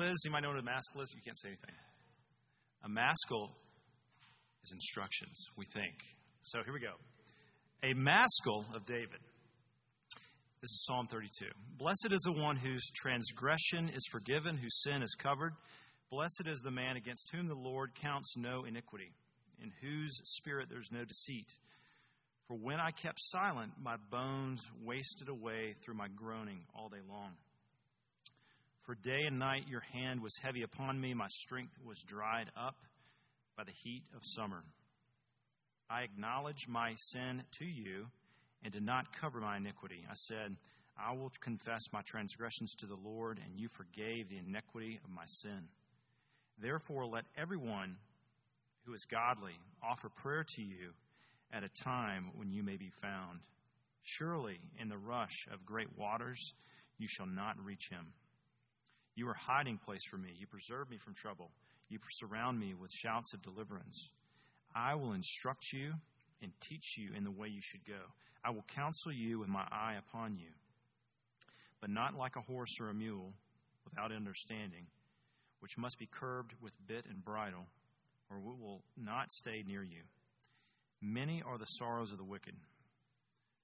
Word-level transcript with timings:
is? 0.00 0.22
You 0.24 0.30
might 0.30 0.42
know 0.42 0.50
what 0.50 0.58
a 0.58 0.62
maskil 0.62 1.00
is. 1.00 1.12
You 1.14 1.22
can't 1.24 1.38
say 1.38 1.48
anything. 1.48 1.74
A 2.84 2.88
maskil 2.88 3.50
is 4.64 4.72
instructions, 4.72 5.46
we 5.56 5.64
think. 5.72 5.94
So 6.42 6.58
here 6.64 6.72
we 6.72 6.80
go. 6.80 6.94
A 7.82 7.94
maskil 7.94 8.64
of 8.74 8.84
David. 8.86 9.20
This 10.60 10.70
is 10.70 10.84
Psalm 10.86 11.06
32. 11.06 11.46
Blessed 11.78 12.08
is 12.10 12.20
the 12.22 12.40
one 12.40 12.56
whose 12.56 12.90
transgression 12.96 13.90
is 13.94 14.04
forgiven, 14.10 14.56
whose 14.56 14.82
sin 14.82 15.02
is 15.02 15.14
covered. 15.14 15.52
Blessed 16.10 16.44
is 16.46 16.60
the 16.60 16.70
man 16.70 16.96
against 16.96 17.30
whom 17.32 17.46
the 17.46 17.54
Lord 17.54 17.94
counts 17.94 18.36
no 18.36 18.64
iniquity, 18.64 19.12
in 19.62 19.70
whose 19.82 20.20
spirit 20.24 20.68
there's 20.68 20.90
no 20.90 21.04
deceit. 21.04 21.54
For 22.48 22.56
when 22.56 22.80
I 22.80 22.90
kept 22.90 23.18
silent, 23.18 23.72
my 23.80 23.96
bones 24.10 24.62
wasted 24.82 25.28
away 25.28 25.74
through 25.84 25.94
my 25.94 26.08
groaning 26.08 26.60
all 26.74 26.88
day 26.88 27.02
long. 27.08 27.32
For 28.86 28.94
day 28.94 29.24
and 29.26 29.40
night 29.40 29.66
your 29.66 29.82
hand 29.92 30.22
was 30.22 30.38
heavy 30.40 30.62
upon 30.62 31.00
me, 31.00 31.12
my 31.12 31.26
strength 31.26 31.74
was 31.84 32.00
dried 32.06 32.52
up 32.56 32.76
by 33.56 33.64
the 33.64 33.72
heat 33.82 34.04
of 34.14 34.20
summer. 34.22 34.62
I 35.90 36.02
acknowledged 36.02 36.68
my 36.68 36.94
sin 36.94 37.42
to 37.58 37.64
you 37.64 38.06
and 38.62 38.72
did 38.72 38.84
not 38.84 39.12
cover 39.20 39.40
my 39.40 39.56
iniquity. 39.56 40.04
I 40.08 40.14
said, 40.14 40.54
I 40.96 41.12
will 41.14 41.32
confess 41.40 41.82
my 41.92 42.02
transgressions 42.02 42.76
to 42.76 42.86
the 42.86 42.94
Lord, 42.94 43.40
and 43.44 43.58
you 43.58 43.68
forgave 43.68 44.28
the 44.28 44.38
iniquity 44.38 45.00
of 45.02 45.10
my 45.10 45.26
sin. 45.26 45.66
Therefore, 46.62 47.06
let 47.06 47.24
everyone 47.36 47.96
who 48.84 48.94
is 48.94 49.04
godly 49.04 49.58
offer 49.82 50.08
prayer 50.08 50.44
to 50.54 50.62
you 50.62 50.92
at 51.52 51.64
a 51.64 51.82
time 51.82 52.30
when 52.36 52.52
you 52.52 52.62
may 52.62 52.76
be 52.76 52.92
found. 53.02 53.40
Surely, 54.02 54.60
in 54.80 54.88
the 54.88 54.96
rush 54.96 55.48
of 55.52 55.66
great 55.66 55.98
waters, 55.98 56.54
you 56.98 57.08
shall 57.08 57.26
not 57.26 57.56
reach 57.64 57.88
him. 57.90 58.06
You 59.16 59.28
are 59.28 59.34
hiding 59.34 59.78
place 59.78 60.04
for 60.04 60.18
me. 60.18 60.28
You 60.38 60.46
preserve 60.46 60.90
me 60.90 60.98
from 60.98 61.14
trouble. 61.14 61.50
You 61.88 61.98
surround 62.10 62.60
me 62.60 62.74
with 62.74 62.92
shouts 62.92 63.32
of 63.32 63.42
deliverance. 63.42 64.10
I 64.74 64.94
will 64.94 65.12
instruct 65.12 65.72
you 65.72 65.94
and 66.42 66.52
teach 66.60 66.98
you 66.98 67.10
in 67.16 67.24
the 67.24 67.30
way 67.30 67.48
you 67.48 67.62
should 67.62 67.84
go. 67.86 68.12
I 68.44 68.50
will 68.50 68.64
counsel 68.74 69.12
you 69.12 69.38
with 69.38 69.48
my 69.48 69.66
eye 69.72 69.96
upon 69.98 70.36
you, 70.36 70.50
but 71.80 71.90
not 71.90 72.14
like 72.14 72.36
a 72.36 72.42
horse 72.42 72.78
or 72.80 72.90
a 72.90 72.94
mule 72.94 73.32
without 73.84 74.12
understanding, 74.12 74.86
which 75.60 75.78
must 75.78 75.98
be 75.98 76.06
curbed 76.06 76.52
with 76.60 76.72
bit 76.86 77.06
and 77.08 77.24
bridle, 77.24 77.66
or 78.30 78.36
it 78.36 78.42
will 78.44 78.82
not 78.96 79.32
stay 79.32 79.64
near 79.66 79.82
you. 79.82 80.02
Many 81.00 81.42
are 81.42 81.58
the 81.58 81.64
sorrows 81.64 82.12
of 82.12 82.18
the 82.18 82.24
wicked, 82.24 82.54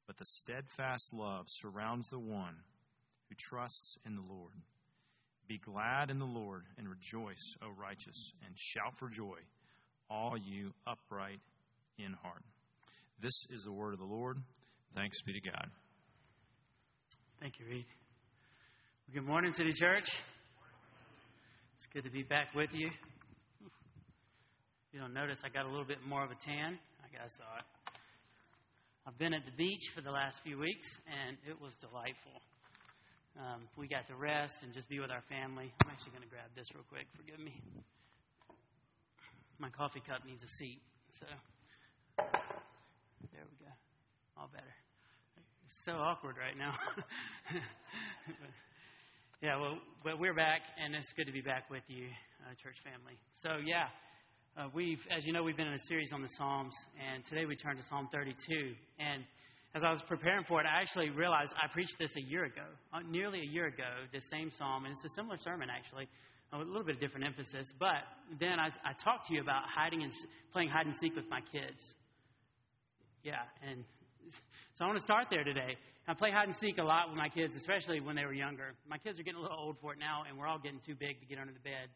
but 0.06 0.16
the 0.16 0.24
steadfast 0.24 1.12
love 1.12 1.46
surrounds 1.48 2.08
the 2.08 2.18
one 2.18 2.56
who 3.28 3.34
trusts 3.36 3.98
in 4.06 4.14
the 4.14 4.22
Lord. 4.22 4.52
Be 5.48 5.58
glad 5.58 6.10
in 6.10 6.18
the 6.18 6.24
Lord 6.24 6.64
and 6.78 6.88
rejoice, 6.88 7.56
O 7.62 7.68
righteous, 7.78 8.32
and 8.46 8.54
shout 8.56 8.96
for 8.98 9.08
joy, 9.08 9.38
all 10.08 10.36
you 10.36 10.72
upright 10.86 11.40
in 11.98 12.12
heart. 12.22 12.42
This 13.20 13.34
is 13.50 13.62
the 13.62 13.72
word 13.72 13.92
of 13.92 13.98
the 13.98 14.06
Lord. 14.06 14.38
Thanks 14.94 15.20
be 15.22 15.32
to 15.32 15.40
God. 15.40 15.70
Thank 17.40 17.58
you, 17.58 17.66
Reed. 17.66 17.86
Well, 19.08 19.14
good 19.14 19.28
morning, 19.28 19.52
City 19.52 19.72
Church. 19.72 20.08
It's 21.76 21.86
good 21.92 22.04
to 22.04 22.10
be 22.10 22.22
back 22.22 22.54
with 22.54 22.70
you. 22.72 22.90
You 24.92 25.00
don't 25.00 25.14
notice 25.14 25.38
I 25.44 25.48
got 25.48 25.66
a 25.66 25.68
little 25.68 25.86
bit 25.86 25.98
more 26.06 26.22
of 26.24 26.30
a 26.30 26.34
tan. 26.34 26.78
I 27.02 27.08
guess 27.10 27.38
I 27.40 27.58
it. 27.58 27.64
I've 29.06 29.18
been 29.18 29.34
at 29.34 29.44
the 29.44 29.56
beach 29.56 29.90
for 29.94 30.00
the 30.00 30.10
last 30.10 30.40
few 30.44 30.58
weeks, 30.58 30.86
and 31.06 31.36
it 31.48 31.60
was 31.60 31.74
delightful. 31.80 32.40
Um, 33.38 33.64
we 33.76 33.88
got 33.88 34.06
to 34.08 34.16
rest 34.16 34.62
and 34.62 34.72
just 34.74 34.88
be 34.88 35.00
with 35.00 35.10
our 35.10 35.22
family. 35.28 35.72
I'm 35.82 35.90
actually 35.90 36.12
going 36.12 36.22
to 36.22 36.28
grab 36.28 36.52
this 36.54 36.68
real 36.74 36.84
quick. 36.88 37.06
Forgive 37.16 37.40
me. 37.40 37.56
My 39.58 39.70
coffee 39.70 40.02
cup 40.04 40.26
needs 40.26 40.44
a 40.44 40.48
seat. 40.48 40.80
So 41.18 41.26
there 42.18 43.44
we 43.48 43.56
go. 43.64 43.72
All 44.36 44.50
better. 44.52 44.74
It's 45.64 45.84
so 45.84 45.92
awkward 45.92 46.36
right 46.36 46.56
now. 46.58 46.74
yeah, 49.42 49.56
well, 49.56 49.78
but 50.04 50.18
we're 50.18 50.34
back, 50.34 50.60
and 50.76 50.94
it's 50.94 51.12
good 51.16 51.26
to 51.26 51.32
be 51.32 51.40
back 51.40 51.70
with 51.70 51.84
you, 51.88 52.08
uh, 52.44 52.52
church 52.62 52.76
family. 52.84 53.16
So, 53.40 53.64
yeah, 53.64 53.88
uh, 54.58 54.68
we've, 54.74 55.00
as 55.08 55.24
you 55.24 55.32
know, 55.32 55.42
we've 55.42 55.56
been 55.56 55.68
in 55.68 55.72
a 55.72 55.86
series 55.88 56.12
on 56.12 56.20
the 56.20 56.28
Psalms, 56.28 56.74
and 57.00 57.24
today 57.24 57.46
we 57.46 57.56
turn 57.56 57.76
to 57.76 57.82
Psalm 57.88 58.08
32. 58.12 58.74
And 59.00 59.24
as 59.74 59.82
I 59.84 59.90
was 59.90 60.02
preparing 60.02 60.44
for 60.44 60.60
it, 60.60 60.66
I 60.66 60.80
actually 60.80 61.10
realized 61.10 61.54
I 61.56 61.66
preached 61.72 61.98
this 61.98 62.14
a 62.16 62.20
year 62.20 62.44
ago, 62.44 62.66
uh, 62.92 63.00
nearly 63.08 63.40
a 63.40 63.50
year 63.50 63.66
ago, 63.66 63.88
this 64.12 64.28
same 64.28 64.50
psalm, 64.50 64.84
and 64.84 64.94
it's 64.94 65.04
a 65.04 65.14
similar 65.14 65.38
sermon 65.38 65.68
actually, 65.70 66.08
with 66.52 66.68
a 66.68 66.70
little 66.70 66.84
bit 66.84 66.96
of 66.96 67.00
different 67.00 67.24
emphasis. 67.26 67.72
But 67.78 68.04
then 68.38 68.60
I, 68.60 68.68
I 68.84 68.92
talked 69.02 69.28
to 69.28 69.34
you 69.34 69.40
about 69.40 69.62
hiding 69.74 70.02
and 70.02 70.12
playing 70.52 70.68
hide 70.68 70.84
and 70.84 70.94
seek 70.94 71.16
with 71.16 71.28
my 71.30 71.40
kids. 71.40 71.94
Yeah, 73.24 73.40
and 73.66 73.84
so 74.74 74.84
I 74.84 74.88
want 74.88 74.98
to 74.98 75.04
start 75.04 75.28
there 75.30 75.44
today. 75.44 75.76
I 76.06 76.14
play 76.14 76.30
hide 76.30 76.48
and 76.48 76.56
seek 76.56 76.76
a 76.78 76.82
lot 76.82 77.08
with 77.08 77.16
my 77.16 77.28
kids, 77.28 77.56
especially 77.56 78.00
when 78.00 78.16
they 78.16 78.26
were 78.26 78.34
younger. 78.34 78.74
My 78.88 78.98
kids 78.98 79.20
are 79.20 79.22
getting 79.22 79.38
a 79.38 79.42
little 79.42 79.56
old 79.56 79.78
for 79.80 79.92
it 79.94 79.98
now, 79.98 80.24
and 80.28 80.36
we're 80.36 80.48
all 80.48 80.58
getting 80.58 80.80
too 80.84 80.96
big 80.96 81.20
to 81.20 81.26
get 81.26 81.38
under 81.38 81.52
the 81.52 81.60
bed. 81.60 81.88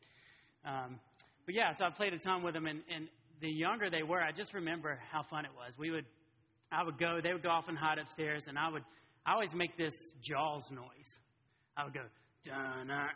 Um, 0.64 1.00
but 1.44 1.54
yeah, 1.54 1.74
so 1.74 1.84
I 1.84 1.90
played 1.90 2.14
a 2.14 2.18
ton 2.18 2.42
with 2.42 2.54
them, 2.54 2.66
and, 2.66 2.80
and 2.94 3.08
the 3.40 3.50
younger 3.50 3.90
they 3.90 4.02
were, 4.02 4.22
I 4.22 4.32
just 4.32 4.54
remember 4.54 4.98
how 5.12 5.22
fun 5.22 5.44
it 5.44 5.50
was. 5.54 5.76
We 5.76 5.90
would 5.90 6.06
I 6.72 6.82
would 6.82 6.98
go, 6.98 7.20
they 7.22 7.32
would 7.32 7.42
go 7.42 7.50
off 7.50 7.68
and 7.68 7.78
hide 7.78 7.98
upstairs, 7.98 8.44
and 8.48 8.58
I 8.58 8.68
would, 8.68 8.82
I 9.24 9.32
always 9.32 9.54
make 9.54 9.76
this 9.76 9.94
Jaws 10.22 10.70
noise. 10.70 11.10
I 11.76 11.84
would 11.84 11.94
go, 11.94 12.02
dun 12.44 12.90
ah, 12.90 13.08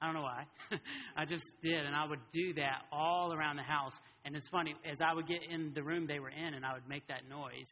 I 0.00 0.06
don't 0.06 0.14
know 0.14 0.22
why. 0.22 0.44
I 1.16 1.24
just 1.24 1.44
did, 1.62 1.86
and 1.86 1.94
I 1.94 2.06
would 2.06 2.20
do 2.32 2.54
that 2.54 2.82
all 2.92 3.32
around 3.32 3.56
the 3.56 3.62
house. 3.62 3.94
And 4.24 4.36
it's 4.36 4.48
funny, 4.48 4.74
as 4.90 5.00
I 5.00 5.14
would 5.14 5.26
get 5.26 5.40
in 5.50 5.72
the 5.74 5.82
room 5.82 6.06
they 6.06 6.20
were 6.20 6.30
in 6.30 6.54
and 6.54 6.66
I 6.66 6.74
would 6.74 6.86
make 6.88 7.06
that 7.08 7.28
noise, 7.28 7.66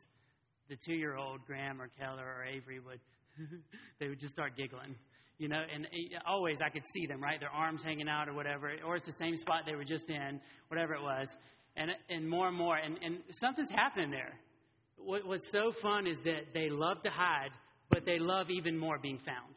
the 0.69 0.77
two 0.87 0.95
year 0.95 1.17
old 1.17 1.45
Graham 1.47 1.81
or 1.81 1.89
Keller 1.99 2.25
or 2.25 2.45
Avery 2.45 2.81
would, 2.81 3.01
they 4.01 4.09
would 4.09 4.21
just 4.21 4.33
start 4.33 4.57
giggling. 4.57 4.97
You 5.39 5.49
know, 5.49 5.61
and 5.75 5.85
eh, 5.87 6.17
always 6.27 6.63
I 6.65 6.71
could 6.71 6.85
see 6.95 7.07
them, 7.07 7.21
right? 7.23 7.39
Their 7.41 7.51
arms 7.51 7.83
hanging 7.83 8.09
out 8.09 8.29
or 8.29 8.35
whatever, 8.35 8.73
or 8.87 8.97
it's 8.97 9.05
the 9.05 9.13
same 9.13 9.37
spot 9.37 9.63
they 9.67 9.75
were 9.75 9.85
just 9.85 10.09
in, 10.09 10.41
whatever 10.69 10.95
it 10.95 11.03
was 11.03 11.29
and, 11.77 11.91
and 12.09 12.29
more 12.29 12.49
and 12.49 12.57
more. 12.57 12.77
And, 12.77 12.99
and 13.03 13.19
something's 13.31 13.71
happening 13.71 14.11
there. 14.11 14.33
What, 14.97 15.27
what's 15.27 15.51
so 15.51 15.73
fun 15.83 16.07
is 16.07 16.21
that 16.23 16.53
they 16.55 16.69
love 16.71 17.03
to 17.03 17.11
hide, 17.11 17.51
but 17.91 18.05
they 18.05 18.19
love 18.19 18.51
even 18.51 18.79
more 18.79 18.99
being 18.99 19.19
found. 19.19 19.55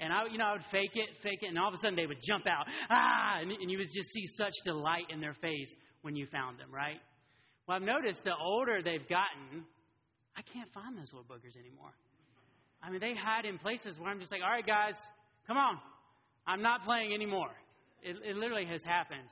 And 0.00 0.12
I, 0.12 0.26
you 0.30 0.38
know, 0.38 0.44
I 0.44 0.52
would 0.52 0.64
fake 0.64 0.92
it, 0.94 1.08
fake 1.22 1.42
it, 1.42 1.48
and 1.48 1.58
all 1.58 1.68
of 1.68 1.74
a 1.74 1.78
sudden 1.78 1.96
they 1.96 2.06
would 2.06 2.22
jump 2.22 2.46
out, 2.46 2.66
ah, 2.88 3.40
and, 3.40 3.50
and 3.50 3.70
you 3.70 3.78
would 3.78 3.92
just 3.92 4.12
see 4.12 4.24
such 4.36 4.54
delight 4.64 5.06
in 5.10 5.20
their 5.20 5.34
face 5.34 5.74
when 6.02 6.14
you 6.14 6.26
found 6.26 6.58
them, 6.58 6.72
right? 6.72 7.00
Well, 7.66 7.76
I've 7.76 7.82
noticed 7.82 8.22
the 8.24 8.34
older 8.40 8.80
they've 8.82 9.08
gotten, 9.08 9.64
I 10.36 10.42
can't 10.42 10.72
find 10.72 10.96
those 10.96 11.12
little 11.12 11.26
boogers 11.26 11.58
anymore. 11.58 11.90
I 12.80 12.90
mean, 12.90 13.00
they 13.00 13.14
hide 13.14 13.44
in 13.44 13.58
places 13.58 13.98
where 13.98 14.08
I'm 14.08 14.20
just 14.20 14.30
like, 14.30 14.40
all 14.42 14.50
right, 14.50 14.64
guys, 14.64 14.94
come 15.46 15.56
on. 15.56 15.78
I'm 16.46 16.62
not 16.62 16.84
playing 16.84 17.12
anymore. 17.12 17.50
It, 18.02 18.16
it 18.24 18.36
literally 18.36 18.66
has 18.66 18.84
happened. 18.84 19.28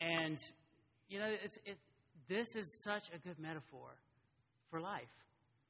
And 0.00 0.36
you 1.08 1.18
know, 1.18 1.26
it, 1.26 1.78
this 2.28 2.56
is 2.56 2.82
such 2.82 3.04
a 3.14 3.18
good 3.18 3.38
metaphor 3.38 3.88
for 4.70 4.80
life, 4.80 5.02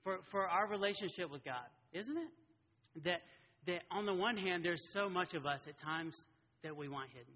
for, 0.02 0.18
for 0.30 0.46
our 0.46 0.66
relationship 0.66 1.30
with 1.30 1.44
God, 1.44 1.66
isn't 1.92 2.16
it? 2.16 3.04
That, 3.04 3.20
that 3.66 3.82
on 3.90 4.06
the 4.06 4.14
one 4.14 4.36
hand, 4.36 4.64
there's 4.64 4.92
so 4.92 5.08
much 5.08 5.34
of 5.34 5.44
us 5.44 5.66
at 5.68 5.78
times 5.78 6.26
that 6.62 6.76
we 6.76 6.88
want 6.88 7.10
hidden, 7.10 7.34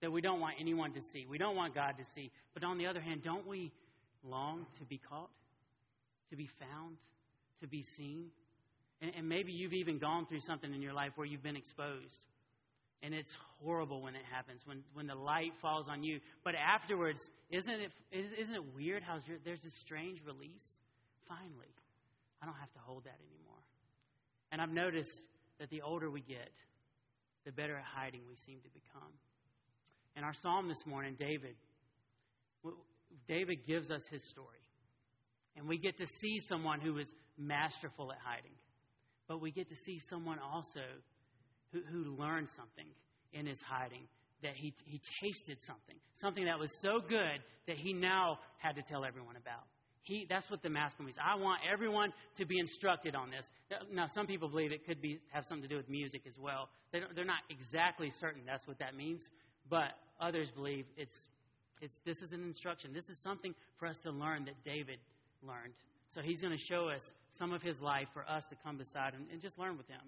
that 0.00 0.10
we 0.10 0.20
don't 0.20 0.40
want 0.40 0.54
anyone 0.58 0.92
to 0.92 1.00
see. 1.00 1.26
We 1.28 1.38
don't 1.38 1.56
want 1.56 1.74
God 1.74 1.94
to 1.98 2.04
see. 2.14 2.30
But 2.54 2.64
on 2.64 2.78
the 2.78 2.86
other 2.86 3.00
hand, 3.00 3.22
don't 3.22 3.46
we 3.46 3.70
long 4.24 4.66
to 4.78 4.84
be 4.84 4.98
caught, 4.98 5.30
to 6.30 6.36
be 6.36 6.48
found, 6.58 6.96
to 7.60 7.68
be 7.68 7.82
seen? 7.82 8.26
And, 9.02 9.12
and 9.16 9.28
maybe 9.28 9.52
you've 9.52 9.74
even 9.74 9.98
gone 9.98 10.26
through 10.26 10.40
something 10.40 10.72
in 10.72 10.80
your 10.80 10.94
life 10.94 11.12
where 11.16 11.26
you've 11.26 11.42
been 11.42 11.56
exposed 11.56 12.24
and 13.02 13.14
it's 13.14 13.32
horrible 13.62 14.02
when 14.02 14.14
it 14.14 14.24
happens, 14.30 14.62
when, 14.66 14.82
when 14.94 15.06
the 15.06 15.14
light 15.14 15.52
falls 15.60 15.88
on 15.88 16.02
you. 16.02 16.20
But 16.44 16.54
afterwards, 16.54 17.30
isn't 17.50 17.80
it, 17.80 17.92
isn't 18.12 18.54
it 18.54 18.74
weird 18.74 19.02
how 19.02 19.18
there's 19.44 19.60
this 19.60 19.74
strange 19.80 20.20
release? 20.26 20.78
Finally, 21.28 21.72
I 22.42 22.46
don't 22.46 22.56
have 22.56 22.72
to 22.72 22.78
hold 22.80 23.04
that 23.04 23.18
anymore. 23.30 23.62
And 24.52 24.60
I've 24.60 24.72
noticed 24.72 25.22
that 25.58 25.70
the 25.70 25.82
older 25.82 26.10
we 26.10 26.20
get, 26.20 26.50
the 27.44 27.52
better 27.52 27.76
at 27.76 27.84
hiding 27.84 28.22
we 28.28 28.36
seem 28.36 28.58
to 28.60 28.68
become. 28.68 29.12
In 30.16 30.24
our 30.24 30.34
psalm 30.42 30.68
this 30.68 30.84
morning, 30.86 31.16
David, 31.18 31.54
David 33.28 33.66
gives 33.66 33.90
us 33.90 34.02
his 34.10 34.22
story. 34.28 34.58
And 35.56 35.68
we 35.68 35.78
get 35.78 35.96
to 35.98 36.06
see 36.06 36.38
someone 36.48 36.80
who 36.80 36.98
is 36.98 37.12
masterful 37.38 38.12
at 38.12 38.18
hiding. 38.22 38.52
But 39.28 39.40
we 39.40 39.52
get 39.52 39.68
to 39.68 39.76
see 39.76 40.00
someone 40.08 40.38
also 40.38 40.80
who, 41.72 41.80
who 41.90 42.16
learned 42.16 42.48
something 42.48 42.86
in 43.32 43.46
his 43.46 43.60
hiding, 43.62 44.02
that 44.42 44.54
he, 44.56 44.72
he 44.84 45.00
tasted 45.22 45.60
something, 45.62 45.96
something 46.16 46.44
that 46.44 46.58
was 46.58 46.72
so 46.80 47.00
good 47.00 47.40
that 47.66 47.76
he 47.76 47.92
now 47.92 48.38
had 48.58 48.74
to 48.76 48.82
tell 48.82 49.04
everyone 49.04 49.36
about. 49.36 49.64
He, 50.02 50.26
that's 50.28 50.50
what 50.50 50.62
the 50.62 50.70
maskil 50.70 51.04
means. 51.04 51.18
I 51.22 51.36
want 51.36 51.60
everyone 51.70 52.12
to 52.36 52.46
be 52.46 52.58
instructed 52.58 53.14
on 53.14 53.30
this. 53.30 53.50
Now, 53.92 54.06
some 54.06 54.26
people 54.26 54.48
believe 54.48 54.72
it 54.72 54.86
could 54.86 55.00
be, 55.00 55.20
have 55.30 55.44
something 55.44 55.62
to 55.62 55.68
do 55.68 55.76
with 55.76 55.88
music 55.88 56.22
as 56.26 56.38
well. 56.38 56.68
They 56.90 57.00
they're 57.14 57.24
not 57.24 57.42
exactly 57.50 58.10
certain 58.18 58.42
that's 58.46 58.66
what 58.66 58.78
that 58.78 58.96
means, 58.96 59.28
but 59.68 59.92
others 60.18 60.50
believe 60.50 60.86
it's, 60.96 61.14
it's, 61.80 62.00
this 62.04 62.22
is 62.22 62.32
an 62.32 62.42
instruction. 62.42 62.92
This 62.92 63.10
is 63.10 63.18
something 63.18 63.54
for 63.78 63.86
us 63.86 63.98
to 64.00 64.10
learn 64.10 64.46
that 64.46 64.64
David 64.64 64.98
learned. 65.46 65.74
So 66.08 66.22
he's 66.22 66.40
going 66.40 66.56
to 66.56 66.64
show 66.64 66.88
us 66.88 67.12
some 67.32 67.52
of 67.52 67.62
his 67.62 67.80
life 67.80 68.08
for 68.12 68.28
us 68.28 68.46
to 68.48 68.56
come 68.64 68.78
beside 68.78 69.14
and, 69.14 69.26
and 69.30 69.40
just 69.40 69.58
learn 69.58 69.76
with 69.76 69.86
him. 69.86 70.00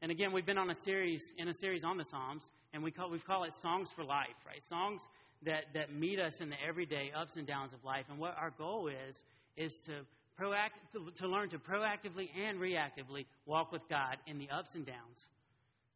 And 0.00 0.12
again, 0.12 0.32
we've 0.32 0.46
been 0.46 0.58
on 0.58 0.70
a 0.70 0.74
series 0.74 1.32
in 1.38 1.48
a 1.48 1.52
series 1.52 1.82
on 1.82 1.96
the 1.96 2.04
Psalms, 2.04 2.52
and 2.72 2.82
we 2.82 2.90
call 2.92 3.10
we 3.10 3.18
call 3.18 3.44
it 3.44 3.52
songs 3.52 3.90
for 3.90 4.04
life, 4.04 4.36
right? 4.46 4.62
Songs 4.62 5.02
that 5.42 5.64
that 5.74 5.92
meet 5.92 6.20
us 6.20 6.40
in 6.40 6.50
the 6.50 6.56
everyday 6.66 7.10
ups 7.16 7.36
and 7.36 7.46
downs 7.46 7.72
of 7.72 7.82
life. 7.84 8.04
And 8.08 8.18
what 8.18 8.36
our 8.38 8.50
goal 8.50 8.88
is 8.88 9.24
is 9.56 9.80
to 9.86 9.92
proact 10.40 10.78
to, 10.92 11.10
to 11.16 11.26
learn 11.26 11.48
to 11.48 11.58
proactively 11.58 12.28
and 12.38 12.60
reactively 12.60 13.26
walk 13.44 13.72
with 13.72 13.88
God 13.88 14.18
in 14.28 14.38
the 14.38 14.48
ups 14.50 14.76
and 14.76 14.86
downs, 14.86 15.26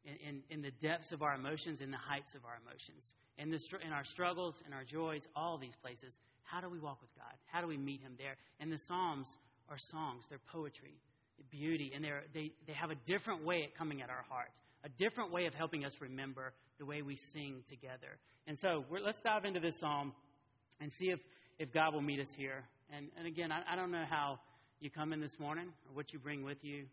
in, 0.05 0.15
in, 0.29 0.43
in 0.51 0.63
the 0.63 0.73
depths 0.83 1.13
of 1.13 1.23
our 1.23 1.35
emotions, 1.35 1.81
in 1.81 1.93
the 1.93 1.97
heights 1.97 2.35
of 2.35 2.45
our 2.45 2.59
emotions, 2.67 3.15
in 3.39 3.51
the 3.51 3.61
in 3.87 3.93
our 3.93 4.05
struggles, 4.05 4.65
in 4.67 4.73
our 4.73 4.83
joys, 4.83 5.29
all 5.37 5.59
these 5.59 5.77
places. 5.81 6.19
How 6.43 6.61
do 6.61 6.69
we 6.69 6.81
walk 6.81 7.01
with 7.01 7.15
God? 7.15 7.35
How 7.47 7.61
do 7.61 7.69
we 7.69 7.77
meet 7.77 8.01
Him 8.01 8.15
there? 8.19 8.35
And 8.59 8.73
the 8.73 8.79
Psalms 8.79 9.39
are 9.71 9.79
songs. 9.79 10.25
They're 10.29 10.41
poetry 10.51 10.95
beauty, 11.53 11.93
and 11.95 12.05
they 12.35 12.51
they, 12.67 12.73
have 12.73 12.91
a 12.91 12.97
different 13.07 13.45
way 13.45 13.65
of 13.65 13.79
coming 13.79 14.03
at 14.03 14.11
our 14.11 14.25
heart, 14.29 14.51
a 14.85 14.89
different 14.89 15.31
way 15.31 15.47
of 15.47 15.55
helping 15.55 15.85
us 15.85 16.01
remember 16.01 16.53
the 16.79 16.87
way 16.87 17.03
we 17.03 17.15
sing 17.15 17.63
together. 17.69 18.19
And 18.49 18.59
so 18.59 18.85
let's 18.91 19.21
dive 19.21 19.45
into 19.45 19.61
this 19.61 19.79
psalm 19.79 20.13
and 20.81 20.93
see 20.93 21.11
if, 21.11 21.21
if 21.59 21.73
God 21.73 21.95
will 21.95 22.03
meet 22.03 22.19
us 22.19 22.33
here. 22.37 22.65
And, 22.93 23.07
and 23.17 23.27
again, 23.27 23.53
I, 23.53 23.63
I 23.73 23.77
don't 23.77 23.93
know 23.93 24.05
how 24.09 24.41
you 24.81 24.91
come 24.91 25.13
in 25.13 25.21
this 25.21 25.39
morning 25.39 25.67
or 25.89 25.95
what 25.95 26.13
you 26.13 26.19
bring 26.19 26.43
with 26.43 26.65
you, 26.65 26.87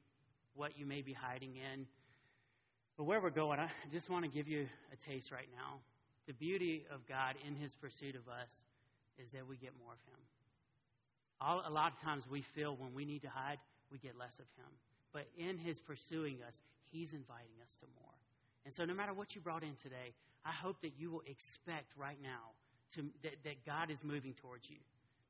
what 0.55 0.77
you 0.77 0.85
may 0.85 1.01
be 1.01 1.13
hiding 1.13 1.55
in. 1.55 1.87
But 2.97 3.05
where 3.05 3.19
we're 3.21 3.31
going, 3.31 3.59
I 3.59 3.69
just 3.91 4.09
want 4.09 4.25
to 4.25 4.29
give 4.29 4.47
you 4.47 4.67
a 4.93 5.09
taste 5.09 5.31
right 5.31 5.47
now. 5.55 5.79
The 6.27 6.33
beauty 6.33 6.85
of 6.93 7.07
God 7.07 7.35
in 7.47 7.55
His 7.55 7.73
pursuit 7.73 8.15
of 8.15 8.27
us 8.27 8.51
is 9.17 9.31
that 9.31 9.47
we 9.47 9.57
get 9.57 9.71
more 9.83 9.93
of 9.93 9.99
Him. 10.05 10.19
All, 11.41 11.63
a 11.65 11.71
lot 11.71 11.93
of 11.93 12.01
times 12.01 12.27
we 12.29 12.43
feel 12.53 12.75
when 12.75 12.93
we 12.93 13.05
need 13.05 13.21
to 13.23 13.29
hide, 13.29 13.57
we 13.91 13.97
get 13.97 14.17
less 14.17 14.39
of 14.39 14.45
him. 14.57 14.71
But 15.13 15.27
in 15.37 15.57
his 15.57 15.79
pursuing 15.79 16.37
us, 16.47 16.61
he's 16.91 17.13
inviting 17.13 17.57
us 17.61 17.75
to 17.81 17.87
more. 18.01 18.13
And 18.65 18.73
so, 18.73 18.85
no 18.85 18.93
matter 18.93 19.13
what 19.13 19.35
you 19.35 19.41
brought 19.41 19.63
in 19.63 19.75
today, 19.81 20.13
I 20.45 20.51
hope 20.51 20.81
that 20.81 20.93
you 20.97 21.11
will 21.11 21.23
expect 21.25 21.91
right 21.97 22.17
now 22.21 22.53
to, 22.95 23.03
that, 23.23 23.35
that 23.43 23.65
God 23.65 23.89
is 23.89 24.03
moving 24.03 24.33
towards 24.33 24.69
you, 24.69 24.77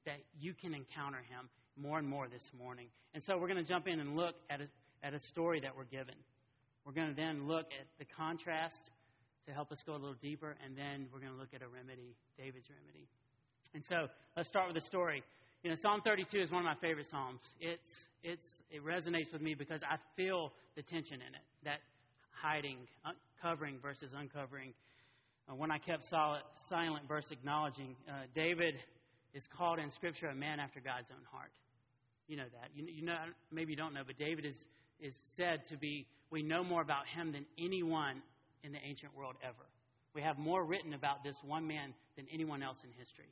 that 0.06 0.20
you 0.40 0.54
can 0.54 0.74
encounter 0.74 1.20
him 1.30 1.50
more 1.78 2.00
and 2.00 2.08
more 2.08 2.28
this 2.28 2.52
morning. 2.58 2.88
And 3.14 3.24
so, 3.24 3.38
we're 3.38 3.48
going 3.48 3.64
to 3.64 3.68
jump 3.68 3.88
in 3.88 4.00
and 4.00 4.16
look 4.16 4.36
at 4.50 4.62
a, 4.62 4.68
at 5.04 5.14
a 5.14 5.20
story 5.20 5.62
that 5.62 5.76
we're 5.76 5.86
given. 5.86 6.16
We're 6.86 6.94
going 6.94 7.10
to 7.10 7.16
then 7.16 7.48
look 7.48 7.68
at 7.80 7.88
the 8.00 8.06
contrast 8.18 8.92
to 9.48 9.54
help 9.54 9.72
us 9.72 9.82
go 9.86 9.94
a 9.94 10.00
little 10.02 10.18
deeper, 10.22 10.56
and 10.66 10.76
then 10.76 11.08
we're 11.14 11.20
going 11.20 11.32
to 11.32 11.38
look 11.38 11.54
at 11.54 11.62
a 11.62 11.68
remedy, 11.68 12.16
David's 12.38 12.68
remedy. 12.70 13.08
And 13.74 13.86
so, 13.86 14.08
let's 14.36 14.50
start 14.50 14.68
with 14.68 14.76
the 14.76 14.86
story. 14.86 15.24
You 15.62 15.70
know, 15.70 15.76
Psalm 15.76 16.00
32 16.06 16.40
is 16.40 16.52
one 16.52 16.62
of 16.62 16.66
my 16.66 16.80
favorite 16.80 17.10
Psalms. 17.10 17.42
It's, 17.60 17.92
it's, 18.24 18.46
it 18.72 18.82
resonates 18.82 19.34
with 19.34 19.42
me 19.42 19.56
because 19.56 19.84
I 19.84 19.98
feel 20.16 20.54
the 20.78 20.82
tension 20.82 21.16
in 21.16 21.36
it 21.36 21.44
that 21.66 21.80
hiding, 22.32 22.78
covering 23.42 23.78
versus 23.82 24.14
uncovering. 24.18 24.74
Uh, 25.50 25.56
when 25.56 25.70
I 25.70 25.78
kept 25.78 26.08
solid, 26.08 26.44
silent 26.70 27.10
versus 27.10 27.32
acknowledging, 27.32 27.98
uh, 28.08 28.24
David 28.34 28.76
is 29.34 29.48
called 29.48 29.80
in 29.80 29.90
Scripture 29.90 30.28
a 30.28 30.36
man 30.36 30.62
after 30.62 30.80
God's 30.80 31.12
own 31.12 31.26
heart. 31.30 31.52
You 32.30 32.38
know 32.38 32.48
that. 32.54 32.70
You, 32.74 32.86
you 32.88 33.06
know, 33.06 33.18
maybe 33.52 33.72
you 33.72 33.78
don't 33.78 33.94
know, 33.94 34.04
but 34.08 34.18
David 34.18 34.46
is, 34.46 34.56
is 35.02 35.14
said 35.36 35.66
to 35.66 35.78
be, 35.78 36.08
we 36.32 36.42
know 36.42 36.64
more 36.64 36.82
about 36.82 37.06
him 37.14 37.34
than 37.34 37.46
anyone 37.58 38.22
in 38.64 38.72
the 38.72 38.80
ancient 38.88 39.14
world 39.14 39.36
ever. 39.44 39.68
We 40.16 40.22
have 40.22 40.38
more 40.38 40.64
written 40.64 40.94
about 40.94 41.22
this 41.22 41.36
one 41.44 41.68
man 41.68 41.94
than 42.16 42.28
anyone 42.32 42.64
else 42.64 42.78
in 42.86 42.92
history. 42.98 43.28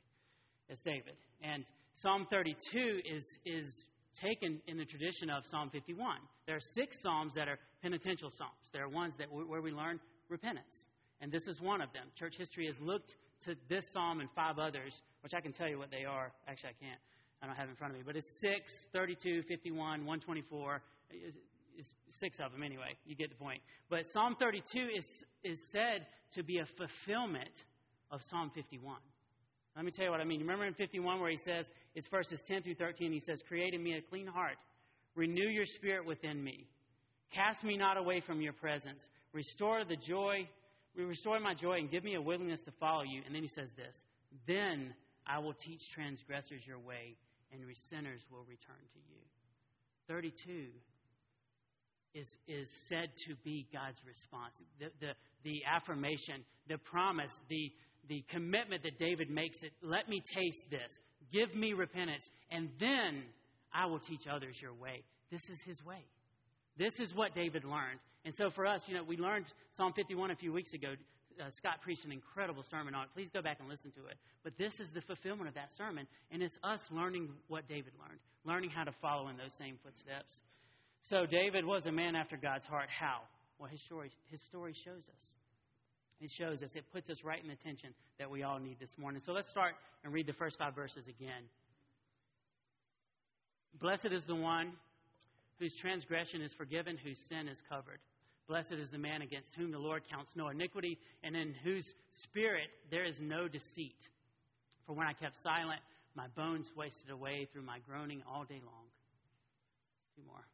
It's 0.68 0.82
David. 0.82 1.14
And 1.42 1.64
Psalm 1.94 2.26
32 2.30 3.00
is, 3.10 3.38
is 3.46 3.86
taken 4.14 4.60
in 4.66 4.76
the 4.76 4.84
tradition 4.84 5.30
of 5.30 5.46
Psalm 5.46 5.70
51. 5.70 6.16
There 6.46 6.56
are 6.56 6.60
six 6.60 7.00
Psalms 7.00 7.34
that 7.34 7.48
are 7.48 7.58
penitential 7.82 8.30
Psalms. 8.30 8.68
There 8.72 8.84
are 8.84 8.88
ones 8.88 9.14
that 9.18 9.28
where 9.30 9.62
we 9.62 9.70
learn 9.70 9.98
repentance. 10.28 10.86
And 11.20 11.32
this 11.32 11.48
is 11.48 11.60
one 11.60 11.80
of 11.80 11.92
them. 11.92 12.04
Church 12.14 12.34
history 12.36 12.66
has 12.66 12.78
looked 12.80 13.16
to 13.44 13.54
this 13.68 13.88
Psalm 13.92 14.20
and 14.20 14.28
five 14.34 14.58
others, 14.58 15.02
which 15.22 15.34
I 15.34 15.40
can 15.40 15.52
tell 15.52 15.68
you 15.68 15.78
what 15.78 15.90
they 15.90 16.04
are. 16.04 16.32
Actually, 16.46 16.70
I 16.80 16.84
can't. 16.84 17.00
I 17.42 17.46
don't 17.46 17.56
have 17.56 17.68
it 17.68 17.70
in 17.70 17.76
front 17.76 17.92
of 17.92 17.98
me. 17.98 18.04
But 18.04 18.16
it's 18.16 18.40
6, 18.40 18.86
32, 18.92 19.42
51, 19.42 20.04
124. 20.04 20.82
It's, 21.10 21.36
it's 21.76 21.92
six 22.10 22.40
of 22.40 22.52
them 22.52 22.62
anyway. 22.62 22.96
You 23.06 23.14
get 23.14 23.30
the 23.30 23.36
point. 23.36 23.62
But 23.88 24.06
Psalm 24.06 24.36
32 24.38 24.88
is, 24.96 25.06
is 25.44 25.60
said 25.70 26.06
to 26.34 26.42
be 26.42 26.58
a 26.58 26.66
fulfillment 26.66 27.64
of 28.10 28.20
Psalm 28.22 28.50
51. 28.54 28.96
Let 29.78 29.84
me 29.84 29.92
tell 29.92 30.06
you 30.06 30.10
what 30.10 30.20
I 30.20 30.24
mean. 30.24 30.40
Remember 30.40 30.64
in 30.64 30.74
51 30.74 31.20
where 31.20 31.30
he 31.30 31.36
says, 31.36 31.70
it's 31.94 32.08
verses 32.08 32.42
10 32.42 32.64
through 32.64 32.74
13, 32.74 33.12
he 33.12 33.20
says, 33.20 33.40
Create 33.46 33.74
in 33.74 33.82
me 33.82 33.94
a 33.94 34.02
clean 34.02 34.26
heart, 34.26 34.56
renew 35.14 35.48
your 35.48 35.66
spirit 35.66 36.04
within 36.04 36.42
me. 36.42 36.66
Cast 37.32 37.62
me 37.62 37.76
not 37.76 37.96
away 37.96 38.18
from 38.18 38.40
your 38.40 38.52
presence. 38.52 39.08
Restore 39.32 39.84
the 39.84 39.94
joy, 39.94 40.48
restore 40.96 41.38
my 41.38 41.54
joy, 41.54 41.74
and 41.78 41.88
give 41.88 42.02
me 42.02 42.16
a 42.16 42.20
willingness 42.20 42.60
to 42.64 42.72
follow 42.72 43.04
you. 43.04 43.22
And 43.24 43.32
then 43.32 43.42
he 43.42 43.48
says 43.48 43.70
this 43.76 44.02
Then 44.48 44.94
I 45.24 45.38
will 45.38 45.54
teach 45.54 45.88
transgressors 45.90 46.66
your 46.66 46.80
way, 46.80 47.14
and 47.52 47.60
sinners 47.88 48.22
will 48.32 48.44
return 48.48 48.82
to 48.94 48.98
you. 49.08 49.20
32 50.08 50.70
is, 52.14 52.36
is 52.48 52.68
said 52.88 53.10
to 53.26 53.36
be 53.44 53.68
God's 53.72 54.00
response. 54.04 54.60
The, 54.80 54.86
the, 55.00 55.12
the 55.44 55.62
affirmation, 55.72 56.42
the 56.66 56.78
promise, 56.78 57.40
the, 57.48 57.70
the 58.08 58.24
commitment 58.30 58.82
that 58.82 58.98
David 58.98 59.30
makes 59.30 59.62
it 59.62 59.72
let 59.82 60.08
me 60.08 60.22
taste 60.34 60.70
this, 60.70 60.98
give 61.32 61.54
me 61.54 61.72
repentance, 61.72 62.30
and 62.50 62.68
then 62.80 63.22
I 63.72 63.86
will 63.86 63.98
teach 63.98 64.26
others 64.30 64.60
your 64.60 64.74
way. 64.74 65.02
This 65.30 65.48
is 65.50 65.60
his 65.62 65.84
way. 65.84 66.04
This 66.76 67.00
is 67.00 67.14
what 67.14 67.34
David 67.34 67.64
learned. 67.64 67.98
And 68.24 68.34
so 68.34 68.50
for 68.50 68.66
us, 68.66 68.82
you 68.86 68.94
know, 68.94 69.02
we 69.02 69.16
learned 69.16 69.46
Psalm 69.72 69.92
51 69.94 70.30
a 70.30 70.36
few 70.36 70.52
weeks 70.52 70.72
ago. 70.72 70.94
Uh, 71.40 71.50
Scott 71.50 71.80
preached 71.82 72.04
an 72.04 72.12
incredible 72.12 72.64
sermon 72.68 72.94
on 72.94 73.04
it. 73.04 73.08
Please 73.14 73.30
go 73.30 73.42
back 73.42 73.58
and 73.60 73.68
listen 73.68 73.90
to 73.92 74.06
it. 74.06 74.16
But 74.42 74.54
this 74.58 74.80
is 74.80 74.90
the 74.92 75.00
fulfillment 75.02 75.48
of 75.48 75.54
that 75.54 75.70
sermon, 75.76 76.06
and 76.30 76.42
it's 76.42 76.58
us 76.64 76.80
learning 76.90 77.28
what 77.48 77.68
David 77.68 77.92
learned, 77.98 78.18
learning 78.44 78.70
how 78.70 78.84
to 78.84 78.92
follow 79.00 79.28
in 79.28 79.36
those 79.36 79.54
same 79.54 79.76
footsteps. 79.84 80.42
So 81.02 81.26
David 81.26 81.64
was 81.64 81.86
a 81.86 81.92
man 81.92 82.16
after 82.16 82.36
God's 82.36 82.66
heart. 82.66 82.88
How? 82.88 83.20
Well, 83.58 83.68
his 83.68 83.80
story, 83.82 84.10
his 84.30 84.40
story 84.42 84.72
shows 84.72 85.02
us 85.02 85.34
it 86.20 86.30
shows 86.30 86.62
us, 86.62 86.74
it 86.74 86.84
puts 86.92 87.10
us 87.10 87.22
right 87.22 87.40
in 87.40 87.48
the 87.48 87.56
tension 87.56 87.90
that 88.18 88.30
we 88.30 88.42
all 88.42 88.58
need 88.58 88.78
this 88.80 88.98
morning. 88.98 89.20
So 89.24 89.32
let's 89.32 89.48
start 89.48 89.74
and 90.02 90.12
read 90.12 90.26
the 90.26 90.32
first 90.32 90.58
five 90.58 90.74
verses 90.74 91.06
again. 91.06 91.42
Blessed 93.80 94.06
is 94.06 94.24
the 94.24 94.34
one 94.34 94.72
whose 95.58 95.76
transgression 95.76 96.40
is 96.42 96.52
forgiven, 96.52 96.96
whose 96.96 97.18
sin 97.18 97.46
is 97.46 97.62
covered. 97.68 98.00
Blessed 98.48 98.72
is 98.72 98.90
the 98.90 98.98
man 98.98 99.22
against 99.22 99.54
whom 99.54 99.70
the 99.70 99.78
Lord 99.78 100.02
counts 100.10 100.34
no 100.34 100.48
iniquity, 100.48 100.98
and 101.22 101.36
in 101.36 101.54
whose 101.62 101.94
spirit 102.10 102.68
there 102.90 103.04
is 103.04 103.20
no 103.20 103.46
deceit. 103.46 104.08
For 104.86 104.94
when 104.94 105.06
I 105.06 105.12
kept 105.12 105.40
silent, 105.40 105.80
my 106.16 106.26
bones 106.34 106.72
wasted 106.74 107.10
away 107.10 107.46
through 107.52 107.62
my 107.62 107.78
groaning 107.86 108.22
all 108.28 108.44
day 108.44 108.60
long. 108.64 108.86
Two 110.16 110.22
more. 110.26 110.46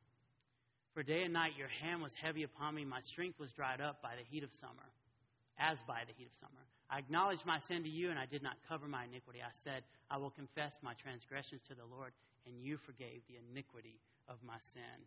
For 0.93 1.03
day 1.03 1.23
and 1.23 1.33
night 1.33 1.53
your 1.57 1.69
hand 1.69 2.03
was 2.03 2.15
heavy 2.15 2.43
upon 2.43 2.75
me, 2.75 2.85
my 2.85 3.01
strength 3.01 3.39
was 3.39 3.53
dried 3.53 3.81
up 3.81 4.03
by 4.03 4.11
the 4.17 4.25
heat 4.31 4.43
of 4.43 4.51
summer 4.61 4.91
as 5.59 5.79
by 5.87 6.03
the 6.07 6.13
heat 6.17 6.27
of 6.27 6.35
summer. 6.35 6.65
I 6.91 6.99
acknowledged 6.99 7.47
my 7.47 7.59
sin 7.59 7.83
to 7.83 7.89
you, 7.89 8.11
and 8.11 8.19
I 8.19 8.27
did 8.27 8.43
not 8.43 8.57
cover 8.69 8.87
my 8.87 9.05
iniquity. 9.05 9.41
I 9.43 9.53
said, 9.65 9.83
I 10.11 10.19
will 10.19 10.31
confess 10.31 10.79
my 10.83 10.93
transgressions 10.95 11.63
to 11.69 11.75
the 11.75 11.87
Lord, 11.91 12.13
and 12.47 12.55
you 12.61 12.77
forgave 12.77 13.23
the 13.29 13.37
iniquity 13.51 13.99
of 14.29 14.37
my 14.47 14.59
sin. 14.73 14.99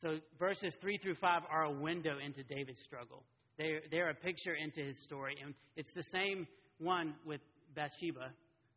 So, 0.00 0.18
verses 0.38 0.74
3 0.74 0.98
through 0.98 1.14
5 1.14 1.42
are 1.50 1.64
a 1.64 1.70
window 1.70 2.18
into 2.18 2.42
David's 2.42 2.82
struggle. 2.82 3.22
They're, 3.56 3.80
they're 3.90 4.10
a 4.10 4.14
picture 4.14 4.54
into 4.54 4.80
his 4.80 4.98
story. 4.98 5.36
And 5.42 5.54
it's 5.76 5.92
the 5.92 6.02
same 6.02 6.48
one 6.78 7.14
with 7.24 7.40
Bathsheba, 7.74 8.30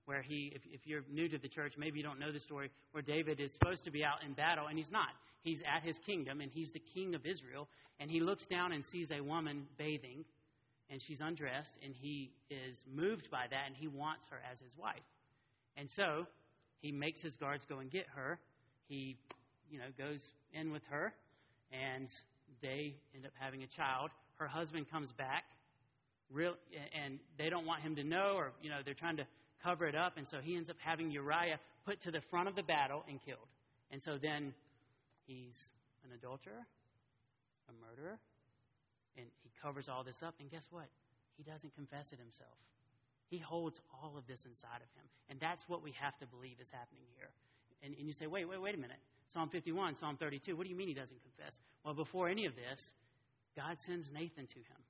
where 0.05 0.21
he, 0.21 0.51
if, 0.55 0.61
if 0.71 0.85
you're 0.85 1.03
new 1.11 1.27
to 1.27 1.37
the 1.37 1.49
church, 1.49 1.73
maybe 1.77 1.97
you 1.97 2.03
don't 2.03 2.19
know 2.19 2.31
the 2.31 2.39
story, 2.39 2.69
where 2.91 3.01
David 3.01 3.39
is 3.39 3.51
supposed 3.51 3.83
to 3.85 3.91
be 3.91 4.05
out 4.05 4.23
in 4.25 4.33
battle, 4.33 4.67
and 4.67 4.77
he's 4.77 4.91
not. 4.91 5.09
He's 5.41 5.63
at 5.63 5.83
his 5.83 5.97
kingdom, 5.97 6.39
and 6.39 6.51
he's 6.51 6.71
the 6.71 6.81
king 6.93 7.15
of 7.15 7.25
Israel, 7.25 7.67
and 7.99 8.11
he 8.11 8.19
looks 8.19 8.45
down 8.45 8.71
and 8.71 8.85
sees 8.85 9.11
a 9.11 9.21
woman 9.21 9.65
bathing 9.77 10.23
and 10.89 11.01
she's 11.01 11.21
undressed, 11.21 11.73
and 11.83 11.93
he 11.93 12.31
is 12.49 12.81
moved 12.93 13.29
by 13.29 13.45
that, 13.49 13.63
and 13.67 13.75
he 13.75 13.87
wants 13.87 14.23
her 14.29 14.37
as 14.49 14.59
his 14.59 14.71
wife. 14.77 15.03
And 15.75 15.89
so 15.89 16.25
he 16.81 16.91
makes 16.91 17.21
his 17.21 17.35
guards 17.35 17.65
go 17.67 17.79
and 17.79 17.91
get 17.91 18.05
her. 18.15 18.39
He, 18.87 19.17
you 19.69 19.79
know, 19.79 19.85
goes 19.97 20.21
in 20.53 20.71
with 20.71 20.83
her, 20.89 21.13
and 21.71 22.07
they 22.61 22.95
end 23.13 23.25
up 23.25 23.33
having 23.39 23.63
a 23.63 23.67
child. 23.67 24.11
Her 24.35 24.47
husband 24.47 24.89
comes 24.89 25.11
back, 25.11 25.43
real, 26.31 26.55
and 27.03 27.19
they 27.37 27.49
don't 27.49 27.65
want 27.65 27.81
him 27.81 27.95
to 27.95 28.03
know, 28.03 28.33
or 28.35 28.53
you 28.61 28.69
know, 28.69 28.77
they're 28.85 28.93
trying 28.93 29.17
to 29.17 29.27
cover 29.63 29.85
it 29.87 29.95
up. 29.95 30.17
And 30.17 30.27
so 30.27 30.37
he 30.41 30.55
ends 30.55 30.69
up 30.69 30.77
having 30.79 31.11
Uriah 31.11 31.59
put 31.85 32.01
to 32.01 32.11
the 32.11 32.21
front 32.29 32.47
of 32.47 32.55
the 32.55 32.63
battle 32.63 33.03
and 33.09 33.19
killed. 33.23 33.47
And 33.91 34.01
so 34.01 34.17
then 34.21 34.53
he's 35.25 35.69
an 36.03 36.11
adulterer, 36.13 36.65
a 37.69 37.73
murderer, 37.85 38.19
and 39.17 39.25
covers 39.61 39.89
all 39.89 40.03
this 40.03 40.23
up. 40.23 40.35
And 40.39 40.49
guess 40.49 40.67
what? 40.71 40.85
He 41.37 41.43
doesn't 41.43 41.73
confess 41.75 42.11
it 42.13 42.19
himself. 42.19 42.57
He 43.29 43.37
holds 43.37 43.81
all 43.91 44.15
of 44.17 44.25
this 44.27 44.45
inside 44.45 44.81
of 44.81 44.89
him. 44.95 45.05
And 45.29 45.39
that's 45.39 45.67
what 45.67 45.83
we 45.83 45.91
have 45.99 46.17
to 46.19 46.25
believe 46.25 46.57
is 46.61 46.69
happening 46.69 47.03
here. 47.17 47.29
And, 47.83 47.93
and 47.97 48.07
you 48.07 48.13
say, 48.13 48.27
wait, 48.27 48.45
wait, 48.45 48.61
wait 48.61 48.75
a 48.75 48.77
minute. 48.77 48.97
Psalm 49.27 49.49
51, 49.49 49.95
Psalm 49.95 50.17
32. 50.17 50.55
What 50.55 50.63
do 50.63 50.69
you 50.69 50.75
mean 50.75 50.87
he 50.87 50.93
doesn't 50.93 51.21
confess? 51.21 51.59
Well, 51.83 51.93
before 51.93 52.29
any 52.29 52.45
of 52.45 52.53
this, 52.55 52.91
God 53.55 53.79
sends 53.79 54.09
Nathan 54.11 54.47
to 54.47 54.59
him. 54.59 54.81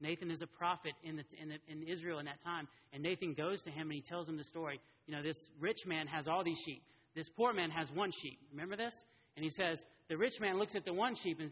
Nathan 0.00 0.30
is 0.30 0.42
a 0.42 0.46
prophet 0.46 0.92
in, 1.04 1.16
the, 1.16 1.24
in, 1.40 1.50
the, 1.50 1.58
in 1.68 1.82
Israel 1.82 2.18
in 2.18 2.26
that 2.26 2.42
time. 2.42 2.66
And 2.92 3.02
Nathan 3.02 3.34
goes 3.34 3.62
to 3.62 3.70
him 3.70 3.82
and 3.82 3.92
he 3.92 4.00
tells 4.00 4.28
him 4.28 4.36
the 4.36 4.44
story. 4.44 4.80
You 5.06 5.14
know, 5.14 5.22
this 5.22 5.50
rich 5.60 5.86
man 5.86 6.06
has 6.06 6.26
all 6.26 6.42
these 6.42 6.58
sheep. 6.58 6.82
This 7.14 7.28
poor 7.28 7.52
man 7.52 7.70
has 7.70 7.92
one 7.92 8.10
sheep. 8.10 8.38
Remember 8.50 8.76
this? 8.76 9.04
And 9.36 9.44
he 9.44 9.50
says, 9.50 9.84
the 10.08 10.16
rich 10.16 10.40
man 10.40 10.58
looks 10.58 10.74
at 10.74 10.84
the 10.84 10.92
one 10.92 11.14
sheep, 11.14 11.38
and 11.40 11.50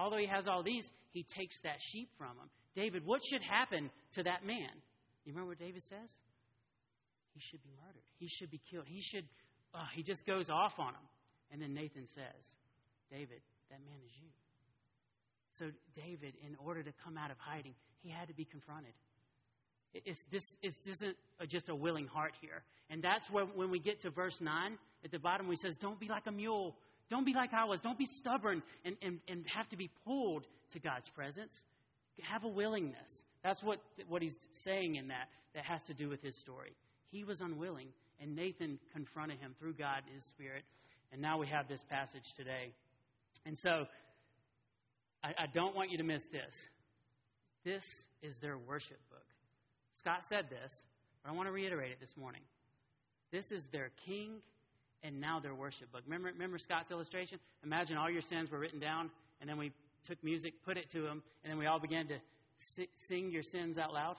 although 0.00 0.16
he 0.16 0.26
has 0.26 0.48
all 0.48 0.62
these, 0.62 0.88
he 1.12 1.22
takes 1.22 1.60
that 1.62 1.76
sheep 1.92 2.08
from 2.16 2.28
him. 2.28 2.48
David, 2.74 3.04
what 3.04 3.20
should 3.28 3.42
happen 3.42 3.90
to 4.12 4.22
that 4.22 4.46
man? 4.46 4.72
You 5.24 5.32
remember 5.32 5.50
what 5.50 5.58
David 5.58 5.82
says? 5.82 6.10
He 7.34 7.40
should 7.40 7.62
be 7.62 7.70
murdered. 7.84 8.02
He 8.18 8.28
should 8.28 8.50
be 8.50 8.60
killed. 8.70 8.86
He 8.88 9.02
should, 9.02 9.24
uh, 9.74 9.84
he 9.94 10.02
just 10.02 10.26
goes 10.26 10.48
off 10.48 10.78
on 10.78 10.94
him. 10.94 11.06
And 11.52 11.60
then 11.60 11.74
Nathan 11.74 12.06
says, 12.08 12.40
David, 13.10 13.42
that 13.70 13.80
man 13.84 13.98
is 14.06 14.12
you. 14.16 14.28
So, 15.52 15.66
David, 15.94 16.34
in 16.46 16.56
order 16.64 16.82
to 16.82 16.92
come 17.04 17.18
out 17.18 17.30
of 17.30 17.36
hiding, 17.38 17.74
he 18.02 18.08
had 18.08 18.28
to 18.28 18.34
be 18.34 18.44
confronted. 18.44 18.92
It's, 19.92 20.24
this, 20.30 20.54
it 20.62 20.74
isn't 20.86 21.16
just 21.48 21.68
a 21.68 21.74
willing 21.74 22.06
heart 22.06 22.32
here. 22.40 22.62
And 22.88 23.02
that's 23.02 23.28
where, 23.30 23.44
when 23.44 23.70
we 23.70 23.80
get 23.80 24.00
to 24.00 24.10
verse 24.10 24.40
9, 24.40 24.78
at 25.04 25.10
the 25.10 25.18
bottom, 25.18 25.48
he 25.48 25.56
says, 25.56 25.76
Don't 25.76 25.98
be 25.98 26.08
like 26.08 26.26
a 26.26 26.32
mule. 26.32 26.76
Don't 27.10 27.26
be 27.26 27.34
like 27.34 27.52
I 27.52 27.64
was. 27.64 27.80
Don't 27.80 27.98
be 27.98 28.06
stubborn 28.06 28.62
and, 28.84 28.96
and, 29.02 29.18
and 29.28 29.44
have 29.54 29.68
to 29.70 29.76
be 29.76 29.90
pulled 30.06 30.46
to 30.72 30.78
God's 30.78 31.08
presence. 31.08 31.52
Have 32.22 32.44
a 32.44 32.48
willingness. 32.48 33.22
That's 33.42 33.62
what, 33.62 33.80
what 34.08 34.22
he's 34.22 34.36
saying 34.52 34.96
in 34.96 35.08
that, 35.08 35.28
that 35.54 35.64
has 35.64 35.82
to 35.84 35.94
do 35.94 36.08
with 36.08 36.22
his 36.22 36.36
story. 36.36 36.76
He 37.10 37.24
was 37.24 37.40
unwilling, 37.40 37.88
and 38.20 38.36
Nathan 38.36 38.78
confronted 38.92 39.38
him 39.38 39.54
through 39.58 39.74
God, 39.74 40.02
his 40.14 40.22
spirit. 40.22 40.62
And 41.12 41.20
now 41.20 41.38
we 41.38 41.46
have 41.48 41.66
this 41.66 41.82
passage 41.88 42.34
today. 42.36 42.72
And 43.46 43.58
so, 43.58 43.86
I, 45.24 45.28
I 45.28 45.46
don't 45.52 45.74
want 45.74 45.90
you 45.90 45.98
to 45.98 46.04
miss 46.04 46.28
this. 46.28 46.68
This 47.64 47.84
is 48.22 48.36
their 48.36 48.58
worship 48.58 49.00
book. 49.10 49.24
Scott 49.98 50.24
said 50.24 50.46
this, 50.50 50.82
but 51.22 51.30
I 51.30 51.34
want 51.34 51.48
to 51.48 51.52
reiterate 51.52 51.90
it 51.90 52.00
this 52.00 52.16
morning. 52.16 52.42
This 53.32 53.50
is 53.50 53.66
their 53.68 53.90
king 54.06 54.42
and 55.02 55.20
now 55.20 55.40
their 55.40 55.54
worship 55.54 55.90
book. 55.92 56.02
Remember, 56.04 56.28
remember 56.28 56.58
Scott's 56.58 56.90
illustration? 56.90 57.38
Imagine 57.64 57.96
all 57.96 58.10
your 58.10 58.22
sins 58.22 58.50
were 58.50 58.58
written 58.58 58.80
down, 58.80 59.10
and 59.40 59.48
then 59.48 59.56
we 59.56 59.72
took 60.04 60.22
music, 60.22 60.54
put 60.64 60.76
it 60.76 60.90
to 60.92 61.02
them, 61.02 61.22
and 61.42 61.50
then 61.50 61.58
we 61.58 61.66
all 61.66 61.80
began 61.80 62.06
to 62.08 62.16
sing 62.94 63.30
your 63.30 63.42
sins 63.42 63.78
out 63.78 63.92
loud. 63.92 64.16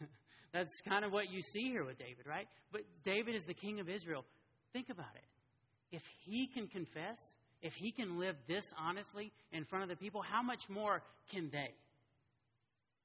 That's 0.52 0.80
kind 0.88 1.04
of 1.04 1.12
what 1.12 1.30
you 1.30 1.42
see 1.42 1.64
here 1.64 1.84
with 1.84 1.98
David, 1.98 2.26
right? 2.26 2.46
But 2.72 2.82
David 3.04 3.34
is 3.34 3.44
the 3.44 3.54
king 3.54 3.80
of 3.80 3.88
Israel. 3.88 4.24
Think 4.72 4.88
about 4.90 5.14
it. 5.14 5.96
If 5.96 6.02
he 6.24 6.46
can 6.46 6.66
confess, 6.66 7.34
if 7.62 7.74
he 7.74 7.92
can 7.92 8.18
live 8.18 8.36
this 8.48 8.72
honestly 8.78 9.32
in 9.52 9.64
front 9.64 9.84
of 9.84 9.88
the 9.88 9.96
people, 9.96 10.22
how 10.22 10.42
much 10.42 10.68
more 10.68 11.02
can 11.30 11.48
they? 11.50 11.70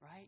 Right? 0.02 0.28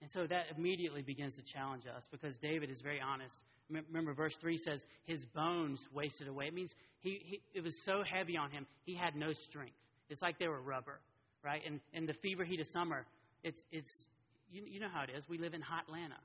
And 0.00 0.10
so 0.10 0.26
that 0.26 0.46
immediately 0.56 1.02
begins 1.02 1.36
to 1.36 1.42
challenge 1.42 1.84
us 1.86 2.08
because 2.10 2.36
David 2.36 2.70
is 2.70 2.80
very 2.80 3.00
honest. 3.00 3.36
Remember, 3.72 4.12
verse 4.12 4.36
3 4.36 4.56
says, 4.56 4.86
his 5.04 5.24
bones 5.24 5.86
wasted 5.92 6.28
away. 6.28 6.46
It 6.46 6.54
means 6.54 6.74
he, 7.00 7.20
he, 7.24 7.40
it 7.54 7.62
was 7.62 7.76
so 7.84 8.02
heavy 8.02 8.36
on 8.36 8.50
him, 8.50 8.66
he 8.84 8.94
had 8.94 9.16
no 9.16 9.32
strength. 9.32 9.76
It's 10.08 10.22
like 10.22 10.38
they 10.38 10.48
were 10.48 10.60
rubber, 10.60 11.00
right? 11.44 11.62
And 11.66 11.80
in 11.92 12.06
the 12.06 12.12
fever 12.12 12.44
heat 12.44 12.60
of 12.60 12.66
summer, 12.66 13.06
it's, 13.42 13.64
it's 13.72 14.08
you, 14.50 14.62
you 14.66 14.80
know 14.80 14.88
how 14.92 15.02
it 15.02 15.10
is. 15.16 15.28
We 15.28 15.38
live 15.38 15.54
in 15.54 15.60
hot 15.60 15.84
Atlanta, 15.86 16.18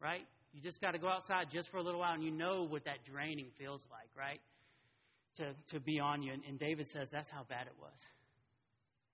right? 0.00 0.26
You 0.52 0.60
just 0.62 0.80
got 0.80 0.92
to 0.92 0.98
go 0.98 1.08
outside 1.08 1.50
just 1.50 1.68
for 1.68 1.76
a 1.76 1.82
little 1.82 2.00
while, 2.00 2.14
and 2.14 2.24
you 2.24 2.30
know 2.30 2.62
what 2.62 2.84
that 2.84 3.04
draining 3.04 3.46
feels 3.58 3.86
like, 3.90 4.08
right? 4.16 4.40
to, 5.38 5.54
to 5.74 5.80
be 5.80 6.00
on 6.00 6.22
you. 6.22 6.32
And, 6.32 6.42
and 6.46 6.58
David 6.58 6.86
says 6.86 7.08
that's 7.10 7.30
how 7.30 7.44
bad 7.48 7.66
it 7.66 7.74
was. 7.80 7.98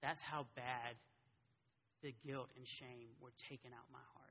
That's 0.02 0.20
how 0.20 0.46
bad 0.56 0.96
the 2.02 2.14
guilt 2.26 2.48
and 2.56 2.66
shame 2.66 3.08
were 3.20 3.32
taken 3.48 3.70
out 3.72 3.84
my 3.92 4.04
heart. 4.14 4.23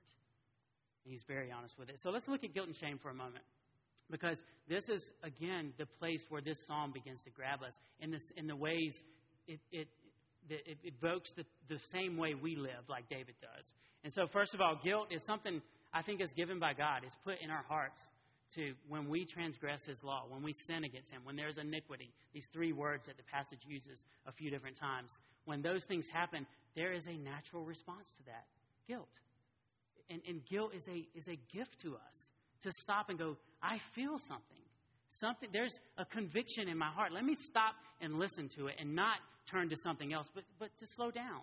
He's 1.04 1.24
very 1.28 1.52
honest 1.52 1.78
with 1.78 1.90
it. 1.90 2.00
So 2.00 2.10
let's 2.10 2.28
look 2.28 2.44
at 2.44 2.54
guilt 2.54 2.68
and 2.68 2.76
shame 2.76 2.98
for 2.98 3.10
a 3.10 3.14
moment. 3.14 3.44
Because 4.12 4.42
this 4.68 4.90
is, 4.90 5.14
again, 5.24 5.74
the 5.78 5.86
place 5.86 6.26
where 6.30 6.42
this 6.42 6.58
psalm 6.68 6.92
begins 6.92 7.24
to 7.24 7.30
grab 7.30 7.64
us 7.66 7.80
in, 8.00 8.12
this, 8.12 8.32
in 8.38 8.48
the 8.48 8.56
ways 8.56 9.02
it, 9.48 9.60
it, 9.72 9.88
it 10.50 10.78
evokes 10.84 11.32
the, 11.34 11.46
the 11.70 11.80
same 11.92 12.18
way 12.18 12.34
we 12.34 12.56
live, 12.56 12.90
like 12.90 13.10
David 13.10 13.36
does. 13.42 13.66
And 14.04 14.12
so, 14.12 14.28
first 14.28 14.54
of 14.54 14.62
all, 14.62 14.78
guilt 14.84 15.08
is 15.12 15.24
something 15.24 15.62
I 15.94 16.02
think 16.02 16.22
is 16.22 16.34
given 16.34 16.60
by 16.60 16.74
God. 16.74 17.02
It's 17.06 17.16
put 17.24 17.36
in 17.42 17.50
our 17.50 17.64
hearts 17.68 18.02
to 18.56 18.74
when 18.88 19.10
we 19.10 19.26
transgress 19.26 19.86
his 19.86 20.04
law, 20.04 20.26
when 20.30 20.44
we 20.44 20.54
sin 20.54 20.84
against 20.84 21.12
him, 21.12 21.22
when 21.24 21.36
there's 21.36 21.58
iniquity, 21.58 22.14
these 22.34 22.48
three 22.54 22.72
words 22.72 23.08
that 23.08 23.18
the 23.18 23.24
passage 23.24 23.62
uses 23.68 24.06
a 24.28 24.32
few 24.32 24.52
different 24.52 24.78
times, 24.78 25.20
when 25.46 25.62
those 25.62 25.86
things 25.86 26.08
happen, 26.08 26.46
there 26.76 26.94
is 26.94 27.08
a 27.08 27.18
natural 27.18 27.64
response 27.64 28.12
to 28.18 28.24
that 28.26 28.46
guilt. 28.88 29.10
And, 30.10 30.22
and 30.28 30.46
guilt 30.46 30.74
is 30.76 30.88
a, 30.88 31.08
is 31.16 31.28
a 31.28 31.38
gift 31.56 31.80
to 31.82 31.96
us 31.96 32.30
to 32.64 32.72
stop 32.82 33.10
and 33.10 33.18
go, 33.18 33.38
I 33.62 33.80
feel 33.94 34.18
something. 34.20 34.62
Something 35.10 35.50
there's 35.54 35.80
a 35.98 36.06
conviction 36.06 36.68
in 36.68 36.78
my 36.78 36.90
heart. 36.90 37.12
Let 37.14 37.24
me 37.24 37.36
stop 37.36 37.76
and 38.02 38.18
listen 38.18 38.50
to 38.58 38.68
it 38.68 38.76
and 38.80 38.96
not 38.96 39.18
turn 39.50 39.70
to 39.70 39.76
something 39.84 40.14
else, 40.14 40.28
but, 40.34 40.44
but 40.60 40.70
to 40.80 40.88
slow 40.96 41.12
down. 41.12 41.42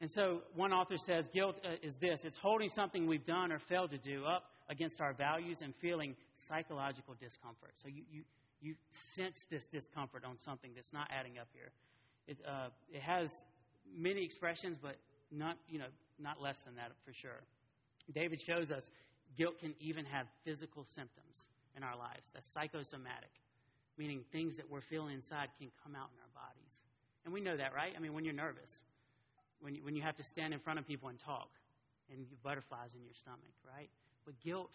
And 0.00 0.10
so 0.10 0.42
one 0.54 0.72
author 0.72 0.96
says 0.96 1.28
guilt 1.34 1.56
uh, 1.64 1.74
is 1.82 1.96
this 1.96 2.24
it's 2.24 2.38
holding 2.38 2.68
something 2.68 3.06
we've 3.06 3.26
done 3.26 3.52
or 3.52 3.58
failed 3.58 3.90
to 3.90 3.98
do 3.98 4.24
up 4.24 4.44
against 4.70 5.00
our 5.00 5.12
values 5.12 5.58
and 5.62 5.74
feeling 5.76 6.14
psychological 6.34 7.14
discomfort. 7.20 7.72
So 7.82 7.88
you, 7.88 8.02
you, 8.10 8.22
you 8.60 8.74
sense 9.16 9.44
this 9.50 9.66
discomfort 9.66 10.24
on 10.24 10.36
something 10.44 10.70
that's 10.74 10.92
not 10.92 11.08
adding 11.10 11.38
up 11.38 11.48
here. 11.52 11.70
It, 12.26 12.38
uh, 12.46 12.68
it 12.92 13.02
has 13.02 13.44
many 13.96 14.24
expressions, 14.24 14.76
but 14.80 14.96
not, 15.32 15.56
you 15.68 15.78
know, 15.78 15.88
not 16.18 16.40
less 16.40 16.58
than 16.64 16.76
that 16.76 16.92
for 17.04 17.12
sure. 17.12 17.40
David 18.12 18.40
shows 18.40 18.70
us 18.70 18.90
guilt 19.36 19.58
can 19.60 19.74
even 19.80 20.04
have 20.06 20.26
physical 20.44 20.84
symptoms 20.84 21.46
in 21.76 21.82
our 21.82 21.96
lives. 21.96 22.30
That's 22.32 22.50
psychosomatic, 22.50 23.30
meaning 23.96 24.24
things 24.32 24.56
that 24.56 24.68
we're 24.68 24.80
feeling 24.80 25.14
inside 25.14 25.48
can 25.58 25.68
come 25.82 25.94
out 25.94 26.08
in 26.14 26.18
our 26.20 26.32
bodies. 26.34 26.80
And 27.24 27.32
we 27.32 27.40
know 27.40 27.56
that, 27.56 27.74
right? 27.74 27.92
I 27.96 28.00
mean, 28.00 28.14
when 28.14 28.24
you're 28.24 28.34
nervous, 28.34 28.80
when 29.60 29.74
you, 29.74 29.84
when 29.84 29.94
you 29.94 30.02
have 30.02 30.16
to 30.16 30.24
stand 30.24 30.54
in 30.54 30.60
front 30.60 30.78
of 30.78 30.86
people 30.86 31.08
and 31.08 31.18
talk, 31.18 31.50
and 32.10 32.26
butterflies 32.42 32.94
in 32.94 33.04
your 33.04 33.14
stomach, 33.14 33.52
right? 33.64 33.90
But 34.24 34.40
guilt 34.40 34.72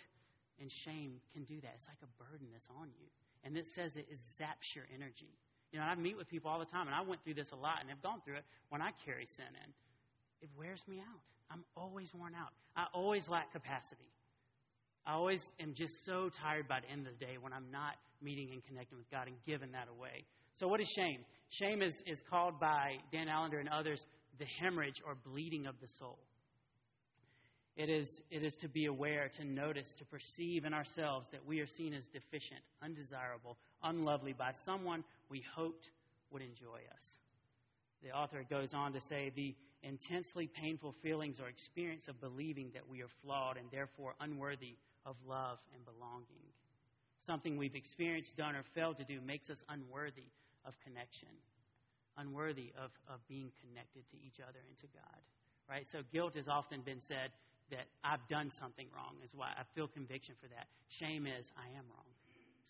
and 0.62 0.72
shame 0.72 1.18
can 1.34 1.44
do 1.44 1.60
that. 1.62 1.74
It's 1.76 1.88
like 1.88 1.98
a 2.04 2.24
burden 2.24 2.48
that's 2.52 2.68
on 2.80 2.90
you. 3.00 3.08
And 3.44 3.58
it 3.58 3.66
says 3.66 3.98
it 3.98 4.08
zaps 4.14 4.76
your 4.76 4.86
energy. 4.94 5.34
You 5.72 5.80
know, 5.80 5.86
I 5.86 5.96
meet 5.96 6.16
with 6.16 6.30
people 6.30 6.52
all 6.52 6.60
the 6.60 6.70
time, 6.70 6.88
and 6.88 6.96
I 6.96 7.02
went 7.02 7.24
through 7.24 7.34
this 7.34 7.52
a 7.52 7.56
lot 7.56 7.78
and 7.82 7.90
have 7.90 8.02
gone 8.02 8.22
through 8.24 8.36
it 8.36 8.46
when 8.70 8.82
I 8.82 8.92
carry 9.06 9.26
sin 9.26 9.50
in. 9.50 9.70
It 10.42 10.50
wears 10.58 10.84
me 10.88 11.00
out. 11.00 11.24
I'm 11.54 11.64
always 11.78 12.12
worn 12.16 12.34
out. 12.34 12.50
I 12.76 12.86
always 12.94 13.30
lack 13.30 13.52
capacity. 13.52 14.10
I 15.06 15.14
always 15.14 15.52
am 15.60 15.74
just 15.76 15.94
so 16.06 16.30
tired 16.30 16.68
by 16.68 16.80
the 16.80 16.90
end 16.90 17.06
of 17.06 17.14
the 17.20 17.26
day 17.26 17.38
when 17.40 17.54
I'm 17.54 17.70
not 17.72 17.96
meeting 18.22 18.50
and 18.52 18.64
connecting 18.64 18.98
with 18.98 19.10
God 19.12 19.28
and 19.28 19.36
giving 19.46 19.72
that 19.74 19.88
away. 19.88 20.26
So, 20.56 20.68
what 20.68 20.82
is 20.82 20.88
shame? 20.88 21.20
Shame 21.50 21.82
is, 21.82 22.02
is 22.08 22.24
called 22.28 22.60
by 22.60 22.96
Dan 23.12 23.28
Allender 23.28 23.60
and 23.60 23.70
others 23.70 24.06
the 24.40 24.46
hemorrhage 24.60 25.02
or 25.06 25.16
bleeding 25.16 25.68
of 25.68 25.76
the 25.80 25.88
soul. 26.00 26.18
It 27.76 27.90
is, 27.90 28.22
it 28.32 28.44
is 28.44 28.56
to 28.62 28.70
be 28.70 28.86
aware, 28.86 29.30
to 29.38 29.46
notice, 29.46 29.94
to 29.98 30.06
perceive 30.06 30.66
in 30.66 30.74
ourselves 30.74 31.28
that 31.32 31.46
we 31.46 31.60
are 31.60 31.68
seen 31.68 31.94
as 31.94 32.06
deficient, 32.06 32.62
undesirable, 32.84 33.58
unlovely 33.84 34.34
by 34.34 34.52
someone 34.64 35.04
we 35.30 35.44
hoped 35.56 35.90
would 36.32 36.42
enjoy 36.44 36.82
us. 36.94 37.20
The 38.04 38.12
author 38.12 38.44
goes 38.50 38.74
on 38.74 38.94
to 38.94 39.02
say 39.02 39.32
the 39.36 39.56
intensely 39.82 40.48
painful 40.48 40.94
feelings 41.02 41.40
or 41.40 41.48
experience 41.48 42.08
of 42.08 42.20
believing 42.20 42.72
that 42.74 42.88
we 42.88 43.02
are 43.02 43.12
flawed 43.24 43.58
and 43.58 43.68
therefore 43.72 44.14
unworthy 44.20 44.76
of 45.06 45.16
love 45.28 45.60
and 45.74 45.84
belonging. 45.86 46.44
Something 47.26 47.58
we've 47.58 47.76
experienced, 47.76 48.36
done, 48.36 48.56
or 48.56 48.64
failed 48.76 48.98
to 48.98 49.04
do 49.04 49.20
makes 49.26 49.50
us 49.50 49.64
unworthy 49.70 50.28
of 50.66 50.76
connection, 50.84 51.32
unworthy 52.18 52.72
of, 52.78 52.92
of 53.08 53.26
being 53.28 53.52
connected 53.64 54.04
to 54.12 54.18
each 54.26 54.40
other 54.40 54.60
and 54.68 54.78
to 54.80 54.88
God. 54.94 55.20
Right? 55.70 55.88
So 55.88 56.00
guilt 56.12 56.36
has 56.36 56.48
often 56.48 56.82
been 56.82 57.00
said 57.00 57.32
that 57.72 57.88
I've 58.04 58.28
done 58.28 58.52
something 58.52 58.88
wrong, 58.96 59.16
is 59.24 59.32
why 59.34 59.52
I 59.58 59.64
feel 59.76 59.88
conviction 59.88 60.36
for 60.42 60.48
that. 60.50 60.68
Shame 60.90 61.26
is 61.26 61.52
I 61.58 61.68
am 61.78 61.86
wrong. 61.88 62.12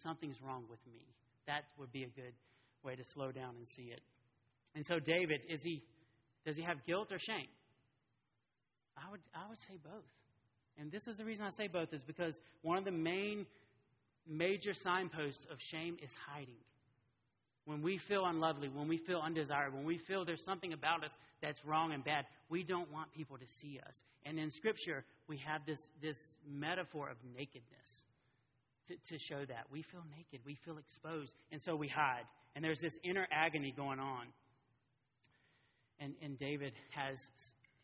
Something's 0.01 0.41
wrong 0.41 0.65
with 0.69 0.79
me. 0.93 1.05
That 1.47 1.65
would 1.79 1.91
be 1.91 2.03
a 2.03 2.07
good 2.07 2.33
way 2.83 2.95
to 2.95 3.03
slow 3.03 3.31
down 3.31 3.55
and 3.57 3.67
see 3.67 3.89
it. 3.91 4.01
And 4.75 4.85
so 4.85 4.99
David, 4.99 5.41
is 5.49 5.61
he 5.63 5.83
does 6.45 6.57
he 6.57 6.63
have 6.63 6.85
guilt 6.85 7.11
or 7.11 7.19
shame? 7.19 7.47
I 8.97 9.09
would 9.11 9.21
I 9.33 9.47
would 9.49 9.59
say 9.59 9.77
both. 9.83 10.03
And 10.77 10.91
this 10.91 11.07
is 11.07 11.17
the 11.17 11.25
reason 11.25 11.45
I 11.45 11.49
say 11.49 11.67
both, 11.67 11.93
is 11.93 12.03
because 12.03 12.41
one 12.61 12.77
of 12.77 12.85
the 12.85 12.91
main 12.91 13.45
major 14.27 14.73
signposts 14.73 15.45
of 15.51 15.57
shame 15.59 15.97
is 16.01 16.11
hiding. 16.27 16.57
When 17.65 17.81
we 17.81 17.97
feel 17.97 18.25
unlovely, 18.25 18.67
when 18.67 18.87
we 18.87 18.97
feel 18.97 19.21
undesired, 19.23 19.73
when 19.73 19.85
we 19.85 19.97
feel 19.97 20.25
there's 20.25 20.43
something 20.43 20.73
about 20.73 21.03
us 21.03 21.11
that's 21.41 21.63
wrong 21.63 21.93
and 21.93 22.03
bad, 22.03 22.25
we 22.49 22.63
don't 22.63 22.91
want 22.91 23.11
people 23.13 23.37
to 23.37 23.47
see 23.47 23.79
us. 23.87 24.03
And 24.25 24.37
in 24.37 24.49
Scripture, 24.49 25.05
we 25.27 25.37
have 25.37 25.61
this, 25.65 25.79
this 26.01 26.17
metaphor 26.49 27.09
of 27.09 27.17
nakedness 27.37 28.03
to, 28.89 28.95
to 28.95 29.17
show 29.17 29.45
that. 29.45 29.65
We 29.71 29.81
feel 29.81 30.03
naked, 30.17 30.41
we 30.45 30.55
feel 30.65 30.77
exposed, 30.77 31.35
and 31.51 31.61
so 31.61 31.75
we 31.75 31.87
hide. 31.87 32.25
And 32.55 32.63
there's 32.63 32.81
this 32.81 32.97
inner 33.03 33.27
agony 33.31 33.73
going 33.75 33.99
on. 33.99 34.27
And, 36.03 36.13
and 36.21 36.37
David 36.37 36.73
has 36.89 37.29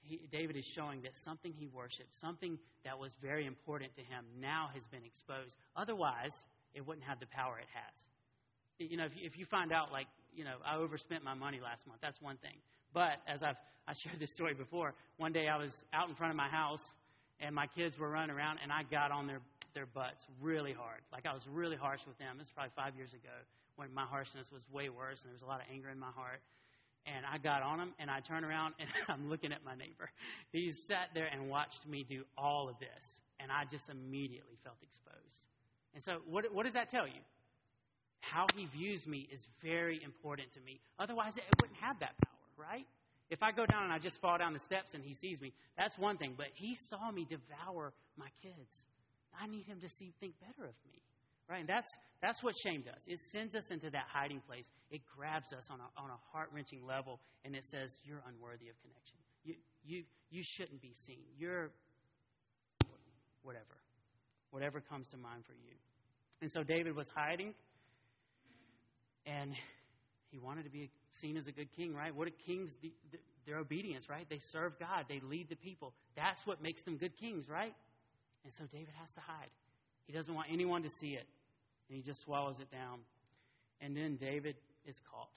he, 0.01 0.21
David 0.31 0.55
is 0.55 0.65
showing 0.65 1.01
that 1.03 1.15
something 1.15 1.53
he 1.57 1.67
worshiped, 1.67 2.13
something 2.19 2.57
that 2.83 2.97
was 2.97 3.15
very 3.21 3.45
important 3.45 3.95
to 3.95 4.01
him, 4.01 4.25
now 4.39 4.69
has 4.73 4.87
been 4.87 5.05
exposed. 5.05 5.55
Otherwise, 5.75 6.35
it 6.73 6.85
wouldn't 6.85 7.05
have 7.05 7.19
the 7.19 7.27
power 7.27 7.59
it 7.59 7.67
has. 7.73 8.89
You 8.89 8.97
know, 8.97 9.05
if 9.05 9.15
you, 9.15 9.25
if 9.25 9.37
you 9.37 9.45
find 9.45 9.71
out, 9.71 9.91
like, 9.91 10.07
you 10.33 10.43
know, 10.43 10.55
I 10.65 10.77
overspent 10.77 11.23
my 11.23 11.33
money 11.33 11.59
last 11.61 11.85
month, 11.87 11.99
that's 12.01 12.21
one 12.21 12.37
thing. 12.37 12.55
But 12.93 13.19
as 13.27 13.43
I've 13.43 13.57
I 13.87 13.93
shared 13.93 14.19
this 14.19 14.31
story 14.31 14.53
before, 14.53 14.93
one 15.17 15.33
day 15.33 15.47
I 15.47 15.57
was 15.57 15.83
out 15.93 16.09
in 16.09 16.15
front 16.15 16.29
of 16.31 16.37
my 16.37 16.47
house 16.47 16.93
and 17.39 17.55
my 17.55 17.65
kids 17.65 17.97
were 17.97 18.09
running 18.09 18.35
around 18.35 18.59
and 18.61 18.71
I 18.71 18.83
got 18.83 19.11
on 19.11 19.25
their 19.25 19.41
their 19.73 19.85
butts 19.85 20.25
really 20.41 20.73
hard. 20.73 21.01
Like 21.11 21.25
I 21.25 21.33
was 21.33 21.47
really 21.47 21.75
harsh 21.75 22.01
with 22.05 22.17
them. 22.17 22.37
This 22.37 22.47
was 22.47 22.53
probably 22.53 22.71
five 22.75 22.95
years 22.95 23.13
ago 23.13 23.33
when 23.77 23.93
my 23.93 24.05
harshness 24.05 24.51
was 24.51 24.61
way 24.71 24.89
worse 24.89 25.21
and 25.21 25.29
there 25.29 25.33
was 25.33 25.41
a 25.41 25.47
lot 25.47 25.61
of 25.61 25.67
anger 25.71 25.89
in 25.89 25.97
my 25.97 26.11
heart. 26.15 26.41
And 27.15 27.25
I 27.25 27.37
got 27.37 27.63
on 27.63 27.79
him 27.79 27.93
and 27.99 28.09
I 28.09 28.19
turn 28.19 28.43
around 28.43 28.75
and 28.79 28.89
I'm 29.07 29.29
looking 29.29 29.51
at 29.51 29.63
my 29.65 29.75
neighbor. 29.75 30.09
He 30.51 30.71
sat 30.71 31.09
there 31.13 31.27
and 31.31 31.49
watched 31.49 31.87
me 31.87 32.05
do 32.07 32.23
all 32.37 32.69
of 32.69 32.77
this. 32.79 33.21
And 33.39 33.51
I 33.51 33.63
just 33.65 33.89
immediately 33.89 34.57
felt 34.63 34.75
exposed. 34.83 35.43
And 35.93 36.03
so, 36.03 36.19
what, 36.29 36.53
what 36.53 36.65
does 36.65 36.73
that 36.73 36.89
tell 36.89 37.07
you? 37.07 37.21
How 38.19 38.45
he 38.55 38.65
views 38.65 39.07
me 39.07 39.27
is 39.31 39.47
very 39.63 40.03
important 40.03 40.51
to 40.53 40.59
me. 40.61 40.81
Otherwise, 40.99 41.37
it 41.37 41.43
wouldn't 41.61 41.79
have 41.79 41.99
that 42.01 42.13
power, 42.17 42.67
right? 42.69 42.85
If 43.29 43.41
I 43.41 43.51
go 43.51 43.65
down 43.65 43.83
and 43.83 43.93
I 43.93 43.99
just 43.99 44.19
fall 44.19 44.37
down 44.37 44.53
the 44.53 44.59
steps 44.59 44.93
and 44.93 45.03
he 45.03 45.13
sees 45.13 45.39
me, 45.39 45.53
that's 45.77 45.97
one 45.97 46.17
thing. 46.17 46.33
But 46.35 46.47
he 46.53 46.75
saw 46.75 47.11
me 47.11 47.25
devour 47.29 47.93
my 48.17 48.27
kids. 48.43 48.83
I 49.39 49.47
need 49.47 49.65
him 49.65 49.79
to 49.81 49.89
see, 49.89 50.13
think 50.19 50.33
better 50.41 50.67
of 50.67 50.75
me. 50.91 50.99
Right? 51.49 51.61
And 51.61 51.69
that's, 51.69 51.89
that's 52.21 52.43
what 52.43 52.53
shame 52.55 52.83
does. 52.85 53.01
It 53.07 53.17
sends 53.31 53.55
us 53.55 53.71
into 53.71 53.89
that 53.89 54.05
hiding 54.13 54.41
place. 54.47 54.65
It 54.91 55.01
grabs 55.17 55.51
us 55.51 55.67
on 55.71 55.79
a, 55.79 56.01
on 56.01 56.11
a 56.11 56.19
heart 56.31 56.49
wrenching 56.53 56.85
level, 56.85 57.19
and 57.43 57.55
it 57.55 57.63
says, 57.65 57.97
You're 58.03 58.21
unworthy 58.27 58.69
of 58.69 58.75
connection. 58.81 59.17
You, 59.43 59.55
you, 59.83 60.03
you 60.29 60.43
shouldn't 60.43 60.81
be 60.81 60.93
seen. 61.07 61.25
You're 61.37 61.71
whatever. 63.41 63.65
Whatever 64.51 64.79
comes 64.79 65.07
to 65.09 65.17
mind 65.17 65.43
for 65.45 65.53
you. 65.53 65.73
And 66.41 66.51
so 66.51 66.63
David 66.63 66.95
was 66.95 67.07
hiding, 67.15 67.53
and 69.25 69.53
he 70.31 70.37
wanted 70.37 70.63
to 70.63 70.69
be 70.69 70.91
seen 71.19 71.35
as 71.35 71.47
a 71.47 71.51
good 71.51 71.69
king, 71.75 71.93
right? 71.93 72.15
What 72.15 72.27
are 72.27 72.31
kings? 72.45 72.77
The, 72.81 72.93
the, 73.11 73.17
their 73.45 73.57
obedience, 73.57 74.09
right? 74.09 74.27
They 74.29 74.39
serve 74.51 74.77
God, 74.79 75.05
they 75.09 75.19
lead 75.27 75.49
the 75.49 75.55
people. 75.55 75.93
That's 76.15 76.45
what 76.45 76.61
makes 76.61 76.83
them 76.83 76.97
good 76.97 77.17
kings, 77.19 77.49
right? 77.49 77.73
And 78.43 78.53
so 78.53 78.65
David 78.71 78.93
has 78.99 79.11
to 79.13 79.19
hide. 79.21 79.49
He 80.05 80.13
doesn't 80.13 80.33
want 80.33 80.47
anyone 80.51 80.83
to 80.83 80.89
see 80.89 81.09
it. 81.09 81.27
And 81.89 81.97
he 81.97 82.01
just 82.01 82.21
swallows 82.21 82.59
it 82.59 82.71
down. 82.71 82.99
And 83.81 83.97
then 83.97 84.15
David 84.15 84.55
is 84.85 85.01
caught. 85.11 85.33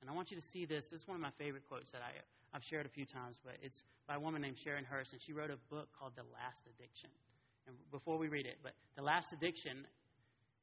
And 0.00 0.10
I 0.10 0.12
want 0.12 0.30
you 0.30 0.36
to 0.36 0.42
see 0.42 0.64
this. 0.64 0.86
This 0.86 1.02
is 1.02 1.08
one 1.08 1.14
of 1.14 1.22
my 1.22 1.30
favorite 1.38 1.62
quotes 1.68 1.92
that 1.92 2.02
I, 2.02 2.10
I've 2.56 2.64
shared 2.64 2.86
a 2.86 2.88
few 2.88 3.06
times, 3.06 3.38
but 3.44 3.54
it's 3.62 3.84
by 4.08 4.16
a 4.16 4.20
woman 4.20 4.42
named 4.42 4.58
Sharon 4.58 4.84
Hersh, 4.84 5.12
and 5.12 5.22
she 5.22 5.32
wrote 5.32 5.50
a 5.50 5.58
book 5.70 5.88
called 5.98 6.12
The 6.16 6.26
Last 6.34 6.66
Addiction. 6.66 7.10
And 7.68 7.76
before 7.92 8.18
we 8.18 8.26
read 8.26 8.46
it, 8.46 8.58
but 8.62 8.72
The 8.96 9.02
Last 9.02 9.32
Addiction 9.32 9.86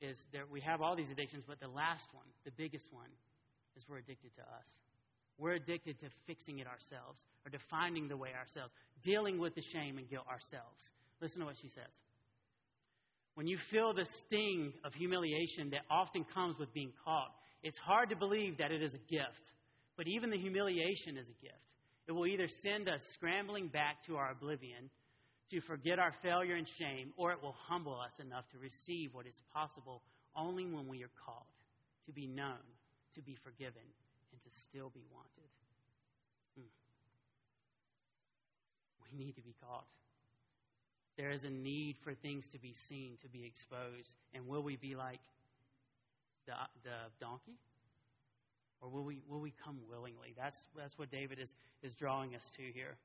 is 0.02 0.18
that 0.34 0.50
we 0.50 0.60
have 0.62 0.82
all 0.82 0.96
these 0.96 1.12
addictions, 1.12 1.44
but 1.48 1.60
the 1.60 1.68
last 1.68 2.08
one, 2.14 2.26
the 2.46 2.52
biggest 2.52 2.88
one, 2.92 3.10
is 3.76 3.84
we're 3.88 3.98
addicted 3.98 4.36
to 4.36 4.42
us. 4.42 4.68
We're 5.38 5.54
addicted 5.54 6.00
to 6.02 6.08
fixing 6.28 6.60
it 6.60 6.68
ourselves 6.68 7.26
or 7.46 7.50
defining 7.50 8.08
the 8.08 8.18
way 8.18 8.30
ourselves, 8.38 8.74
dealing 9.04 9.40
with 9.40 9.56
the 9.56 9.62
shame 9.62 9.98
and 9.98 10.10
guilt 10.10 10.28
ourselves. 10.30 10.92
Listen 11.22 11.42
to 11.42 11.46
what 11.46 11.58
she 11.58 11.70
says. 11.70 11.92
When 13.36 13.48
you 13.48 13.58
feel 13.58 13.94
the 13.94 14.06
sting 14.06 14.74
of 14.84 14.94
humiliation 14.94 15.70
that 15.72 15.82
often 15.90 16.26
comes 16.26 16.58
with 16.58 16.74
being 16.74 16.92
caught, 17.06 17.32
it's 17.64 17.78
hard 17.78 18.10
to 18.10 18.16
believe 18.16 18.58
that 18.58 18.72
it 18.72 18.82
is 18.82 18.96
a 18.96 19.12
gift. 19.12 19.54
But 19.98 20.08
even 20.08 20.30
the 20.30 20.38
humiliation 20.38 21.18
is 21.18 21.28
a 21.28 21.44
gift. 21.44 21.56
It 22.08 22.12
will 22.12 22.26
either 22.26 22.48
send 22.48 22.90
us 22.90 23.06
scrambling 23.14 23.68
back 23.68 24.04
to 24.08 24.16
our 24.16 24.32
oblivion 24.32 24.90
to 25.52 25.62
forget 25.62 26.00
our 26.00 26.14
failure 26.22 26.56
and 26.56 26.68
shame, 26.68 27.12
or 27.18 27.32
it 27.32 27.42
will 27.42 27.56
humble 27.68 28.00
us 28.00 28.14
enough 28.20 28.48
to 28.52 28.58
receive 28.58 29.14
what 29.14 29.26
is 29.26 29.42
possible 29.54 30.02
only 30.36 30.66
when 30.66 30.88
we 30.88 31.04
are 31.04 31.12
called, 31.26 31.50
to 32.06 32.12
be 32.12 32.28
known, 32.28 32.62
to 33.16 33.22
be 33.22 33.36
forgiven, 33.44 33.86
and 34.32 34.42
to 34.42 34.50
still 34.62 34.90
be 34.94 35.02
wanted. 35.12 35.50
Hmm. 36.56 36.70
We 39.12 39.26
need 39.26 39.34
to 39.36 39.42
be 39.42 39.56
called. 39.60 39.86
There 41.20 41.32
is 41.32 41.44
a 41.44 41.50
need 41.50 41.98
for 42.02 42.14
things 42.14 42.48
to 42.48 42.58
be 42.58 42.74
seen, 42.74 43.18
to 43.22 43.28
be 43.28 43.44
exposed. 43.44 44.16
And 44.34 44.48
will 44.48 44.64
we 44.64 44.78
be 44.78 44.96
like 44.96 45.20
the, 46.46 46.54
the 46.86 46.96
donkey? 47.20 47.58
Or 48.80 48.88
will 48.88 49.04
we, 49.04 49.22
will 49.28 49.42
we 49.42 49.52
come 49.62 49.80
willingly? 49.90 50.34
That's, 50.38 50.58
that's 50.78 50.98
what 50.98 51.12
David 51.12 51.38
is, 51.38 51.56
is 51.84 51.94
drawing 51.94 52.36
us 52.36 52.50
to 52.56 52.64
here. 52.74 52.96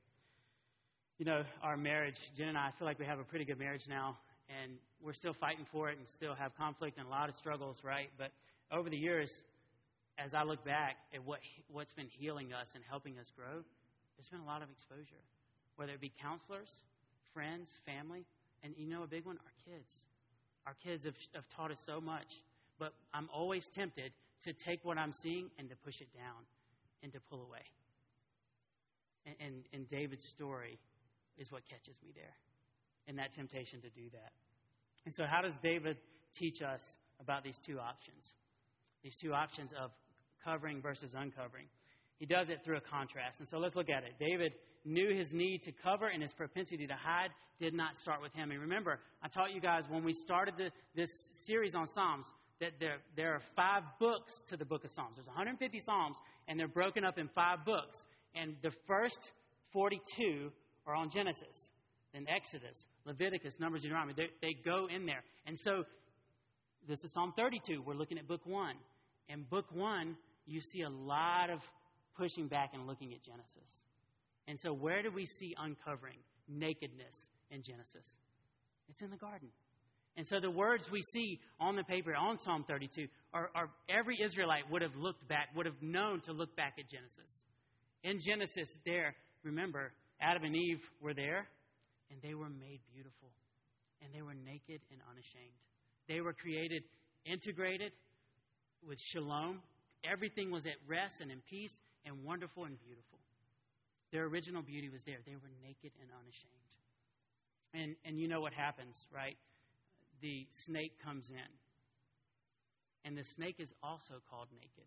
You 1.18 1.24
know, 1.24 1.42
our 1.61 1.77
marriage, 1.77 2.20
Jen 2.37 2.46
and 2.46 2.57
I, 2.57 2.68
I 2.68 2.70
feel 2.79 2.87
like 2.87 3.00
we 3.00 3.05
have 3.05 3.18
a 3.18 3.24
pretty 3.24 3.44
good 3.44 3.59
marriage 3.59 3.88
now, 3.88 4.16
and 4.62 4.70
we're 5.03 5.12
still 5.12 5.35
fighting 5.35 5.66
for 5.72 5.90
it 5.90 5.98
and 5.98 6.07
still 6.09 6.35
have 6.35 6.57
conflict 6.57 6.98
and 6.98 7.09
a 7.09 7.11
lot 7.11 7.29
of 7.29 7.35
struggles, 7.35 7.83
right? 7.83 8.11
But 8.16 8.31
over 8.70 8.88
the 8.88 8.96
years, 8.96 9.42
as 10.18 10.35
I 10.35 10.44
look 10.44 10.64
back 10.64 10.98
at 11.12 11.24
what, 11.27 11.40
what's 11.66 11.92
been 11.92 12.07
healing 12.16 12.53
us 12.53 12.70
and 12.77 12.85
helping 12.88 13.18
us 13.18 13.33
grow, 13.35 13.64
there's 14.16 14.29
been 14.31 14.38
a 14.38 14.46
lot 14.46 14.62
of 14.62 14.70
exposure. 14.70 15.22
Whether 15.74 15.94
it 15.94 16.00
be 16.00 16.12
counselors, 16.22 16.70
friends, 17.35 17.68
family, 17.85 18.25
and 18.62 18.73
you 18.79 18.87
know 18.87 19.03
a 19.03 19.07
big 19.07 19.27
one? 19.27 19.37
Our 19.37 19.73
kids. 19.75 20.05
Our 20.66 20.75
kids 20.83 21.05
have, 21.05 21.16
have 21.35 21.49
taught 21.51 21.70
us 21.70 21.83
so 21.85 22.01
much. 22.01 22.40
But 22.79 22.94
I'm 23.12 23.29
always 23.35 23.68
tempted 23.68 24.12
to 24.44 24.53
take 24.53 24.85
what 24.85 24.97
I'm 24.97 25.12
seeing 25.12 25.51
and 25.59 25.68
to 25.68 25.77
push 25.77 26.01
it 26.01 26.09
down 26.14 26.47
and 27.03 27.12
to 27.12 27.20
pull 27.20 27.42
away. 27.42 27.64
And, 29.27 29.35
and, 29.40 29.55
and 29.73 29.88
David's 29.88 30.25
story 30.25 30.79
is 31.37 31.51
what 31.51 31.62
catches 31.68 31.97
me 32.03 32.12
there, 32.14 32.35
and 33.09 33.18
that 33.18 33.33
temptation 33.33 33.81
to 33.81 33.88
do 33.90 34.09
that. 34.12 34.33
And 35.05 35.14
so, 35.14 35.25
how 35.29 35.42
does 35.42 35.59
David 35.59 35.97
teach 36.33 36.62
us 36.62 36.97
about 37.20 37.42
these 37.42 37.59
two 37.59 37.79
options? 37.79 38.35
These 39.03 39.16
two 39.16 39.35
options 39.35 39.73
of 39.73 39.90
covering 40.44 40.81
versus 40.81 41.14
uncovering. 41.14 41.66
He 42.18 42.27
does 42.27 42.49
it 42.49 42.62
through 42.64 42.77
a 42.77 42.81
contrast. 42.81 43.40
And 43.40 43.49
so 43.49 43.59
let's 43.59 43.77
look 43.77 43.90
at 43.90 44.05
it. 44.05 44.14
David 44.18 44.53
knew 44.85 45.14
his 45.14 45.33
need 45.33 45.62
to 45.62 45.73
cover 45.73 46.09
and 46.09 46.23
his 46.23 46.33
propensity 46.33 46.87
to 46.87 46.94
hide 46.94 47.31
did 47.59 47.75
not 47.75 47.97
start 47.97 48.20
with 48.20 48.33
him. 48.35 48.51
And 48.51 48.61
remember, 48.61 49.01
I 49.23 49.29
taught 49.29 49.55
you 49.55 49.61
guys 49.61 49.85
when 49.88 50.05
we 50.05 50.12
started 50.12 50.55
the, 50.57 50.70
this 50.94 51.11
series 51.47 51.75
on 51.75 51.87
Psalms 51.87 52.27
that 52.61 52.73
there, 52.79 52.99
there 53.16 53.35
are 53.35 53.40
five 53.57 53.83
books 53.99 54.42
to 54.49 54.57
the 54.57 54.64
book 54.64 54.85
of 54.85 54.90
Psalms. 54.90 55.16
There's 55.16 55.27
150 55.27 55.81
Psalms, 55.81 56.16
and 56.49 56.59
they're 56.59 56.68
broken 56.68 57.05
up 57.05 57.18
in 57.18 57.29
five 57.29 57.64
books. 57.64 58.07
And 58.35 58.57
the 58.62 58.73
first 58.87 59.33
42 59.73 60.51
are 60.87 60.94
on 60.94 61.11
Genesis, 61.11 61.70
then 62.12 62.27
Exodus, 62.29 62.87
Leviticus, 63.05 63.59
Numbers, 63.59 63.83
Deuteronomy. 63.83 64.14
They, 64.16 64.29
they 64.40 64.55
go 64.64 64.87
in 64.94 65.07
there. 65.07 65.25
And 65.47 65.59
so 65.59 65.85
this 66.87 67.03
is 67.05 67.12
Psalm 67.12 67.33
32. 67.37 67.83
We're 67.83 67.94
looking 67.94 68.18
at 68.18 68.29
book 68.29 68.44
one. 68.44 68.77
In 69.29 69.44
book 69.44 69.66
one, 69.73 70.16
you 70.47 70.61
see 70.61 70.83
a 70.83 70.90
lot 70.90 71.51
of 71.51 71.61
pushing 72.16 72.47
back 72.47 72.70
and 72.75 72.87
looking 72.87 73.12
at 73.12 73.23
Genesis. 73.23 73.85
And 74.46 74.59
so, 74.59 74.72
where 74.72 75.02
do 75.02 75.11
we 75.11 75.26
see 75.26 75.54
uncovering 75.59 76.18
nakedness 76.48 77.14
in 77.50 77.62
Genesis? 77.62 78.16
It's 78.88 79.02
in 79.02 79.11
the 79.11 79.16
garden. 79.16 79.48
And 80.16 80.26
so, 80.26 80.38
the 80.40 80.50
words 80.50 80.90
we 80.90 81.02
see 81.02 81.40
on 81.59 81.76
the 81.76 81.85
paper 81.85 82.14
on 82.14 82.38
Psalm 82.38 82.64
32 82.68 83.07
are, 83.33 83.50
are 83.54 83.70
every 83.88 84.18
Israelite 84.22 84.70
would 84.70 84.83
have 84.83 84.94
looked 84.96 85.26
back, 85.28 85.48
would 85.57 85.66
have 85.66 85.80
known 85.83 86.20
to 86.22 86.33
look 86.33 86.54
back 86.57 86.74
at 86.78 86.88
Genesis. 86.88 87.44
In 88.02 88.20
Genesis, 88.20 88.68
there, 88.85 89.14
remember, 89.42 89.92
Adam 90.20 90.44
and 90.44 90.54
Eve 90.54 90.80
were 91.00 91.14
there, 91.14 91.48
and 92.11 92.20
they 92.22 92.35
were 92.35 92.50
made 92.50 92.80
beautiful, 92.92 93.30
and 94.02 94.12
they 94.14 94.22
were 94.22 94.35
naked 94.35 94.80
and 94.92 95.00
unashamed. 95.11 95.59
They 96.07 96.20
were 96.20 96.35
created 96.35 96.83
integrated 97.24 97.92
with 98.87 98.98
shalom. 99.00 99.61
Everything 100.04 100.50
was 100.50 100.66
at 100.66 100.76
rest 100.87 101.20
and 101.20 101.30
in 101.30 101.40
peace 101.48 101.80
and 102.04 102.22
wonderful 102.22 102.64
and 102.64 102.78
beautiful. 102.85 103.18
Their 104.14 104.27
original 104.27 104.62
beauty 104.62 104.88
was 104.88 105.03
there. 105.03 105.18
They 105.27 105.35
were 105.35 105.50
naked 105.66 105.90
and 106.00 106.09
unashamed. 106.14 106.70
And, 107.74 107.96
and 108.05 108.16
you 108.16 108.29
know 108.29 108.40
what 108.40 108.53
happens, 108.53 109.09
right? 109.12 109.37
The 110.22 110.46
snake 110.53 111.03
comes 111.05 111.31
in. 111.31 111.50
And 113.05 113.18
the 113.18 113.24
snake 113.24 113.57
is 113.59 113.74
also 113.83 114.22
called 114.31 114.46
naked. 114.55 114.87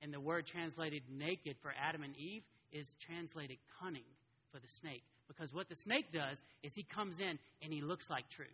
And 0.00 0.10
the 0.10 0.20
word 0.20 0.46
translated 0.46 1.02
naked 1.10 1.56
for 1.60 1.74
Adam 1.78 2.02
and 2.02 2.16
Eve 2.16 2.42
is 2.72 2.96
translated 2.98 3.58
cunning 3.78 4.08
for 4.50 4.58
the 4.58 4.68
snake. 4.68 5.02
Because 5.28 5.52
what 5.52 5.68
the 5.68 5.76
snake 5.76 6.10
does 6.10 6.42
is 6.62 6.74
he 6.74 6.82
comes 6.82 7.20
in 7.20 7.38
and 7.60 7.70
he 7.70 7.82
looks 7.82 8.08
like 8.08 8.30
truth. 8.30 8.48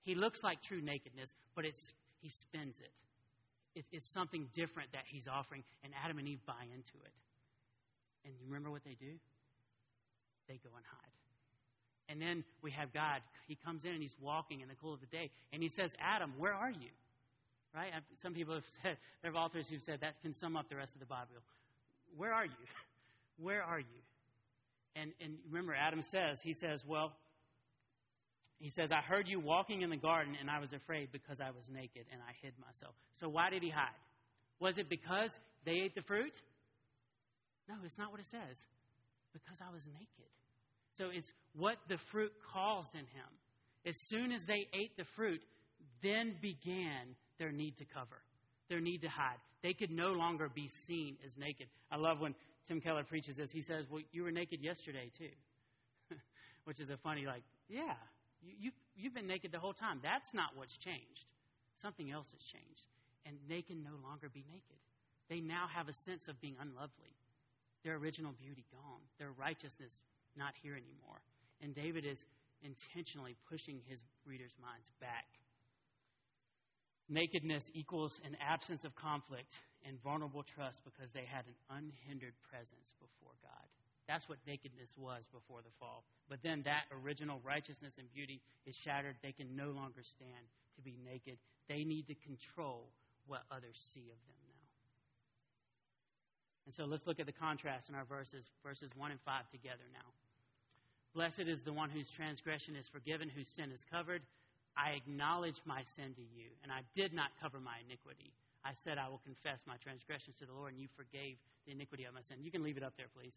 He 0.00 0.14
looks 0.14 0.42
like 0.42 0.62
true 0.62 0.80
nakedness, 0.80 1.34
but 1.54 1.66
it's, 1.66 1.92
he 2.22 2.30
spins 2.30 2.80
it. 2.80 2.90
It's, 3.74 3.88
it's 3.92 4.06
something 4.06 4.48
different 4.54 4.92
that 4.92 5.04
he's 5.04 5.28
offering, 5.28 5.62
and 5.84 5.92
Adam 6.02 6.16
and 6.16 6.26
Eve 6.26 6.40
buy 6.46 6.64
into 6.72 6.96
it. 7.04 7.12
And 8.26 8.34
you 8.34 8.46
remember 8.46 8.70
what 8.70 8.82
they 8.82 8.98
do? 8.98 9.14
They 10.48 10.58
go 10.58 10.74
and 10.74 10.84
hide. 10.84 11.14
And 12.08 12.20
then 12.20 12.44
we 12.62 12.70
have 12.72 12.92
God. 12.92 13.22
He 13.46 13.56
comes 13.64 13.84
in 13.84 13.92
and 13.92 14.02
he's 14.02 14.14
walking 14.20 14.60
in 14.60 14.68
the 14.68 14.74
cool 14.74 14.94
of 14.94 15.00
the 15.00 15.06
day, 15.06 15.30
and 15.52 15.62
he 15.62 15.68
says, 15.68 15.90
Adam, 16.00 16.34
where 16.38 16.52
are 16.52 16.70
you? 16.70 16.90
Right? 17.74 17.92
Some 18.22 18.34
people 18.34 18.54
have 18.54 18.64
said, 18.82 18.96
there 19.22 19.32
are 19.32 19.36
authors 19.36 19.68
who've 19.68 19.82
said 19.82 20.00
that 20.00 20.20
can 20.22 20.32
sum 20.34 20.56
up 20.56 20.68
the 20.68 20.76
rest 20.76 20.94
of 20.94 21.00
the 21.00 21.06
Bible. 21.06 21.38
Where 22.16 22.32
are 22.32 22.44
you? 22.44 22.66
Where 23.38 23.62
are 23.62 23.80
you? 23.80 24.00
And, 24.94 25.12
and 25.20 25.34
remember, 25.50 25.74
Adam 25.74 26.00
says, 26.00 26.40
he 26.42 26.54
says, 26.54 26.82
well, 26.86 27.12
he 28.58 28.70
says, 28.70 28.90
I 28.90 29.02
heard 29.02 29.28
you 29.28 29.38
walking 29.38 29.82
in 29.82 29.90
the 29.90 29.98
garden, 29.98 30.34
and 30.40 30.48
I 30.48 30.58
was 30.58 30.72
afraid 30.72 31.08
because 31.12 31.38
I 31.40 31.50
was 31.50 31.68
naked 31.70 32.06
and 32.10 32.20
I 32.22 32.32
hid 32.40 32.54
myself. 32.58 32.94
So 33.20 33.28
why 33.28 33.50
did 33.50 33.62
he 33.62 33.68
hide? 33.68 34.00
Was 34.58 34.78
it 34.78 34.88
because 34.88 35.38
they 35.66 35.72
ate 35.72 35.94
the 35.94 36.00
fruit? 36.02 36.32
No, 37.68 37.74
it's 37.84 37.98
not 37.98 38.10
what 38.10 38.20
it 38.20 38.26
says. 38.26 38.58
Because 39.32 39.60
I 39.60 39.72
was 39.72 39.86
naked. 39.86 40.30
So 40.96 41.10
it's 41.12 41.32
what 41.54 41.76
the 41.88 41.98
fruit 42.10 42.32
caused 42.52 42.94
in 42.94 43.00
him. 43.00 43.30
As 43.86 43.94
soon 44.08 44.32
as 44.32 44.44
they 44.46 44.66
ate 44.72 44.96
the 44.96 45.04
fruit, 45.14 45.40
then 46.02 46.34
began 46.40 47.14
their 47.38 47.52
need 47.52 47.76
to 47.78 47.84
cover, 47.84 48.22
their 48.68 48.80
need 48.80 49.02
to 49.02 49.08
hide. 49.08 49.38
They 49.62 49.72
could 49.72 49.90
no 49.90 50.12
longer 50.12 50.48
be 50.52 50.68
seen 50.86 51.16
as 51.24 51.36
naked. 51.36 51.66
I 51.90 51.96
love 51.96 52.20
when 52.20 52.34
Tim 52.66 52.80
Keller 52.80 53.04
preaches 53.04 53.36
this. 53.36 53.50
He 53.50 53.62
says, 53.62 53.86
Well, 53.90 54.02
you 54.12 54.22
were 54.22 54.30
naked 54.30 54.60
yesterday, 54.62 55.10
too. 55.16 55.34
Which 56.64 56.80
is 56.80 56.90
a 56.90 56.96
funny, 56.96 57.26
like, 57.26 57.42
yeah, 57.68 57.94
you, 58.42 58.52
you've, 58.58 58.74
you've 58.96 59.14
been 59.14 59.26
naked 59.26 59.52
the 59.52 59.58
whole 59.58 59.74
time. 59.74 60.00
That's 60.02 60.34
not 60.34 60.56
what's 60.56 60.76
changed. 60.76 61.26
Something 61.80 62.10
else 62.10 62.26
has 62.32 62.42
changed. 62.42 62.86
And 63.26 63.36
they 63.48 63.62
can 63.62 63.82
no 63.82 63.98
longer 64.02 64.28
be 64.32 64.44
naked. 64.48 64.80
They 65.28 65.40
now 65.40 65.66
have 65.74 65.88
a 65.88 65.92
sense 65.92 66.28
of 66.28 66.40
being 66.40 66.56
unlovely. 66.60 67.14
Their 67.86 68.02
original 68.02 68.34
beauty 68.34 68.66
gone. 68.74 68.98
Their 69.22 69.30
righteousness 69.38 69.94
not 70.34 70.58
here 70.58 70.74
anymore. 70.74 71.22
And 71.62 71.70
David 71.70 72.02
is 72.02 72.26
intentionally 72.58 73.38
pushing 73.46 73.78
his 73.86 74.02
readers' 74.26 74.58
minds 74.58 74.90
back. 74.98 75.30
Nakedness 77.06 77.70
equals 77.78 78.18
an 78.26 78.34
absence 78.42 78.82
of 78.82 78.98
conflict 78.98 79.54
and 79.86 80.02
vulnerable 80.02 80.42
trust 80.42 80.82
because 80.82 81.14
they 81.14 81.22
had 81.30 81.46
an 81.46 81.54
unhindered 81.70 82.34
presence 82.50 82.90
before 82.98 83.38
God. 83.38 83.66
That's 84.10 84.26
what 84.28 84.42
nakedness 84.50 84.90
was 84.98 85.22
before 85.30 85.62
the 85.62 85.70
fall. 85.78 86.02
But 86.26 86.42
then 86.42 86.66
that 86.66 86.90
original 86.90 87.38
righteousness 87.46 87.94
and 88.02 88.10
beauty 88.10 88.42
is 88.66 88.74
shattered. 88.74 89.14
They 89.22 89.30
can 89.30 89.54
no 89.54 89.70
longer 89.70 90.02
stand 90.02 90.50
to 90.74 90.82
be 90.82 90.98
naked. 91.06 91.38
They 91.70 91.86
need 91.86 92.10
to 92.10 92.18
control 92.18 92.90
what 93.30 93.46
others 93.46 93.78
see 93.78 94.10
of 94.10 94.18
them. 94.26 94.45
And 96.66 96.74
so 96.74 96.84
let's 96.84 97.06
look 97.06 97.20
at 97.20 97.26
the 97.26 97.38
contrast 97.38 97.88
in 97.88 97.94
our 97.94 98.04
verses, 98.04 98.50
verses 98.62 98.90
1 98.96 99.10
and 99.10 99.20
5 99.22 99.50
together 99.50 99.86
now. 99.94 100.10
Blessed 101.14 101.46
is 101.46 101.62
the 101.62 101.72
one 101.72 101.88
whose 101.88 102.10
transgression 102.10 102.74
is 102.74 102.88
forgiven, 102.88 103.30
whose 103.30 103.48
sin 103.48 103.70
is 103.72 103.86
covered. 103.90 104.20
I 104.76 104.90
acknowledge 104.98 105.62
my 105.64 105.82
sin 105.96 106.12
to 106.18 106.26
you, 106.34 106.50
and 106.62 106.70
I 106.70 106.82
did 106.94 107.14
not 107.14 107.30
cover 107.40 107.58
my 107.62 107.78
iniquity. 107.86 108.34
I 108.66 108.74
said, 108.82 108.98
I 108.98 109.08
will 109.08 109.22
confess 109.24 109.62
my 109.64 109.76
transgressions 109.78 110.36
to 110.42 110.44
the 110.44 110.52
Lord, 110.52 110.74
and 110.74 110.82
you 110.82 110.88
forgave 110.98 111.38
the 111.64 111.72
iniquity 111.72 112.04
of 112.04 112.12
my 112.12 112.20
sin. 112.20 112.42
You 112.42 112.50
can 112.50 112.62
leave 112.62 112.76
it 112.76 112.82
up 112.82 112.92
there, 112.98 113.06
please. 113.16 113.32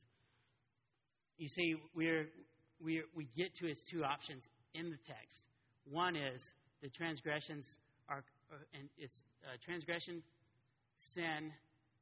You 1.38 1.48
see, 1.48 1.76
we're, 1.96 2.28
we're, 2.82 3.06
we 3.16 3.30
get 3.38 3.54
to 3.62 3.68
his 3.68 3.80
two 3.86 4.04
options 4.04 4.44
in 4.74 4.90
the 4.90 5.00
text. 5.06 5.46
One 5.86 6.18
is 6.18 6.44
the 6.82 6.90
transgressions 6.90 7.78
are, 8.10 8.26
uh, 8.52 8.58
and 8.74 8.90
it's 8.98 9.24
uh, 9.46 9.56
transgression, 9.64 10.24
sin, 10.98 11.54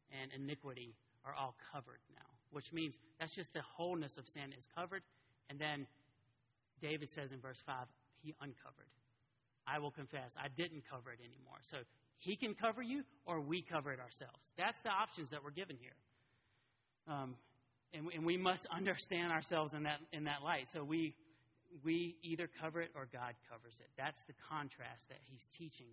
and 0.09 0.31
iniquity 0.33 0.95
are 1.25 1.33
all 1.33 1.55
covered 1.71 1.99
now, 2.09 2.27
which 2.51 2.71
means 2.73 2.97
that's 3.19 3.33
just 3.33 3.53
the 3.53 3.61
wholeness 3.61 4.17
of 4.17 4.27
sin 4.27 4.53
is 4.57 4.67
covered. 4.75 5.01
And 5.49 5.59
then 5.59 5.87
David 6.81 7.09
says 7.09 7.31
in 7.31 7.39
verse 7.39 7.61
5, 7.65 7.75
he 8.23 8.35
uncovered. 8.41 8.91
I 9.67 9.79
will 9.79 9.91
confess, 9.91 10.35
I 10.37 10.47
didn't 10.55 10.83
cover 10.89 11.11
it 11.11 11.19
anymore. 11.19 11.59
So 11.69 11.77
he 12.19 12.35
can 12.35 12.55
cover 12.55 12.81
you, 12.81 13.03
or 13.25 13.41
we 13.41 13.61
cover 13.61 13.91
it 13.91 13.99
ourselves. 13.99 14.51
That's 14.57 14.81
the 14.81 14.89
options 14.89 15.29
that 15.31 15.43
we're 15.43 15.51
given 15.51 15.77
here. 15.79 15.95
Um, 17.07 17.35
and, 17.93 18.07
and 18.13 18.25
we 18.25 18.37
must 18.37 18.65
understand 18.71 19.31
ourselves 19.31 19.73
in 19.73 19.83
that, 19.83 19.99
in 20.13 20.23
that 20.25 20.43
light. 20.43 20.67
So 20.71 20.83
we, 20.83 21.15
we 21.83 22.15
either 22.23 22.49
cover 22.61 22.81
it 22.81 22.91
or 22.95 23.07
God 23.11 23.33
covers 23.49 23.75
it. 23.79 23.89
That's 23.97 24.23
the 24.25 24.33
contrast 24.49 25.09
that 25.09 25.19
he's 25.23 25.47
teaching, 25.51 25.87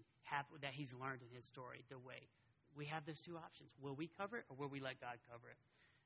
that 0.63 0.73
he's 0.73 0.93
learned 1.01 1.21
in 1.23 1.35
his 1.35 1.45
story, 1.45 1.85
the 1.91 1.99
way. 1.99 2.29
We 2.77 2.85
have 2.87 3.07
those 3.07 3.21
two 3.21 3.37
options. 3.37 3.71
Will 3.81 3.95
we 3.95 4.11
cover 4.19 4.39
it 4.39 4.45
or 4.49 4.57
will 4.57 4.69
we 4.69 4.81
let 4.81 5.01
God 5.01 5.17
cover 5.31 5.49
it? 5.51 5.59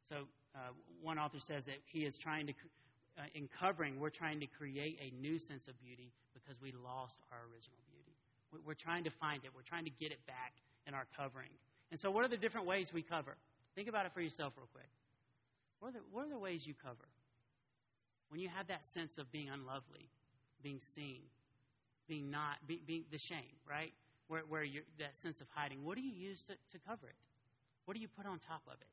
So 0.08 0.28
uh, 0.54 0.72
one 1.02 1.18
author 1.18 1.40
says 1.40 1.64
that 1.64 1.78
he 1.84 2.04
is 2.04 2.16
trying 2.16 2.46
to, 2.46 2.52
uh, 3.18 3.22
in 3.34 3.48
covering, 3.48 4.00
we're 4.00 4.10
trying 4.10 4.40
to 4.40 4.46
create 4.46 4.98
a 5.00 5.14
new 5.20 5.38
sense 5.38 5.68
of 5.68 5.78
beauty 5.80 6.12
because 6.32 6.60
we 6.62 6.72
lost 6.72 7.20
our 7.32 7.40
original 7.52 7.80
beauty. 7.90 8.16
We're 8.64 8.74
trying 8.74 9.04
to 9.04 9.10
find 9.10 9.44
it. 9.44 9.50
We're 9.54 9.68
trying 9.68 9.84
to 9.84 9.92
get 10.00 10.12
it 10.12 10.24
back 10.26 10.54
in 10.86 10.94
our 10.94 11.06
covering. 11.16 11.50
And 11.90 12.00
so 12.00 12.10
what 12.10 12.24
are 12.24 12.28
the 12.28 12.36
different 12.36 12.66
ways 12.66 12.92
we 12.92 13.02
cover? 13.02 13.36
Think 13.74 13.88
about 13.88 14.06
it 14.06 14.12
for 14.12 14.20
yourself 14.20 14.54
real 14.56 14.68
quick. 14.72 14.88
What 15.80 15.90
are, 15.90 15.92
the, 15.92 15.98
what 16.10 16.26
are 16.26 16.30
the 16.30 16.38
ways 16.38 16.66
you 16.66 16.74
cover? 16.82 17.06
When 18.30 18.40
you 18.40 18.48
have 18.48 18.66
that 18.68 18.84
sense 18.84 19.18
of 19.18 19.30
being 19.30 19.48
unlovely, 19.48 20.08
being 20.62 20.80
seen, 20.80 21.20
being 22.08 22.30
not, 22.30 22.56
be, 22.66 22.80
being 22.86 23.04
the 23.10 23.18
shame, 23.18 23.56
right? 23.68 23.92
Where, 24.28 24.42
where 24.48 24.64
that 24.98 25.16
sense 25.16 25.40
of 25.40 25.46
hiding, 25.54 25.84
what 25.84 25.96
do 25.96 26.02
you 26.02 26.12
use 26.12 26.42
to, 26.44 26.52
to 26.52 26.78
cover 26.86 27.08
it? 27.08 27.16
What 27.86 27.94
do 27.94 28.00
you 28.00 28.08
put 28.08 28.26
on 28.26 28.38
top 28.38 28.62
of 28.66 28.74
it? 28.80 28.92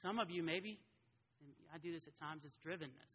Some 0.00 0.18
of 0.18 0.30
you, 0.30 0.42
maybe, 0.42 0.78
and 1.40 1.50
I 1.74 1.78
do 1.78 1.92
this 1.92 2.06
at 2.06 2.16
times, 2.18 2.44
it's 2.44 2.56
drivenness. 2.64 3.12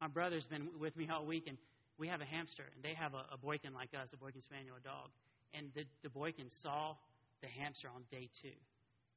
My 0.00 0.08
brother's 0.08 0.46
been 0.46 0.68
with 0.80 0.96
me 0.96 1.08
all 1.12 1.24
week, 1.24 1.44
and 1.46 1.58
we 1.98 2.08
have 2.08 2.20
a 2.20 2.24
hamster, 2.24 2.64
and 2.74 2.82
they 2.82 2.94
have 2.94 3.14
a, 3.14 3.24
a 3.32 3.36
Boykin 3.36 3.74
like 3.74 3.90
us, 3.94 4.12
a 4.12 4.16
Boykin 4.16 4.42
Spaniel, 4.42 4.76
a 4.76 4.84
dog. 4.84 5.08
And 5.52 5.68
the, 5.74 5.84
the 6.02 6.08
Boykin 6.08 6.50
saw 6.50 6.94
the 7.40 7.46
hamster 7.46 7.88
on 7.94 8.02
day 8.10 8.28
two. 8.42 8.56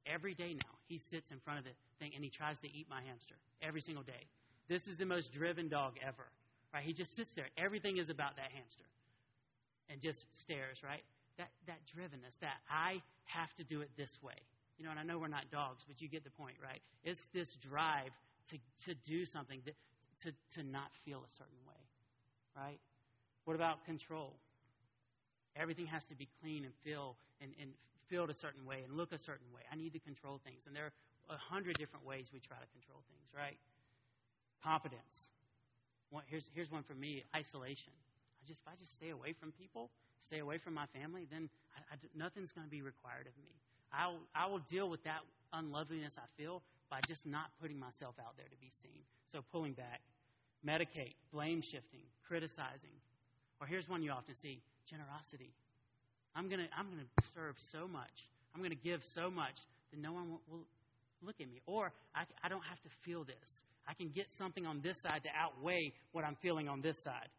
Every 0.06 0.34
day 0.34 0.54
now, 0.54 0.76
he 0.88 0.98
sits 0.98 1.32
in 1.32 1.40
front 1.40 1.60
of 1.60 1.66
the 1.66 1.72
thing 2.00 2.12
and 2.16 2.24
he 2.24 2.30
tries 2.30 2.60
to 2.60 2.68
eat 2.68 2.88
my 2.90 3.02
hamster 3.02 3.36
every 3.62 3.82
single 3.82 4.04
day. 4.04 4.28
This 4.68 4.88
is 4.88 4.98
the 4.98 5.06
most 5.06 5.34
driven 5.34 5.68
dog 5.68 5.94
ever. 6.06 6.28
Right? 6.74 6.84
He 6.84 6.94
just 6.94 7.16
sits 7.16 7.34
there. 7.34 7.48
Everything 7.58 7.98
is 7.98 8.10
about 8.10 8.36
that 8.36 8.52
hamster. 8.54 8.84
And 9.90 10.02
just 10.02 10.26
stares, 10.42 10.84
right? 10.84 11.04
That 11.38 11.50
that 11.68 11.80
drivenness, 11.86 12.40
that 12.42 12.58
I 12.70 13.02
have 13.26 13.54
to 13.56 13.64
do 13.64 13.82
it 13.82 13.90
this 13.96 14.22
way. 14.22 14.34
You 14.78 14.86
know, 14.86 14.92
and 14.92 15.00
I 15.00 15.04
know 15.04 15.18
we're 15.18 15.28
not 15.28 15.50
dogs, 15.52 15.84
but 15.88 16.02
you 16.02 16.08
get 16.08 16.24
the 16.24 16.30
point, 16.30 16.56
right? 16.62 16.82
It's 17.04 17.26
this 17.34 17.56
drive 17.56 18.12
to, 18.50 18.58
to 18.86 18.96
do 19.06 19.26
something, 19.26 19.62
that, 19.66 19.76
to, 20.24 20.32
to 20.60 20.68
not 20.68 20.94
feel 21.04 21.20
a 21.20 21.32
certain 21.36 21.58
way, 21.68 21.82
right? 22.56 22.80
What 23.46 23.56
about 23.56 23.86
control? 23.86 24.36
Everything 25.56 25.88
has 25.88 26.06
to 26.06 26.16
be 26.16 26.28
clean 26.42 26.64
and 26.64 26.74
feel 26.84 27.16
and, 27.42 27.52
and 27.60 27.72
feel 28.08 28.26
a 28.26 28.34
certain 28.34 28.66
way 28.66 28.84
and 28.84 28.96
look 28.96 29.12
a 29.12 29.18
certain 29.18 29.48
way. 29.54 29.62
I 29.72 29.76
need 29.76 29.94
to 29.94 30.00
control 30.00 30.40
things. 30.44 30.62
And 30.68 30.76
there 30.76 30.86
are 30.86 31.36
a 31.36 31.38
hundred 31.38 31.78
different 31.78 32.06
ways 32.06 32.30
we 32.32 32.40
try 32.40 32.58
to 32.58 32.70
control 32.72 33.02
things, 33.10 33.28
right? 33.36 33.58
Competence. 34.64 35.30
Here's, 36.28 36.50
here's 36.54 36.72
one 36.72 36.84
for 36.84 36.94
me 36.94 37.24
isolation. 37.36 37.94
I 38.42 38.48
just, 38.48 38.62
if 38.62 38.68
I 38.68 38.76
just 38.80 38.94
stay 38.94 39.10
away 39.10 39.34
from 39.34 39.52
people, 39.52 39.90
stay 40.26 40.40
away 40.40 40.58
from 40.58 40.74
my 40.74 40.86
family, 40.88 41.28
then 41.32 41.50
I, 41.76 41.96
I, 41.96 41.98
nothing's 42.16 42.52
going 42.52 42.66
to 42.66 42.72
be 42.72 42.82
required 42.82 43.28
of 43.28 43.38
me. 43.38 43.50
I'll, 43.94 44.20
I 44.36 44.48
will 44.48 44.62
deal 44.70 44.90
with 44.90 45.04
that 45.04 45.22
unloveliness 45.54 46.18
I 46.18 46.28
feel 46.42 46.62
by 46.90 47.00
just 47.08 47.26
not 47.26 47.52
putting 47.62 47.80
myself 47.80 48.16
out 48.20 48.36
there 48.38 48.48
to 48.48 48.58
be 48.58 48.72
seen. 48.82 49.02
So 49.32 49.44
pulling 49.52 49.74
back, 49.74 50.02
medicate, 50.66 51.16
blame 51.32 51.62
shifting, 51.62 52.04
criticizing. 52.28 52.96
Or 53.60 53.68
here's 53.68 53.90
one 53.90 54.04
you 54.04 54.12
often 54.12 54.36
see 54.36 54.62
generosity. 54.90 55.52
I'm 56.36 56.50
going 56.50 56.62
to 56.62 56.68
I'm 56.78 56.88
to 56.88 57.24
serve 57.36 57.56
so 57.72 57.88
much. 57.88 58.30
I'm 58.54 58.62
going 58.62 58.72
to 58.72 58.84
give 58.84 59.04
so 59.04 59.30
much 59.30 59.56
that 59.92 60.00
no 60.00 60.12
one 60.14 60.30
will, 60.30 60.42
will 60.50 60.66
look 61.26 61.36
at 61.42 61.48
me. 61.48 61.62
Or 61.66 61.92
I, 62.16 62.24
I 62.44 62.50
don't 62.50 62.64
have 62.64 62.82
to 62.82 62.90
feel 63.04 63.24
this. 63.24 63.62
I 63.88 63.94
can 63.94 64.10
get 64.10 64.30
something 64.30 64.66
on 64.66 64.82
this 64.82 65.02
side 65.02 65.22
to 65.24 65.30
outweigh 65.38 65.94
what 66.12 66.24
I'm 66.24 66.36
feeling 66.42 66.68
on 66.68 66.82
this 66.82 67.02
side. 67.02 67.30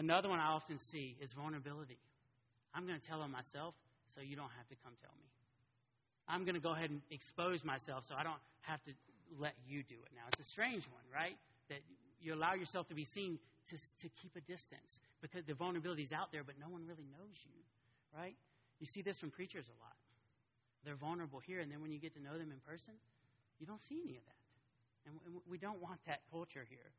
Another 0.00 0.32
one 0.32 0.40
I 0.40 0.48
often 0.56 0.78
see 0.78 1.14
is 1.20 1.32
vulnerability. 1.36 1.98
I'm 2.72 2.86
going 2.86 2.98
to 2.98 3.06
tell 3.06 3.20
on 3.20 3.30
myself 3.30 3.74
so 4.08 4.22
you 4.24 4.34
don't 4.34 4.50
have 4.56 4.66
to 4.72 4.76
come 4.82 4.94
tell 5.04 5.12
me. 5.20 5.28
I'm 6.26 6.44
going 6.48 6.56
to 6.56 6.60
go 6.60 6.72
ahead 6.72 6.88
and 6.88 7.02
expose 7.10 7.64
myself 7.64 8.08
so 8.08 8.14
I 8.16 8.24
don't 8.24 8.40
have 8.62 8.82
to 8.84 8.92
let 9.38 9.54
you 9.68 9.82
do 9.82 10.00
it. 10.00 10.10
Now, 10.16 10.24
it's 10.32 10.40
a 10.40 10.48
strange 10.48 10.88
one, 10.88 11.04
right? 11.12 11.36
That 11.68 11.80
you 12.20 12.32
allow 12.32 12.54
yourself 12.54 12.88
to 12.88 12.94
be 12.94 13.04
seen 13.04 13.38
to, 13.68 13.76
to 13.76 14.08
keep 14.16 14.34
a 14.36 14.40
distance 14.40 15.00
because 15.20 15.44
the 15.44 15.54
vulnerability 15.54 16.02
is 16.02 16.12
out 16.12 16.32
there, 16.32 16.44
but 16.44 16.56
no 16.58 16.72
one 16.72 16.82
really 16.88 17.06
knows 17.12 17.36
you 17.44 17.60
right? 18.16 18.34
You 18.78 18.86
see 18.86 19.02
this 19.02 19.18
from 19.18 19.30
preachers 19.30 19.66
a 19.68 19.76
lot. 19.82 19.94
They're 20.84 20.96
vulnerable 20.96 21.40
here, 21.40 21.60
and 21.60 21.70
then 21.70 21.82
when 21.82 21.92
you 21.92 21.98
get 21.98 22.14
to 22.14 22.22
know 22.22 22.38
them 22.38 22.50
in 22.50 22.60
person, 22.66 22.94
you 23.58 23.66
don't 23.66 23.82
see 23.82 24.00
any 24.02 24.16
of 24.16 24.24
that. 24.24 24.40
And 25.06 25.40
we 25.48 25.58
don't 25.58 25.80
want 25.82 26.00
that 26.06 26.20
culture 26.30 26.64
here. 26.68 26.92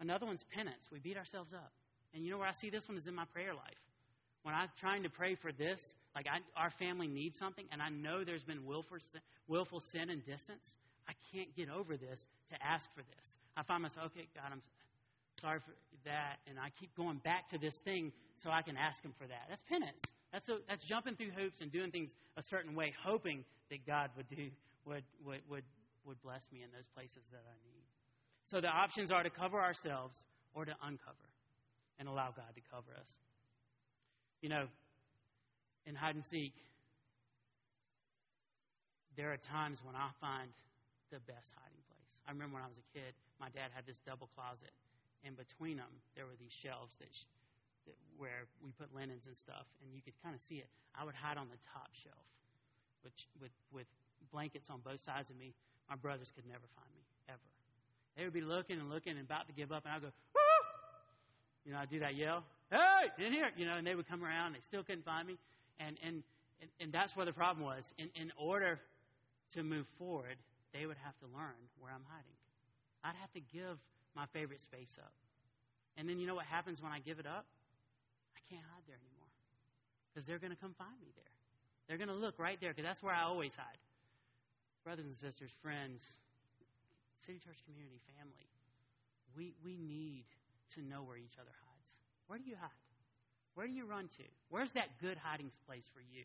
Another 0.00 0.26
one's 0.26 0.44
penance. 0.44 0.88
We 0.90 0.98
beat 0.98 1.16
ourselves 1.16 1.52
up. 1.52 1.72
And 2.14 2.24
you 2.24 2.30
know 2.30 2.38
where 2.38 2.48
I 2.48 2.52
see 2.52 2.70
this 2.70 2.88
one 2.88 2.96
is 2.96 3.06
in 3.06 3.14
my 3.14 3.24
prayer 3.24 3.54
life. 3.54 3.80
When 4.42 4.54
I'm 4.54 4.68
trying 4.78 5.04
to 5.04 5.10
pray 5.10 5.34
for 5.34 5.52
this, 5.52 5.94
like 6.14 6.26
I, 6.26 6.38
our 6.60 6.70
family 6.70 7.06
needs 7.06 7.38
something, 7.38 7.64
and 7.72 7.80
I 7.80 7.88
know 7.88 8.24
there's 8.24 8.42
been 8.42 8.66
willful 8.66 8.98
sin, 9.12 9.20
willful 9.48 9.80
sin 9.80 10.10
and 10.10 10.24
distance, 10.26 10.76
I 11.08 11.12
can't 11.32 11.54
get 11.56 11.70
over 11.70 11.96
this 11.96 12.26
to 12.50 12.56
ask 12.62 12.92
for 12.94 13.02
this. 13.16 13.36
I 13.56 13.62
find 13.62 13.82
myself, 13.82 14.06
okay, 14.06 14.26
God, 14.34 14.50
I'm 14.50 14.62
sorry 15.40 15.60
for 15.60 15.72
that, 16.04 16.38
and 16.48 16.58
I 16.58 16.70
keep 16.78 16.94
going 16.96 17.18
back 17.18 17.48
to 17.50 17.58
this 17.58 17.78
thing 17.78 18.12
so 18.38 18.50
I 18.50 18.62
can 18.62 18.76
ask 18.76 19.02
Him 19.02 19.12
for 19.16 19.26
that. 19.26 19.46
That's 19.48 19.62
penance. 19.62 20.02
That's 20.32 20.48
a, 20.48 20.58
that's 20.68 20.84
jumping 20.84 21.16
through 21.16 21.30
hoops 21.36 21.60
and 21.60 21.70
doing 21.70 21.90
things 21.90 22.10
a 22.36 22.42
certain 22.42 22.74
way, 22.74 22.92
hoping 23.04 23.44
that 23.70 23.86
God 23.86 24.10
would 24.16 24.28
do 24.28 24.48
would 24.84 25.04
would 25.24 25.40
would 25.48 25.64
would 26.04 26.20
bless 26.22 26.42
me 26.52 26.62
in 26.62 26.70
those 26.72 26.88
places 26.96 27.22
that 27.30 27.44
I 27.46 27.54
need. 27.64 27.84
So 28.46 28.60
the 28.60 28.68
options 28.68 29.10
are 29.12 29.22
to 29.22 29.30
cover 29.30 29.60
ourselves 29.60 30.16
or 30.54 30.64
to 30.64 30.74
uncover 30.82 31.31
and 32.02 32.10
allow 32.10 32.34
God 32.34 32.50
to 32.58 32.62
cover 32.66 32.90
us. 32.98 33.10
You 34.42 34.50
know, 34.50 34.66
in 35.86 35.94
hide 35.94 36.18
and 36.18 36.26
seek, 36.26 36.50
there 39.14 39.30
are 39.30 39.38
times 39.38 39.78
when 39.86 39.94
I 39.94 40.10
find 40.18 40.50
the 41.14 41.22
best 41.30 41.54
hiding 41.54 41.78
place. 41.86 42.12
I 42.26 42.34
remember 42.34 42.58
when 42.58 42.66
I 42.66 42.70
was 42.70 42.82
a 42.82 42.88
kid, 42.90 43.14
my 43.38 43.54
dad 43.54 43.70
had 43.70 43.86
this 43.86 44.02
double 44.02 44.26
closet, 44.34 44.74
and 45.22 45.38
between 45.38 45.78
them 45.78 45.94
there 46.18 46.26
were 46.26 46.34
these 46.42 46.50
shelves 46.50 46.98
that, 46.98 47.06
sh- 47.14 47.30
that 47.86 47.94
where 48.18 48.50
we 48.58 48.74
put 48.74 48.90
linens 48.90 49.30
and 49.30 49.38
stuff, 49.38 49.70
and 49.78 49.94
you 49.94 50.02
could 50.02 50.18
kind 50.26 50.34
of 50.34 50.42
see 50.42 50.58
it. 50.58 50.66
I 50.98 51.06
would 51.06 51.14
hide 51.14 51.38
on 51.38 51.46
the 51.54 51.60
top 51.70 51.94
shelf, 52.02 52.26
which 53.06 53.30
with 53.38 53.54
with 53.70 53.86
blankets 54.34 54.74
on 54.74 54.82
both 54.82 54.98
sides 55.06 55.30
of 55.30 55.38
me. 55.38 55.54
My 55.86 55.94
brothers 55.94 56.34
could 56.34 56.50
never 56.50 56.66
find 56.74 56.90
me 56.98 57.02
ever. 57.30 57.48
They 58.18 58.26
would 58.26 58.34
be 58.34 58.42
looking 58.42 58.82
and 58.82 58.90
looking 58.90 59.14
and 59.14 59.22
about 59.22 59.46
to 59.46 59.54
give 59.54 59.70
up, 59.70 59.86
and 59.86 59.94
I'd 59.94 60.02
go, 60.02 60.10
Woo! 60.34 60.51
You 61.64 61.72
know, 61.72 61.78
I'd 61.78 61.90
do 61.90 62.00
that 62.00 62.16
yell, 62.16 62.44
Hey, 62.72 63.26
in 63.26 63.32
here! 63.34 63.50
You 63.54 63.66
know, 63.66 63.76
and 63.76 63.86
they 63.86 63.94
would 63.94 64.08
come 64.08 64.24
around. 64.24 64.54
They 64.54 64.64
still 64.64 64.82
couldn't 64.82 65.04
find 65.04 65.28
me, 65.28 65.36
and 65.78 65.98
and 66.02 66.22
and, 66.62 66.70
and 66.80 66.92
that's 66.92 67.14
where 67.14 67.26
the 67.26 67.32
problem 67.36 67.66
was. 67.66 67.92
In 67.98 68.08
in 68.16 68.32
order 68.40 68.80
to 69.52 69.62
move 69.62 69.86
forward, 69.98 70.40
they 70.72 70.86
would 70.86 70.96
have 71.04 71.12
to 71.20 71.26
learn 71.36 71.60
where 71.78 71.92
I'm 71.92 72.04
hiding. 72.08 72.38
I'd 73.04 73.16
have 73.20 73.32
to 73.36 73.44
give 73.52 73.76
my 74.16 74.24
favorite 74.32 74.60
space 74.60 74.96
up. 74.96 75.12
And 75.98 76.08
then 76.08 76.18
you 76.18 76.26
know 76.26 76.34
what 76.34 76.46
happens 76.46 76.80
when 76.80 76.92
I 76.92 77.00
give 77.00 77.18
it 77.18 77.26
up? 77.26 77.44
I 78.32 78.40
can't 78.48 78.64
hide 78.72 78.84
there 78.88 78.96
anymore. 78.96 79.28
Because 80.08 80.24
they're 80.24 80.40
going 80.40 80.56
to 80.56 80.60
come 80.60 80.72
find 80.78 80.96
me 81.04 81.12
there. 81.12 81.34
They're 81.88 82.00
going 82.00 82.08
to 82.08 82.16
look 82.16 82.38
right 82.38 82.56
there, 82.60 82.70
because 82.72 82.88
that's 82.88 83.02
where 83.02 83.12
I 83.12 83.28
always 83.28 83.52
hide. 83.52 83.80
Brothers 84.84 85.04
and 85.04 85.18
sisters, 85.20 85.50
friends, 85.60 86.00
City 87.26 87.36
Church 87.44 87.60
community, 87.68 88.00
family, 88.16 88.48
we, 89.36 89.52
we 89.60 89.76
need 89.76 90.24
to 90.74 90.82
know 90.82 91.02
where 91.02 91.16
each 91.16 91.36
other 91.40 91.52
hides. 91.52 91.90
Where 92.26 92.38
do 92.38 92.44
you 92.44 92.56
hide? 92.56 92.82
Where 93.54 93.66
do 93.66 93.72
you 93.72 93.84
run 93.84 94.08
to? 94.16 94.26
Where's 94.48 94.72
that 94.72 95.00
good 95.00 95.18
hiding 95.20 95.50
place 95.66 95.84
for 95.92 96.00
you? 96.00 96.24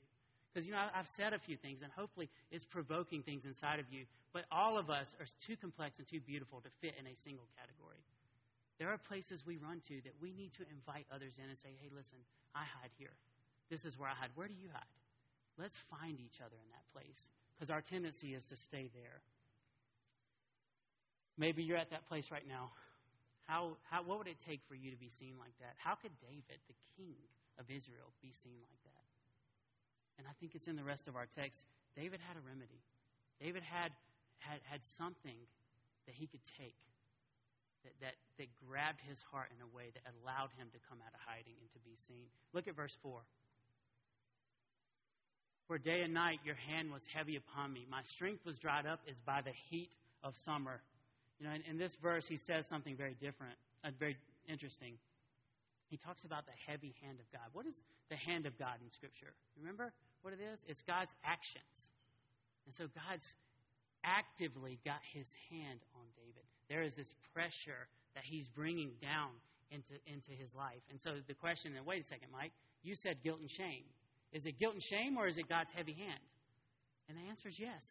Because, 0.54 0.66
you 0.66 0.74
know, 0.74 0.82
I've 0.96 1.10
said 1.10 1.34
a 1.34 1.40
few 1.40 1.58
things, 1.58 1.84
and 1.84 1.92
hopefully 1.92 2.30
it's 2.52 2.66
provoking 2.66 3.22
things 3.22 3.46
inside 3.46 3.80
of 3.80 3.86
you, 3.92 4.06
but 4.34 4.46
all 4.52 4.78
of 4.78 4.90
us 4.90 5.14
are 5.20 5.28
too 5.46 5.56
complex 5.56 6.00
and 6.00 6.08
too 6.08 6.20
beautiful 6.20 6.62
to 6.62 6.70
fit 6.82 6.96
in 6.98 7.06
a 7.06 7.16
single 7.24 7.46
category. 7.60 8.02
There 8.80 8.90
are 8.90 8.98
places 8.98 9.46
we 9.46 9.58
run 9.58 9.82
to 9.90 10.02
that 10.06 10.14
we 10.22 10.32
need 10.32 10.54
to 10.54 10.64
invite 10.72 11.06
others 11.14 11.34
in 11.38 11.50
and 11.50 11.58
say, 11.58 11.74
hey, 11.82 11.90
listen, 11.94 12.18
I 12.56 12.64
hide 12.64 12.94
here. 12.98 13.14
This 13.70 13.86
is 13.86 14.00
where 14.00 14.10
I 14.10 14.14
hide. 14.14 14.30
Where 14.36 14.48
do 14.48 14.54
you 14.54 14.70
hide? 14.72 14.94
Let's 15.58 15.76
find 15.90 16.20
each 16.22 16.40
other 16.40 16.56
in 16.56 16.70
that 16.72 16.86
place 16.94 17.22
because 17.54 17.70
our 17.70 17.82
tendency 17.82 18.34
is 18.34 18.46
to 18.46 18.56
stay 18.56 18.90
there. 18.94 19.22
Maybe 21.38 21.64
you're 21.64 21.78
at 21.78 21.92
that 21.92 22.08
place 22.08 22.30
right 22.32 22.48
now. 22.48 22.72
How, 23.48 23.80
how, 23.90 24.04
what 24.04 24.20
would 24.20 24.28
it 24.28 24.40
take 24.44 24.62
for 24.68 24.76
you 24.76 24.92
to 24.92 25.00
be 25.00 25.10
seen 25.10 25.40
like 25.40 25.56
that? 25.64 25.76
How 25.80 25.96
could 25.96 26.12
David, 26.20 26.60
the 26.68 26.78
king 27.00 27.16
of 27.58 27.66
Israel, 27.72 28.12
be 28.22 28.32
seen 28.32 28.60
like 28.60 28.80
that? 28.84 28.98
and 30.18 30.26
I 30.26 30.34
think 30.42 30.58
it's 30.58 30.68
in 30.68 30.76
the 30.76 30.84
rest 30.84 31.08
of 31.08 31.16
our 31.16 31.30
text, 31.30 31.66
David 31.96 32.20
had 32.26 32.38
a 32.38 32.44
remedy. 32.46 32.82
David 33.40 33.62
had, 33.62 33.94
had, 34.42 34.60
had 34.66 34.82
something 34.98 35.38
that 36.10 36.18
he 36.18 36.26
could 36.26 36.42
take 36.58 36.78
that, 37.86 37.94
that, 38.02 38.16
that 38.42 38.50
grabbed 38.66 39.02
his 39.06 39.22
heart 39.30 39.54
in 39.54 39.62
a 39.62 39.70
way 39.70 39.94
that 39.94 40.02
allowed 40.18 40.50
him 40.58 40.74
to 40.74 40.80
come 40.90 40.98
out 41.06 41.14
of 41.14 41.22
hiding 41.22 41.54
and 41.62 41.70
to 41.78 41.82
be 41.86 41.94
seen. 41.96 42.26
Look 42.54 42.68
at 42.68 42.76
verse 42.76 42.98
4. 43.06 43.22
For 45.70 45.78
day 45.78 46.02
and 46.02 46.14
night 46.14 46.40
your 46.44 46.58
hand 46.58 46.90
was 46.92 47.06
heavy 47.14 47.36
upon 47.36 47.74
me. 47.74 47.86
My 47.90 48.02
strength 48.02 48.46
was 48.46 48.58
dried 48.58 48.88
up 48.88 49.02
as 49.06 49.20
by 49.22 49.42
the 49.46 49.54
heat 49.70 49.92
of 50.24 50.34
summer. 50.38 50.82
You 51.40 51.48
know, 51.48 51.54
in, 51.54 51.62
in 51.70 51.78
this 51.78 51.96
verse, 52.02 52.28
he 52.28 52.38
says 52.38 52.66
something 52.68 52.96
very 52.96 53.16
different, 53.20 53.54
uh, 53.84 53.90
very 54.00 54.18
interesting. 54.50 54.98
He 55.90 55.98
talks 55.98 56.26
about 56.26 56.46
the 56.46 56.58
heavy 56.68 56.96
hand 57.02 57.20
of 57.20 57.32
God. 57.32 57.48
What 57.54 57.66
is 57.66 57.76
the 58.10 58.18
hand 58.18 58.46
of 58.46 58.58
God 58.58 58.76
in 58.84 58.92
Scripture? 58.92 59.34
Remember 59.60 59.94
what 60.22 60.34
it 60.34 60.40
is? 60.42 60.66
It's 60.68 60.82
God's 60.82 61.14
actions. 61.24 61.90
And 62.66 62.74
so 62.76 62.86
God's 62.92 63.26
actively 64.04 64.80
got 64.84 65.00
his 65.14 65.28
hand 65.50 65.80
on 65.96 66.06
David. 66.16 66.44
There 66.70 66.84
is 66.84 66.96
this 66.96 67.14
pressure 67.34 67.88
that 68.16 68.24
he's 68.26 68.48
bringing 68.50 68.92
down 69.02 69.32
into, 69.72 69.96
into 70.08 70.32
his 70.32 70.56
life. 70.56 70.84
And 70.90 71.00
so 71.00 71.16
the 71.28 71.34
question 71.34 71.74
then, 71.74 71.86
wait 71.86 72.04
a 72.04 72.08
second, 72.08 72.28
Mike, 72.32 72.52
you 72.84 72.96
said 72.96 73.24
guilt 73.24 73.40
and 73.40 73.50
shame. 73.50 73.84
Is 74.34 74.46
it 74.46 74.60
guilt 74.60 74.74
and 74.74 74.84
shame 74.84 75.18
or 75.18 75.28
is 75.28 75.38
it 75.38 75.48
God's 75.48 75.72
heavy 75.72 75.94
hand? 75.94 76.24
And 77.08 77.18
the 77.18 77.30
answer 77.30 77.48
is 77.48 77.60
yes. 77.60 77.84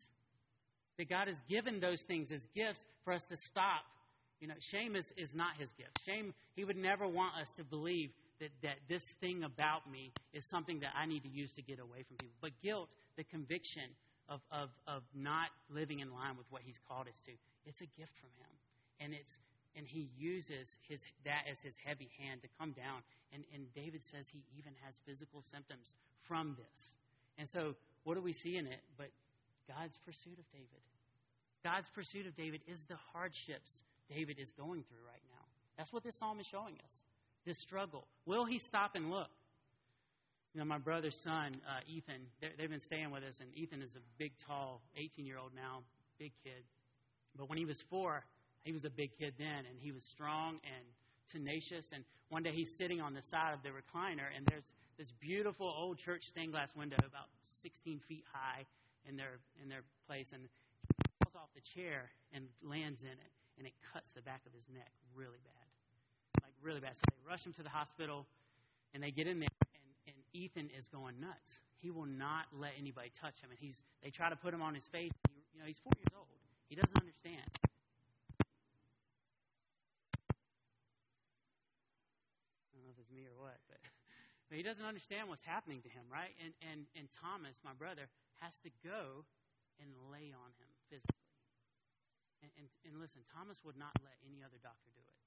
That 0.98 1.08
God 1.08 1.28
has 1.28 1.40
given 1.48 1.80
those 1.80 2.02
things 2.02 2.32
as 2.32 2.46
gifts 2.54 2.84
for 3.04 3.12
us 3.12 3.24
to 3.24 3.36
stop 3.36 3.84
you 4.40 4.48
know, 4.48 4.54
shame 4.60 4.96
is, 4.96 5.12
is 5.16 5.34
not 5.34 5.56
his 5.58 5.70
gift. 5.72 5.98
Shame, 6.04 6.34
he 6.54 6.64
would 6.64 6.76
never 6.76 7.06
want 7.06 7.36
us 7.40 7.52
to 7.54 7.64
believe 7.64 8.10
that, 8.40 8.50
that 8.62 8.76
this 8.88 9.02
thing 9.20 9.44
about 9.44 9.90
me 9.90 10.12
is 10.32 10.44
something 10.44 10.80
that 10.80 10.92
I 10.94 11.06
need 11.06 11.22
to 11.22 11.28
use 11.28 11.52
to 11.52 11.62
get 11.62 11.78
away 11.78 12.04
from 12.06 12.16
people. 12.18 12.36
But 12.40 12.52
guilt, 12.62 12.88
the 13.16 13.24
conviction 13.24 13.88
of, 14.28 14.40
of, 14.52 14.68
of 14.86 15.02
not 15.14 15.48
living 15.70 16.00
in 16.00 16.12
line 16.12 16.36
with 16.36 16.46
what 16.50 16.62
he's 16.64 16.78
called 16.88 17.08
us 17.08 17.18
to, 17.24 17.32
it's 17.64 17.80
a 17.80 17.88
gift 17.98 18.12
from 18.20 18.30
him. 18.38 18.52
And 19.00 19.12
it's 19.14 19.38
and 19.76 19.86
he 19.86 20.08
uses 20.16 20.78
his 20.88 21.04
that 21.26 21.44
as 21.50 21.60
his 21.60 21.76
heavy 21.84 22.08
hand 22.18 22.40
to 22.40 22.48
come 22.58 22.72
down. 22.72 23.04
And, 23.34 23.44
and 23.52 23.66
David 23.74 24.02
says 24.02 24.26
he 24.26 24.40
even 24.56 24.72
has 24.82 24.94
physical 25.04 25.42
symptoms 25.52 25.94
from 26.26 26.56
this. 26.56 26.88
And 27.36 27.46
so 27.46 27.74
what 28.04 28.14
do 28.14 28.22
we 28.22 28.32
see 28.32 28.56
in 28.56 28.66
it? 28.66 28.80
But 28.96 29.10
God's 29.68 29.98
pursuit 29.98 30.38
of 30.38 30.50
David. 30.52 30.82
God's 31.64 31.88
pursuit 31.88 32.26
of 32.26 32.36
David 32.36 32.60
is 32.66 32.84
the 32.84 32.96
hardships 33.12 33.82
David 34.08 34.38
is 34.38 34.52
going 34.52 34.84
through 34.84 35.04
right 35.06 35.22
now. 35.30 35.44
That's 35.76 35.92
what 35.92 36.04
this 36.04 36.16
psalm 36.16 36.40
is 36.40 36.46
showing 36.46 36.74
us 36.74 36.92
this 37.44 37.58
struggle. 37.58 38.06
Will 38.24 38.44
he 38.44 38.58
stop 38.58 38.94
and 38.94 39.10
look? 39.10 39.30
You 40.54 40.60
know, 40.60 40.64
my 40.64 40.78
brother's 40.78 41.16
son, 41.16 41.56
uh, 41.68 41.80
Ethan, 41.86 42.22
they've 42.40 42.70
been 42.70 42.80
staying 42.80 43.10
with 43.10 43.22
us, 43.22 43.40
and 43.40 43.54
Ethan 43.54 43.82
is 43.82 43.94
a 43.94 44.00
big, 44.18 44.32
tall, 44.38 44.80
18 44.96 45.26
year 45.26 45.38
old 45.38 45.52
now, 45.54 45.82
big 46.18 46.32
kid. 46.42 46.64
But 47.36 47.48
when 47.48 47.58
he 47.58 47.64
was 47.64 47.82
four, 47.82 48.24
he 48.64 48.72
was 48.72 48.84
a 48.84 48.90
big 48.90 49.16
kid 49.18 49.34
then, 49.38 49.66
and 49.68 49.78
he 49.78 49.92
was 49.92 50.02
strong 50.02 50.58
and 50.64 50.84
tenacious. 51.30 51.92
And 51.92 52.04
one 52.30 52.42
day 52.42 52.52
he's 52.52 52.74
sitting 52.74 53.00
on 53.00 53.14
the 53.14 53.22
side 53.22 53.52
of 53.52 53.62
the 53.62 53.68
recliner, 53.68 54.26
and 54.34 54.46
there's 54.46 54.64
this 54.98 55.12
beautiful 55.20 55.72
old 55.76 55.98
church 55.98 56.26
stained 56.26 56.52
glass 56.52 56.74
window 56.74 56.96
about 56.98 57.28
16 57.62 58.00
feet 58.08 58.24
high 58.32 58.64
in 59.08 59.16
their, 59.16 59.38
in 59.62 59.68
their 59.68 59.82
place, 60.06 60.32
and 60.32 60.42
falls 61.22 61.36
off 61.36 61.50
the 61.54 61.62
chair 61.62 62.10
and 62.32 62.44
lands 62.62 63.02
in 63.02 63.16
it 63.16 63.32
and 63.58 63.66
it 63.66 63.72
cuts 63.92 64.12
the 64.12 64.22
back 64.22 64.44
of 64.46 64.52
his 64.52 64.68
neck 64.72 64.92
really 65.16 65.40
bad. 65.44 66.44
Like, 66.44 66.52
really 66.60 66.80
bad. 66.80 66.96
So 66.96 67.02
they 67.08 67.16
rush 67.24 67.44
him 67.44 67.52
to 67.54 67.62
the 67.62 67.72
hospital, 67.72 68.26
and 68.92 69.02
they 69.02 69.10
get 69.10 69.26
in 69.26 69.40
there, 69.40 69.56
and, 69.72 70.12
and 70.12 70.16
Ethan 70.32 70.68
is 70.76 70.88
going 70.88 71.18
nuts. 71.20 71.60
He 71.80 71.90
will 71.90 72.06
not 72.06 72.46
let 72.52 72.72
anybody 72.78 73.10
touch 73.16 73.40
him. 73.40 73.50
And 73.50 73.58
he's, 73.58 73.82
they 74.02 74.10
try 74.10 74.28
to 74.28 74.36
put 74.36 74.52
him 74.52 74.60
on 74.60 74.74
his 74.74 74.86
face. 74.88 75.12
He, 75.28 75.34
you 75.54 75.60
know, 75.60 75.66
he's 75.66 75.80
four 75.80 75.92
years 75.96 76.12
old. 76.16 76.28
He 76.68 76.76
doesn't 76.76 76.96
understand. 76.96 77.48
I 77.56 77.64
don't 82.76 82.84
know 82.84 82.92
if 82.92 83.00
it's 83.00 83.12
me 83.12 83.24
or 83.24 83.36
what, 83.40 83.56
but, 83.68 83.80
but 83.80 84.05
he 84.54 84.62
doesn't 84.62 84.86
understand 84.86 85.26
what's 85.26 85.42
happening 85.42 85.82
to 85.82 85.90
him, 85.90 86.06
right? 86.06 86.30
And, 86.38 86.54
and, 86.70 86.86
and 86.94 87.10
Thomas, 87.10 87.58
my 87.66 87.74
brother, 87.74 88.06
has 88.38 88.54
to 88.62 88.70
go 88.86 89.26
and 89.82 89.90
lay 90.12 90.30
on 90.30 90.50
him 90.62 90.70
physically. 90.86 91.34
And, 92.44 92.52
and, 92.54 92.68
and 92.86 92.94
listen, 93.02 93.26
Thomas 93.34 93.58
would 93.66 93.74
not 93.74 93.90
let 94.06 94.14
any 94.22 94.44
other 94.46 94.60
doctor 94.62 94.92
do 94.94 95.02
it. 95.02 95.18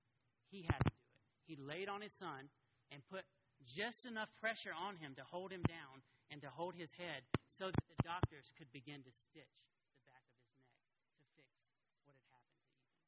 He 0.47 0.63
had 0.63 0.79
to 0.79 0.93
do 0.93 1.03
it. 1.03 1.19
He 1.49 1.55
laid 1.60 1.89
on 1.89 1.99
his 1.99 2.13
son 2.15 2.47
and 2.93 3.03
put 3.10 3.25
just 3.65 4.05
enough 4.08 4.32
pressure 4.39 4.71
on 4.71 4.95
him 4.97 5.13
to 5.19 5.25
hold 5.27 5.51
him 5.51 5.65
down 5.67 5.99
and 6.32 6.39
to 6.41 6.49
hold 6.49 6.77
his 6.77 6.93
head 6.95 7.25
so 7.51 7.67
that 7.73 7.86
the 7.91 7.99
doctors 8.05 8.53
could 8.55 8.71
begin 8.71 9.03
to 9.03 9.12
stitch 9.12 9.58
the 9.97 10.05
back 10.08 10.23
of 10.29 10.38
his 10.39 10.53
neck 10.55 10.71
to 11.17 11.25
fix 11.36 11.49
what 12.05 12.15
had 12.15 12.23
happened 12.32 12.55
to 12.55 12.71
Ethan. 12.71 13.03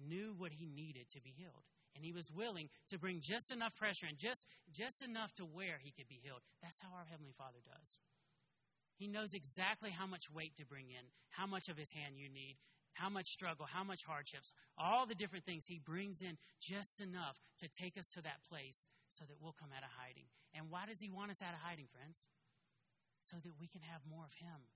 knew 0.00 0.34
what 0.38 0.52
he 0.52 0.66
needed 0.66 1.10
to 1.10 1.20
be 1.20 1.34
healed. 1.36 1.68
And 1.94 2.04
he 2.04 2.12
was 2.12 2.30
willing 2.32 2.70
to 2.88 2.98
bring 2.98 3.20
just 3.20 3.52
enough 3.52 3.74
pressure 3.76 4.06
and 4.08 4.16
just, 4.16 4.46
just 4.72 5.04
enough 5.04 5.34
to 5.34 5.44
where 5.44 5.76
he 5.82 5.92
could 5.92 6.08
be 6.08 6.20
healed. 6.22 6.40
That's 6.62 6.80
how 6.80 6.88
our 6.96 7.04
Heavenly 7.10 7.34
Father 7.36 7.58
does. 7.66 7.98
He 8.96 9.06
knows 9.06 9.34
exactly 9.34 9.90
how 9.90 10.06
much 10.06 10.30
weight 10.32 10.56
to 10.56 10.66
bring 10.66 10.88
in, 10.90 11.04
how 11.30 11.46
much 11.46 11.68
of 11.68 11.76
his 11.76 11.90
hand 11.90 12.14
you 12.16 12.28
need, 12.28 12.56
how 12.98 13.08
much 13.08 13.26
struggle, 13.26 13.66
how 13.66 13.84
much 13.84 14.02
hardships, 14.04 14.52
all 14.76 15.06
the 15.06 15.14
different 15.14 15.44
things 15.44 15.66
he 15.66 15.78
brings 15.78 16.20
in 16.20 16.36
just 16.60 17.00
enough 17.00 17.38
to 17.60 17.68
take 17.68 17.96
us 17.96 18.10
to 18.14 18.22
that 18.22 18.42
place 18.48 18.86
so 19.08 19.24
that 19.24 19.38
we'll 19.40 19.54
come 19.58 19.70
out 19.70 19.86
of 19.86 19.94
hiding. 19.94 20.26
And 20.54 20.66
why 20.70 20.86
does 20.86 21.00
he 21.00 21.10
want 21.10 21.30
us 21.30 21.42
out 21.42 21.54
of 21.54 21.62
hiding, 21.62 21.86
friends? 21.94 22.26
So 23.22 23.36
that 23.44 23.54
we 23.60 23.68
can 23.68 23.82
have 23.82 24.02
more 24.08 24.24
of 24.24 24.34
him. 24.34 24.66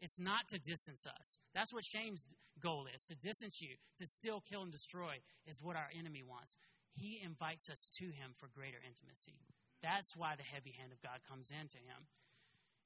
It's 0.00 0.20
not 0.20 0.48
to 0.48 0.58
distance 0.58 1.06
us. 1.06 1.38
That's 1.54 1.72
what 1.72 1.84
shame's 1.84 2.26
goal 2.60 2.86
is 2.92 3.04
to 3.04 3.14
distance 3.14 3.62
you, 3.62 3.78
to 3.98 4.06
still 4.06 4.42
kill 4.42 4.62
and 4.62 4.72
destroy, 4.72 5.22
is 5.46 5.62
what 5.62 5.76
our 5.76 5.88
enemy 5.96 6.22
wants. 6.26 6.56
He 6.92 7.20
invites 7.24 7.70
us 7.70 7.88
to 7.98 8.04
him 8.04 8.34
for 8.36 8.48
greater 8.48 8.78
intimacy. 8.86 9.38
That's 9.82 10.16
why 10.16 10.34
the 10.36 10.42
heavy 10.42 10.74
hand 10.78 10.92
of 10.92 11.00
God 11.00 11.20
comes 11.28 11.50
into 11.50 11.78
him. 11.78 12.06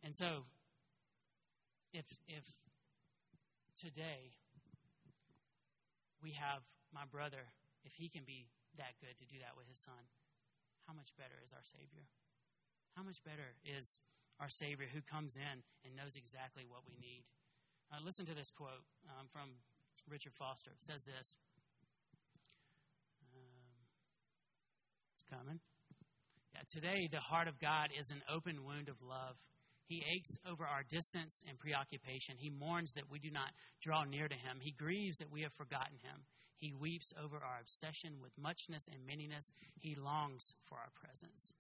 And 0.05 0.15
so, 0.15 0.45
if, 1.93 2.05
if 2.29 2.45
today 3.81 4.37
we 6.23 6.33
have 6.37 6.65
my 6.93 7.05
brother, 7.09 7.49
if 7.85 7.93
he 7.95 8.09
can 8.09 8.25
be 8.25 8.49
that 8.77 8.97
good 9.01 9.17
to 9.19 9.27
do 9.27 9.41
that 9.41 9.57
with 9.57 9.69
his 9.69 9.81
son, 9.83 10.03
how 10.89 10.95
much 10.95 11.11
better 11.19 11.37
is 11.43 11.53
our 11.53 11.65
Savior? 11.65 12.07
How 12.95 13.03
much 13.03 13.21
better 13.25 13.57
is 13.65 14.01
our 14.41 14.49
Savior 14.49 14.87
who 14.93 15.01
comes 15.09 15.37
in 15.37 15.57
and 15.85 15.97
knows 15.97 16.13
exactly 16.17 16.65
what 16.69 16.85
we 16.85 16.97
need. 17.01 17.25
Uh, 17.89 18.03
listen 18.05 18.27
to 18.27 18.35
this 18.35 18.51
quote 18.51 18.85
um, 19.09 19.27
from 19.33 19.49
Richard 20.11 20.35
Foster. 20.37 20.71
It 20.71 20.83
says 20.85 21.01
this 21.05 21.37
um, 23.33 23.81
It's 25.17 25.25
coming. 25.25 25.61
Yeah, 26.53 26.65
today, 26.69 27.09
the 27.13 27.21
heart 27.21 27.49
of 27.49 27.59
God 27.61 27.89
is 27.97 28.11
an 28.11 28.21
open 28.29 28.65
wound 28.65 28.89
of 28.89 28.97
love. 29.01 29.37
He 29.87 30.05
aches 30.11 30.37
over 30.49 30.65
our 30.65 30.83
distance 30.89 31.43
and 31.49 31.59
preoccupation. 31.59 32.35
He 32.39 32.51
mourns 32.51 32.93
that 32.95 33.11
we 33.11 33.19
do 33.19 33.31
not 33.31 33.51
draw 33.81 34.05
near 34.05 34.29
to 34.29 34.35
him. 34.35 34.59
He 34.61 34.73
grieves 34.73 35.19
that 35.19 35.31
we 35.31 35.43
have 35.43 35.53
forgotten 35.53 35.97
him. 36.03 36.27
He 36.57 36.73
weeps 36.73 37.13
over 37.23 37.37
our 37.37 37.61
obsession 37.61 38.15
with 38.21 38.33
muchness 38.37 38.89
and 38.89 38.99
manyness. 39.07 39.53
He 39.79 39.95
longs 39.95 40.55
for 40.65 40.77
our 40.77 40.91
presence. 40.95 41.53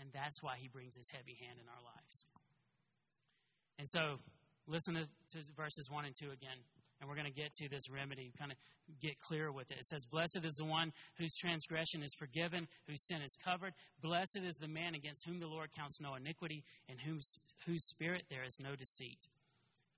And 0.00 0.08
that's 0.12 0.42
why 0.42 0.56
he 0.58 0.68
brings 0.68 0.96
his 0.96 1.08
heavy 1.10 1.36
hand 1.40 1.58
in 1.60 1.68
our 1.68 1.82
lives. 1.84 2.24
And 3.78 3.88
so, 3.88 4.18
listen 4.66 4.94
to, 4.94 5.04
to 5.04 5.38
verses 5.56 5.90
1 5.90 6.04
and 6.04 6.14
2 6.14 6.30
again. 6.30 6.58
And 7.00 7.08
we're 7.08 7.14
going 7.14 7.32
to 7.32 7.40
get 7.40 7.54
to 7.54 7.68
this 7.68 7.88
remedy, 7.90 8.32
kind 8.38 8.50
of 8.50 8.58
get 9.00 9.20
clear 9.20 9.52
with 9.52 9.70
it. 9.70 9.78
It 9.78 9.86
says, 9.86 10.04
Blessed 10.10 10.40
is 10.42 10.54
the 10.54 10.64
one 10.64 10.92
whose 11.16 11.36
transgression 11.36 12.02
is 12.02 12.14
forgiven, 12.18 12.66
whose 12.88 13.06
sin 13.06 13.22
is 13.22 13.36
covered. 13.44 13.72
Blessed 14.02 14.40
is 14.44 14.56
the 14.56 14.66
man 14.68 14.94
against 14.94 15.24
whom 15.26 15.38
the 15.38 15.46
Lord 15.46 15.70
counts 15.76 16.00
no 16.00 16.16
iniquity, 16.16 16.64
and 16.88 16.98
whose, 17.00 17.38
whose 17.66 17.86
spirit 17.86 18.24
there 18.30 18.42
is 18.44 18.58
no 18.60 18.74
deceit. 18.74 19.20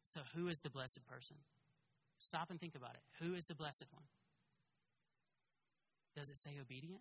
So, 0.02 0.20
who 0.34 0.48
is 0.48 0.60
the 0.60 0.70
blessed 0.70 1.00
person? 1.08 1.36
Stop 2.18 2.50
and 2.50 2.60
think 2.60 2.74
about 2.74 2.94
it. 2.94 3.24
Who 3.24 3.34
is 3.34 3.44
the 3.46 3.54
blessed 3.54 3.86
one? 3.92 4.04
Does 6.14 6.28
it 6.28 6.36
say 6.36 6.50
obedient? 6.60 7.00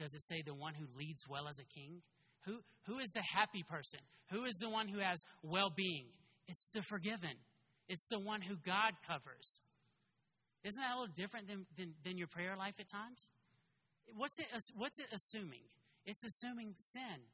Does 0.00 0.14
it 0.14 0.22
say 0.22 0.42
the 0.42 0.54
one 0.54 0.74
who 0.74 0.86
leads 0.98 1.28
well 1.28 1.46
as 1.46 1.60
a 1.60 1.64
king? 1.64 2.02
Who, 2.46 2.58
who 2.86 2.98
is 2.98 3.10
the 3.14 3.22
happy 3.22 3.62
person? 3.62 4.00
Who 4.30 4.44
is 4.44 4.54
the 4.56 4.68
one 4.68 4.88
who 4.88 4.98
has 4.98 5.22
well 5.42 5.70
being? 5.74 6.06
It's 6.48 6.68
the 6.74 6.82
forgiven, 6.82 7.36
it's 7.88 8.06
the 8.08 8.18
one 8.18 8.40
who 8.40 8.56
God 8.56 8.94
covers. 9.06 9.60
Isn't 10.64 10.80
that 10.80 10.96
a 10.96 10.98
little 10.98 11.14
different 11.14 11.48
than, 11.48 11.66
than, 11.76 11.94
than 12.04 12.16
your 12.16 12.28
prayer 12.28 12.56
life 12.56 12.74
at 12.80 12.88
times? 12.88 13.28
What's 14.16 14.38
it, 14.38 14.46
what's 14.76 14.98
it 14.98 15.06
assuming? 15.12 15.64
It's 16.06 16.24
assuming 16.24 16.74
sin, 16.76 17.24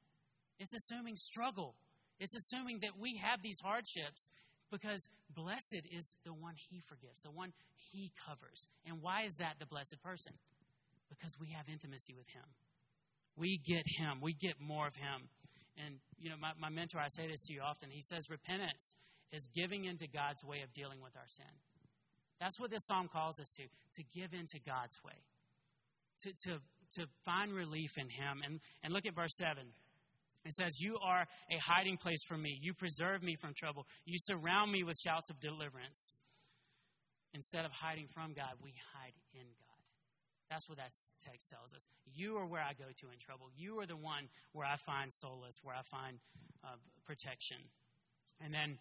it's 0.58 0.74
assuming 0.74 1.16
struggle, 1.16 1.74
it's 2.18 2.36
assuming 2.36 2.78
that 2.82 2.92
we 2.98 3.20
have 3.22 3.42
these 3.42 3.58
hardships 3.62 4.30
because 4.70 5.08
blessed 5.34 5.82
is 5.90 6.14
the 6.24 6.32
one 6.32 6.54
he 6.70 6.80
forgives, 6.86 7.20
the 7.22 7.30
one 7.30 7.52
he 7.90 8.12
covers. 8.26 8.68
And 8.86 9.02
why 9.02 9.22
is 9.22 9.34
that 9.36 9.56
the 9.58 9.66
blessed 9.66 9.96
person? 10.02 10.32
Because 11.08 11.36
we 11.40 11.48
have 11.50 11.66
intimacy 11.68 12.14
with 12.14 12.28
Him. 12.28 12.46
We 13.36 13.58
get 13.66 13.82
Him, 13.98 14.20
we 14.22 14.34
get 14.34 14.60
more 14.60 14.86
of 14.86 14.94
Him. 14.94 15.28
And, 15.84 15.96
you 16.18 16.30
know, 16.30 16.36
my, 16.38 16.52
my 16.58 16.68
mentor, 16.68 16.98
I 16.98 17.08
say 17.08 17.26
this 17.26 17.42
to 17.46 17.52
you 17.52 17.62
often, 17.62 17.90
he 17.90 18.02
says 18.02 18.30
repentance 18.30 18.94
is 19.32 19.48
giving 19.54 19.84
into 19.84 20.06
God's 20.08 20.44
way 20.44 20.62
of 20.62 20.72
dealing 20.72 21.00
with 21.02 21.16
our 21.16 21.28
sin. 21.28 21.54
That's 22.40 22.58
what 22.58 22.70
this 22.70 22.86
psalm 22.86 23.08
calls 23.12 23.38
us 23.38 23.52
to, 23.56 23.62
to 23.62 24.02
give 24.14 24.32
into 24.32 24.58
God's 24.64 24.96
way, 25.04 25.20
to, 26.20 26.32
to, 26.48 26.58
to 26.98 27.06
find 27.24 27.52
relief 27.52 27.90
in 27.98 28.08
Him. 28.08 28.40
And, 28.44 28.60
and 28.82 28.92
look 28.92 29.06
at 29.06 29.14
verse 29.14 29.36
7. 29.36 29.62
It 30.44 30.54
says, 30.54 30.80
You 30.80 30.96
are 31.04 31.20
a 31.20 31.58
hiding 31.60 31.98
place 31.98 32.24
for 32.26 32.36
me. 32.36 32.58
You 32.62 32.72
preserve 32.72 33.22
me 33.22 33.36
from 33.36 33.52
trouble. 33.54 33.86
You 34.06 34.16
surround 34.18 34.72
me 34.72 34.82
with 34.82 34.96
shouts 34.96 35.28
of 35.30 35.38
deliverance. 35.40 36.12
Instead 37.34 37.64
of 37.64 37.72
hiding 37.72 38.08
from 38.12 38.32
God, 38.32 38.56
we 38.64 38.72
hide 38.96 39.14
in 39.34 39.46
God. 39.46 39.70
That's 40.50 40.68
what 40.68 40.78
that 40.78 40.90
text 41.22 41.48
tells 41.48 41.72
us. 41.74 41.86
You 42.12 42.36
are 42.38 42.46
where 42.46 42.62
I 42.62 42.72
go 42.74 42.90
to 42.90 43.06
in 43.12 43.18
trouble. 43.22 43.46
You 43.54 43.78
are 43.78 43.86
the 43.86 43.96
one 43.96 44.26
where 44.52 44.66
I 44.66 44.74
find 44.82 45.12
solace, 45.12 45.60
where 45.62 45.76
I 45.76 45.82
find 45.86 46.18
uh, 46.64 46.74
protection. 47.06 47.58
And 48.42 48.52
then, 48.52 48.78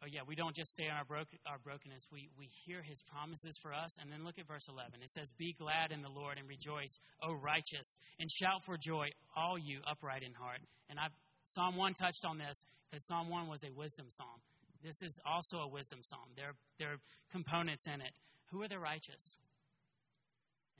Uh, 0.00 0.06
yeah, 0.10 0.20
we 0.26 0.36
don't 0.36 0.54
just 0.54 0.70
stay 0.70 0.88
on 0.88 0.96
our, 0.96 1.04
bro- 1.04 1.26
our 1.46 1.58
brokenness. 1.58 2.06
We, 2.12 2.28
we 2.38 2.48
hear 2.64 2.82
his 2.82 3.02
promises 3.02 3.58
for 3.58 3.72
us. 3.74 3.98
And 4.00 4.12
then 4.12 4.24
look 4.24 4.38
at 4.38 4.46
verse 4.46 4.68
11. 4.68 5.02
It 5.02 5.10
says, 5.10 5.32
Be 5.32 5.54
glad 5.58 5.90
in 5.90 6.00
the 6.00 6.08
Lord 6.08 6.38
and 6.38 6.48
rejoice, 6.48 6.98
O 7.22 7.34
righteous, 7.34 7.98
and 8.20 8.30
shout 8.30 8.62
for 8.64 8.76
joy, 8.76 9.08
all 9.36 9.58
you 9.58 9.80
upright 9.90 10.22
in 10.22 10.34
heart. 10.34 10.60
And 10.88 10.98
I've, 10.98 11.14
Psalm 11.44 11.76
1 11.76 11.94
touched 11.94 12.24
on 12.24 12.38
this 12.38 12.64
because 12.90 13.06
Psalm 13.06 13.28
1 13.28 13.48
was 13.48 13.64
a 13.64 13.72
wisdom 13.72 14.06
psalm. 14.08 14.38
This 14.84 15.02
is 15.02 15.18
also 15.26 15.58
a 15.58 15.68
wisdom 15.68 16.00
psalm. 16.02 16.30
There, 16.36 16.54
there 16.78 16.92
are 16.92 17.00
components 17.32 17.86
in 17.88 18.00
it. 18.00 18.14
Who 18.52 18.62
are 18.62 18.68
the 18.68 18.78
righteous? 18.78 19.36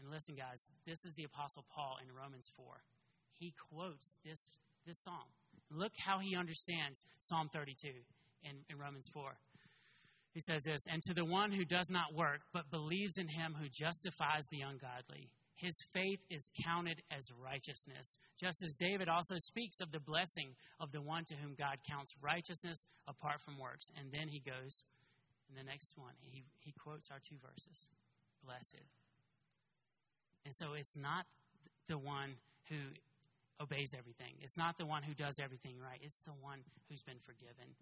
And 0.01 0.11
listen, 0.11 0.37
guys, 0.37 0.69
this 0.87 1.05
is 1.05 1.15
the 1.17 1.25
Apostle 1.25 1.65
Paul 1.75 1.97
in 2.01 2.15
Romans 2.15 2.49
4. 2.57 2.67
He 3.33 3.53
quotes 3.71 4.15
this, 4.25 4.49
this 4.87 4.99
psalm. 5.03 5.27
Look 5.71 5.93
how 5.99 6.19
he 6.19 6.37
understands 6.37 7.05
Psalm 7.19 7.49
32 7.53 7.89
in, 8.43 8.57
in 8.69 8.79
Romans 8.79 9.09
4. 9.13 9.37
He 10.35 10.41
says 10.41 10.63
this 10.65 10.81
And 10.91 11.03
to 11.03 11.15
the 11.15 11.25
one 11.25 11.51
who 11.51 11.65
does 11.65 11.91
not 11.91 12.15
work, 12.15 12.41
but 12.53 12.71
believes 12.71 13.19
in 13.19 13.29
him 13.29 13.57
who 13.59 13.69
justifies 13.69 14.47
the 14.51 14.61
ungodly, 14.61 15.31
his 15.57 15.75
faith 15.93 16.21
is 16.31 16.49
counted 16.63 17.03
as 17.11 17.27
righteousness. 17.43 18.19
Just 18.39 18.63
as 18.63 18.77
David 18.79 19.09
also 19.09 19.35
speaks 19.39 19.81
of 19.81 19.91
the 19.91 20.01
blessing 20.01 20.55
of 20.79 20.93
the 20.93 21.03
one 21.03 21.25
to 21.27 21.35
whom 21.35 21.57
God 21.59 21.79
counts 21.89 22.15
righteousness 22.23 22.87
apart 23.09 23.41
from 23.41 23.59
works. 23.59 23.91
And 23.99 24.13
then 24.13 24.29
he 24.29 24.39
goes, 24.39 24.85
in 25.51 25.57
the 25.57 25.65
next 25.65 25.95
one, 25.97 26.15
he, 26.21 26.45
he 26.61 26.73
quotes 26.79 27.11
our 27.11 27.19
two 27.19 27.37
verses 27.43 27.89
Blessed 28.45 28.87
and 30.49 30.57
so 30.57 30.73
it's 30.73 30.97
not 30.97 31.27
the 31.89 31.99
one 31.99 32.33
who 32.73 32.81
obeys 33.61 33.93
everything. 33.93 34.33
It's 34.41 34.57
not 34.57 34.79
the 34.79 34.87
one 34.87 35.03
who 35.03 35.13
does 35.13 35.37
everything 35.45 35.77
right. 35.77 36.01
It's 36.01 36.23
the 36.23 36.33
one 36.41 36.65
who's 36.89 37.03
been 37.03 37.21
forgiven. 37.27 37.77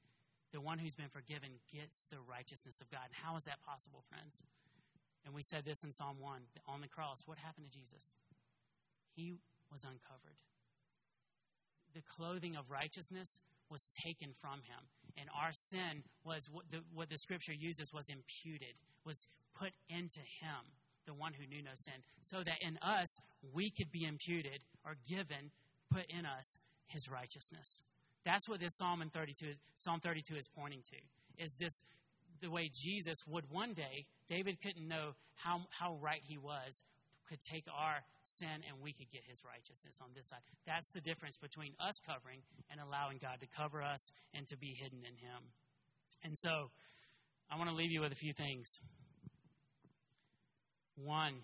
The 0.53 0.61
one 0.61 0.79
who's 0.79 0.95
been 0.95 1.11
forgiven 1.11 1.51
gets 1.73 2.07
the 2.07 2.21
righteousness 2.29 2.81
of 2.81 2.91
God. 2.91 3.09
How 3.11 3.37
is 3.37 3.45
that 3.45 3.61
possible, 3.67 4.05
friends? 4.09 4.43
And 5.25 5.35
we 5.35 5.43
said 5.43 5.65
this 5.65 5.83
in 5.83 5.93
Psalm 5.93 6.17
1 6.21 6.41
on 6.69 6.81
the 6.81 6.89
cross. 6.89 7.23
What 7.27 7.39
happened 7.39 7.67
to 7.67 7.79
Jesus? 7.79 8.15
He 9.15 9.35
was 9.73 9.83
uncovered. 9.83 10.39
The 11.95 12.03
clothing 12.15 12.57
of 12.57 12.71
righteousness 12.71 13.41
was 13.71 13.89
taken 14.05 14.31
from 14.41 14.63
him. 14.63 14.83
And 15.19 15.29
our 15.35 15.53
sin 15.53 16.05
was 16.25 16.49
what 16.53 16.65
the, 16.71 16.81
what 16.95 17.11
the 17.11 17.19
scripture 17.19 17.55
uses 17.55 17.93
was 17.93 18.09
imputed, 18.09 18.79
was 19.05 19.27
put 19.59 19.73
into 19.89 20.21
him 20.21 20.63
the 21.07 21.15
one 21.15 21.33
who 21.33 21.47
knew 21.47 21.63
no 21.63 21.75
sin, 21.75 21.95
so 22.23 22.43
that 22.45 22.59
in 22.61 22.79
us 22.83 23.19
we 23.55 23.71
could 23.71 23.91
be 23.91 24.05
imputed 24.05 24.63
or 24.85 24.97
given, 25.09 25.51
put 25.91 26.05
in 26.11 26.27
us 26.27 26.59
his 26.89 27.09
righteousness. 27.09 27.81
That's 28.27 28.49
what 28.49 28.59
this 28.59 28.77
Psalm 28.77 29.01
32, 29.15 29.55
Psalm 29.77 30.01
32 30.01 30.35
is 30.35 30.49
pointing 30.59 30.83
to. 30.91 30.99
Is 31.43 31.57
this 31.61 31.81
the 32.43 32.51
way 32.51 32.69
Jesus 32.75 33.17
would 33.29 33.45
one 33.51 33.73
day, 33.73 34.05
David 34.29 34.61
couldn't 34.61 34.87
know 34.87 35.15
how, 35.37 35.61
how 35.71 35.95
right 36.03 36.21
he 36.27 36.37
was, 36.37 36.83
could 37.31 37.39
take 37.41 37.65
our 37.71 38.03
sin 38.25 38.67
and 38.67 38.83
we 38.83 38.93
could 38.93 39.11
get 39.13 39.23
his 39.29 39.41
righteousness 39.47 39.99
on 40.03 40.11
this 40.15 40.29
side. 40.29 40.43
That's 40.67 40.91
the 40.91 41.01
difference 41.01 41.39
between 41.39 41.73
us 41.79 41.95
covering 42.05 42.43
and 42.69 42.81
allowing 42.81 43.19
God 43.23 43.39
to 43.41 43.47
cover 43.57 43.81
us 43.81 44.11
and 44.35 44.47
to 44.49 44.57
be 44.57 44.75
hidden 44.75 44.99
in 45.07 45.15
him. 45.15 45.43
And 46.25 46.37
so 46.37 46.71
I 47.51 47.57
want 47.57 47.71
to 47.71 47.77
leave 47.77 47.93
you 47.93 48.01
with 48.01 48.11
a 48.11 48.19
few 48.19 48.33
things. 48.35 48.67
One, 50.97 51.35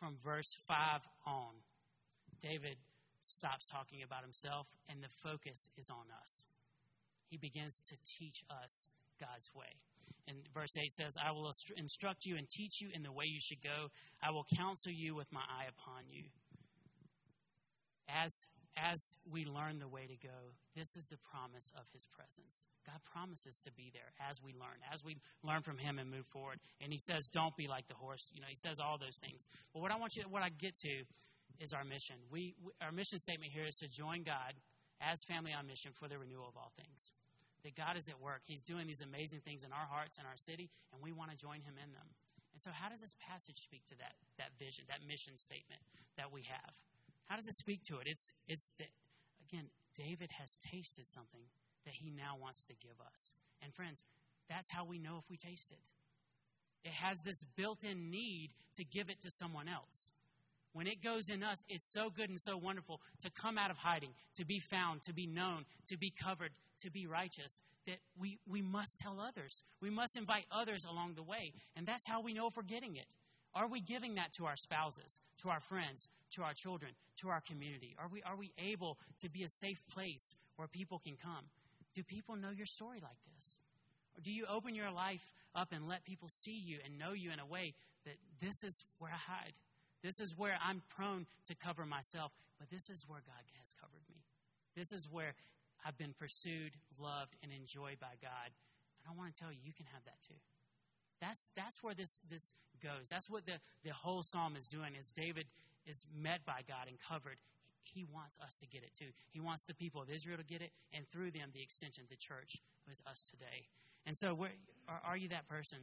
from 0.00 0.16
verse 0.24 0.56
5 0.68 1.00
on, 1.26 1.52
David 2.40 2.76
stops 3.26 3.66
talking 3.66 4.02
about 4.02 4.22
himself 4.22 4.66
and 4.88 5.02
the 5.02 5.08
focus 5.22 5.68
is 5.76 5.90
on 5.90 6.06
us. 6.22 6.46
He 7.28 7.36
begins 7.36 7.82
to 7.88 7.96
teach 8.04 8.44
us 8.62 8.88
God's 9.18 9.50
way. 9.54 9.80
And 10.28 10.38
verse 10.52 10.76
8 10.76 10.90
says, 10.92 11.14
I 11.22 11.30
will 11.30 11.50
instruct 11.76 12.26
you 12.26 12.36
and 12.36 12.48
teach 12.48 12.80
you 12.80 12.88
in 12.92 13.02
the 13.02 13.12
way 13.12 13.26
you 13.26 13.40
should 13.40 13.62
go. 13.62 13.90
I 14.22 14.30
will 14.30 14.46
counsel 14.56 14.92
you 14.92 15.14
with 15.14 15.30
my 15.32 15.40
eye 15.40 15.66
upon 15.68 16.02
you. 16.10 16.24
As, 18.08 18.46
as 18.76 19.16
we 19.30 19.44
learn 19.44 19.78
the 19.78 19.88
way 19.88 20.06
to 20.06 20.16
go, 20.26 20.54
this 20.74 20.96
is 20.96 21.06
the 21.06 21.18
promise 21.30 21.70
of 21.78 21.86
his 21.92 22.06
presence. 22.06 22.66
God 22.86 22.98
promises 23.12 23.60
to 23.66 23.72
be 23.72 23.90
there 23.92 24.14
as 24.28 24.42
we 24.42 24.52
learn, 24.52 24.78
as 24.92 25.04
we 25.04 25.16
learn 25.42 25.62
from 25.62 25.78
him 25.78 25.98
and 25.98 26.10
move 26.10 26.26
forward. 26.26 26.58
And 26.80 26.92
he 26.92 26.98
says, 26.98 27.28
Don't 27.32 27.56
be 27.56 27.66
like 27.66 27.86
the 27.88 27.94
horse. 27.94 28.30
You 28.34 28.40
know, 28.40 28.50
he 28.50 28.56
says 28.56 28.78
all 28.78 28.98
those 28.98 29.18
things. 29.18 29.46
But 29.72 29.82
what 29.82 29.90
I 29.90 29.96
want 29.96 30.16
you, 30.16 30.22
what 30.28 30.42
I 30.42 30.50
get 30.50 30.74
to 30.82 31.02
is 31.60 31.72
our 31.72 31.84
mission. 31.84 32.16
We, 32.30 32.54
we, 32.62 32.72
our 32.80 32.92
mission 32.92 33.18
statement 33.18 33.52
here 33.52 33.64
is 33.64 33.76
to 33.82 33.88
join 33.88 34.22
God 34.22 34.54
as 35.00 35.22
family 35.28 35.52
on 35.52 35.66
mission 35.66 35.92
for 35.92 36.08
the 36.08 36.18
renewal 36.18 36.48
of 36.48 36.56
all 36.56 36.72
things. 36.76 37.12
That 37.64 37.74
God 37.74 37.96
is 37.96 38.08
at 38.08 38.20
work. 38.20 38.42
He's 38.46 38.62
doing 38.62 38.86
these 38.86 39.02
amazing 39.02 39.40
things 39.42 39.64
in 39.64 39.72
our 39.72 39.88
hearts 39.90 40.18
and 40.18 40.26
our 40.26 40.36
city, 40.36 40.70
and 40.92 41.02
we 41.02 41.10
want 41.10 41.32
to 41.32 41.36
join 41.36 41.60
Him 41.64 41.74
in 41.82 41.90
them. 41.92 42.08
And 42.54 42.62
so, 42.62 42.70
how 42.70 42.88
does 42.88 43.00
this 43.00 43.12
passage 43.20 43.58
speak 43.58 43.84
to 43.92 43.96
that, 43.98 44.14
that 44.38 44.54
vision, 44.56 44.84
that 44.88 45.04
mission 45.04 45.36
statement 45.36 45.82
that 46.16 46.32
we 46.32 46.46
have? 46.48 46.72
How 47.26 47.36
does 47.36 47.48
it 47.48 47.58
speak 47.58 47.82
to 47.90 47.98
it? 47.98 48.06
It's, 48.06 48.32
it's 48.46 48.70
that, 48.78 48.88
again, 49.50 49.66
David 49.98 50.30
has 50.38 50.56
tasted 50.62 51.08
something 51.08 51.42
that 51.84 51.94
he 51.94 52.08
now 52.10 52.38
wants 52.40 52.64
to 52.70 52.74
give 52.80 52.96
us. 53.02 53.34
And, 53.62 53.74
friends, 53.74 54.04
that's 54.48 54.70
how 54.70 54.84
we 54.84 54.98
know 54.98 55.18
if 55.18 55.28
we 55.28 55.36
taste 55.36 55.72
it. 55.72 55.84
It 56.86 56.92
has 56.92 57.20
this 57.22 57.42
built 57.56 57.82
in 57.82 58.10
need 58.10 58.50
to 58.76 58.84
give 58.84 59.10
it 59.10 59.20
to 59.22 59.30
someone 59.30 59.68
else. 59.68 60.12
When 60.76 60.86
it 60.86 61.02
goes 61.02 61.30
in 61.30 61.42
us, 61.42 61.64
it's 61.70 61.90
so 61.90 62.10
good 62.10 62.28
and 62.28 62.38
so 62.38 62.58
wonderful 62.58 63.00
to 63.20 63.30
come 63.30 63.56
out 63.56 63.70
of 63.70 63.78
hiding, 63.78 64.10
to 64.34 64.44
be 64.44 64.58
found, 64.58 65.00
to 65.04 65.14
be 65.14 65.26
known, 65.26 65.64
to 65.86 65.96
be 65.96 66.10
covered, 66.10 66.50
to 66.80 66.90
be 66.90 67.06
righteous, 67.06 67.62
that 67.86 67.96
we, 68.20 68.36
we 68.46 68.60
must 68.60 68.98
tell 68.98 69.18
others. 69.18 69.62
We 69.80 69.88
must 69.88 70.18
invite 70.18 70.44
others 70.52 70.84
along 70.84 71.14
the 71.14 71.22
way. 71.22 71.54
And 71.76 71.86
that's 71.86 72.06
how 72.06 72.20
we 72.20 72.34
know 72.34 72.48
if 72.48 72.58
we're 72.58 72.62
getting 72.62 72.96
it. 72.96 73.06
Are 73.54 73.66
we 73.66 73.80
giving 73.80 74.16
that 74.16 74.34
to 74.34 74.44
our 74.44 74.56
spouses, 74.56 75.18
to 75.40 75.48
our 75.48 75.60
friends, 75.60 76.10
to 76.32 76.42
our 76.42 76.52
children, 76.52 76.92
to 77.22 77.30
our 77.30 77.40
community? 77.40 77.96
Are 77.98 78.08
we, 78.12 78.22
are 78.24 78.36
we 78.36 78.52
able 78.58 78.98
to 79.20 79.30
be 79.30 79.44
a 79.44 79.48
safe 79.48 79.82
place 79.86 80.34
where 80.56 80.68
people 80.68 80.98
can 80.98 81.16
come? 81.16 81.46
Do 81.94 82.02
people 82.02 82.36
know 82.36 82.50
your 82.50 82.66
story 82.66 82.98
like 83.02 83.16
this? 83.34 83.60
Or 84.14 84.20
do 84.20 84.30
you 84.30 84.44
open 84.44 84.74
your 84.74 84.90
life 84.90 85.32
up 85.54 85.72
and 85.72 85.88
let 85.88 86.04
people 86.04 86.28
see 86.28 86.60
you 86.62 86.80
and 86.84 86.98
know 86.98 87.14
you 87.14 87.30
in 87.32 87.40
a 87.40 87.46
way 87.46 87.72
that 88.04 88.16
this 88.42 88.62
is 88.62 88.84
where 88.98 89.10
I 89.10 89.32
hide? 89.32 89.54
This 90.02 90.20
is 90.20 90.36
where 90.36 90.56
I'm 90.62 90.82
prone 90.88 91.26
to 91.46 91.54
cover 91.54 91.84
myself, 91.84 92.32
but 92.58 92.70
this 92.70 92.90
is 92.90 93.04
where 93.08 93.20
God 93.26 93.42
has 93.58 93.74
covered 93.80 94.02
me. 94.08 94.22
This 94.76 94.92
is 94.92 95.08
where 95.10 95.34
I've 95.84 95.96
been 95.98 96.14
pursued, 96.18 96.72
loved, 96.98 97.36
and 97.42 97.52
enjoyed 97.52 97.98
by 98.00 98.14
God. 98.20 98.50
And 99.00 99.04
I 99.08 99.16
want 99.18 99.34
to 99.34 99.40
tell 99.40 99.50
you, 99.50 99.58
you 99.64 99.72
can 99.72 99.86
have 99.92 100.04
that 100.04 100.20
too. 100.26 100.38
That's, 101.20 101.48
that's 101.56 101.82
where 101.82 101.94
this, 101.94 102.20
this 102.30 102.52
goes. 102.82 103.08
That's 103.10 103.30
what 103.30 103.46
the, 103.46 103.58
the 103.84 103.92
whole 103.92 104.22
psalm 104.22 104.56
is 104.56 104.68
doing 104.68 104.94
is 104.98 105.10
David 105.12 105.46
is 105.86 106.04
met 106.14 106.44
by 106.44 106.60
God 106.68 106.88
and 106.88 106.98
covered. 107.08 107.38
He 107.84 108.04
wants 108.04 108.38
us 108.44 108.58
to 108.58 108.66
get 108.66 108.82
it 108.82 108.92
too. 108.94 109.10
He 109.30 109.40
wants 109.40 109.64
the 109.64 109.74
people 109.74 110.02
of 110.02 110.10
Israel 110.10 110.36
to 110.36 110.44
get 110.44 110.60
it, 110.60 110.72
and 110.92 111.08
through 111.10 111.30
them, 111.30 111.50
the 111.54 111.62
extension, 111.62 112.04
of 112.04 112.10
the 112.10 112.16
church, 112.16 112.60
is 112.90 113.00
us 113.08 113.22
today. 113.22 113.66
And 114.04 114.14
so, 114.16 114.34
where, 114.34 114.50
are, 114.88 115.00
are 115.04 115.16
you 115.16 115.28
that 115.28 115.48
person? 115.48 115.78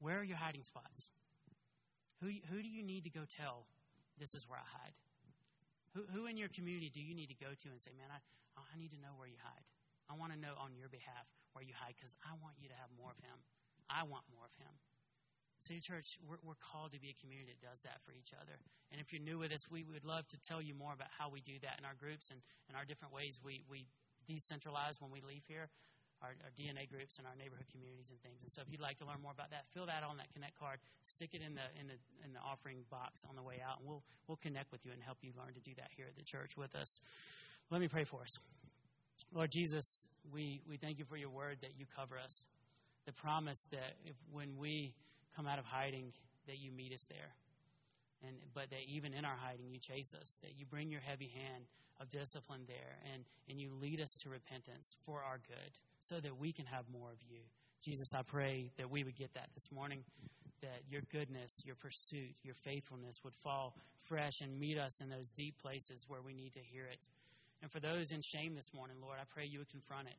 Where 0.00 0.20
are 0.20 0.24
your 0.24 0.36
hiding 0.36 0.62
spots? 0.62 1.10
Who, 2.22 2.30
who 2.50 2.62
do 2.62 2.68
you 2.68 2.82
need 2.82 3.04
to 3.04 3.10
go 3.10 3.26
tell 3.26 3.66
this 4.18 4.34
is 4.34 4.46
where 4.48 4.58
I 4.58 4.68
hide? 4.68 4.94
Who, 5.94 6.02
who 6.10 6.26
in 6.26 6.36
your 6.36 6.50
community 6.50 6.90
do 6.90 7.00
you 7.00 7.14
need 7.14 7.30
to 7.30 7.38
go 7.38 7.54
to 7.54 7.68
and 7.70 7.80
say, 7.80 7.94
man, 7.94 8.10
I, 8.10 8.18
I 8.58 8.74
need 8.78 8.90
to 8.94 9.00
know 9.00 9.14
where 9.16 9.30
you 9.30 9.38
hide? 9.42 9.66
I 10.10 10.14
want 10.18 10.34
to 10.34 10.38
know 10.38 10.54
on 10.58 10.74
your 10.76 10.90
behalf 10.90 11.26
where 11.54 11.64
you 11.64 11.72
hide 11.74 11.94
because 11.96 12.18
I 12.26 12.34
want 12.42 12.58
you 12.58 12.68
to 12.68 12.76
have 12.76 12.90
more 12.98 13.14
of 13.14 13.18
Him. 13.22 13.38
I 13.88 14.02
want 14.02 14.26
more 14.30 14.44
of 14.44 14.54
Him. 14.58 14.74
City 15.64 15.80
Church, 15.80 16.20
we're, 16.20 16.36
we're, 16.44 16.60
called 16.60 16.92
to 16.92 17.00
be 17.00 17.08
a 17.08 17.16
community 17.16 17.48
that 17.48 17.62
does 17.64 17.80
that 17.88 18.04
for 18.04 18.12
each 18.12 18.36
other. 18.36 18.60
And 18.92 19.00
if 19.00 19.16
you're 19.16 19.22
new 19.22 19.40
with 19.40 19.48
us, 19.48 19.64
we 19.70 19.80
would 19.80 20.04
love 20.04 20.28
to 20.28 20.38
tell 20.44 20.60
you 20.60 20.76
more 20.76 20.92
about 20.92 21.08
how 21.08 21.32
we 21.32 21.40
do 21.40 21.56
that 21.64 21.80
in 21.80 21.88
our 21.88 21.96
groups 21.96 22.28
and, 22.28 22.44
and 22.68 22.76
our 22.76 22.84
different 22.84 23.14
ways 23.16 23.40
we, 23.40 23.64
we 23.64 23.88
decentralize 24.28 25.00
when 25.00 25.08
we 25.08 25.24
leave 25.24 25.48
here 25.48 25.72
our, 26.22 26.36
our, 26.44 26.52
DNA 26.54 26.86
groups 26.86 27.18
and 27.18 27.26
our 27.26 27.34
neighborhood 27.34 27.66
communities 27.70 28.10
and 28.10 28.18
things. 28.22 28.42
And 28.42 28.50
so, 28.50 28.62
if 28.62 28.68
you'd 28.70 28.82
like 28.82 28.98
to 29.02 29.06
learn 29.06 29.20
more 29.22 29.32
about 29.32 29.50
that, 29.50 29.66
fill 29.74 29.86
that 29.86 30.02
out 30.04 30.10
on 30.10 30.18
that 30.18 30.30
Connect 30.32 30.58
card, 30.58 30.78
stick 31.02 31.34
it 31.34 31.42
in 31.42 31.54
the 31.54 31.66
in 31.78 31.86
the 31.88 31.98
in 32.24 32.32
the 32.32 32.42
offering 32.42 32.84
box 32.90 33.24
on 33.28 33.34
the 33.36 33.42
way 33.42 33.58
out, 33.64 33.80
and 33.80 33.88
we'll 33.88 34.02
we'll 34.28 34.40
connect 34.40 34.72
with 34.72 34.84
you 34.84 34.92
and 34.92 35.02
help 35.02 35.18
you 35.22 35.32
learn 35.36 35.52
to 35.54 35.62
do 35.62 35.72
that 35.76 35.90
here 35.96 36.06
at 36.08 36.16
the 36.16 36.24
church 36.24 36.56
with 36.56 36.74
us. 36.74 37.00
Let 37.70 37.80
me 37.80 37.88
pray 37.88 38.04
for 38.04 38.22
us. 38.22 38.32
Lord 39.32 39.50
Jesus, 39.50 40.06
we, 40.32 40.60
we 40.68 40.76
thank 40.76 40.98
you 40.98 41.04
for 41.04 41.16
your 41.16 41.30
word 41.30 41.58
that 41.62 41.72
you 41.78 41.86
cover 41.96 42.18
us. 42.18 42.46
The 43.06 43.12
promise 43.12 43.66
that 43.70 43.96
if 44.04 44.14
when 44.32 44.56
we 44.58 44.94
come 45.36 45.46
out 45.46 45.58
of 45.58 45.64
hiding, 45.64 46.12
that 46.46 46.58
you 46.58 46.70
meet 46.70 46.92
us 46.92 47.06
there. 47.08 47.34
And, 48.26 48.36
but 48.54 48.70
that 48.70 48.82
even 48.88 49.12
in 49.12 49.24
our 49.24 49.36
hiding, 49.36 49.66
you 49.70 49.78
chase 49.78 50.14
us, 50.20 50.38
that 50.42 50.52
you 50.58 50.64
bring 50.66 50.90
your 50.90 51.00
heavy 51.00 51.32
hand 51.34 51.64
of 52.00 52.10
discipline 52.10 52.62
there, 52.66 52.98
and, 53.12 53.24
and 53.48 53.60
you 53.60 53.70
lead 53.80 54.00
us 54.00 54.16
to 54.22 54.28
repentance 54.28 54.96
for 55.04 55.22
our 55.22 55.38
good 55.46 55.72
so 56.00 56.20
that 56.20 56.38
we 56.38 56.52
can 56.52 56.66
have 56.66 56.84
more 56.92 57.10
of 57.10 57.18
you. 57.28 57.40
Jesus, 57.82 58.14
I 58.14 58.22
pray 58.22 58.70
that 58.78 58.90
we 58.90 59.04
would 59.04 59.16
get 59.16 59.34
that 59.34 59.48
this 59.54 59.70
morning, 59.70 60.04
that 60.62 60.82
your 60.88 61.02
goodness, 61.12 61.62
your 61.66 61.76
pursuit, 61.76 62.34
your 62.42 62.54
faithfulness 62.54 63.22
would 63.24 63.34
fall 63.34 63.74
fresh 64.08 64.40
and 64.40 64.58
meet 64.58 64.78
us 64.78 65.00
in 65.00 65.10
those 65.10 65.30
deep 65.30 65.54
places 65.62 66.06
where 66.08 66.22
we 66.22 66.32
need 66.32 66.54
to 66.54 66.60
hear 66.60 66.84
it. 66.86 67.06
And 67.62 67.70
for 67.70 67.80
those 67.80 68.12
in 68.12 68.22
shame 68.22 68.54
this 68.54 68.72
morning, 68.74 68.96
Lord, 69.02 69.18
I 69.20 69.24
pray 69.32 69.44
you 69.44 69.58
would 69.58 69.70
confront 69.70 70.08
it 70.08 70.16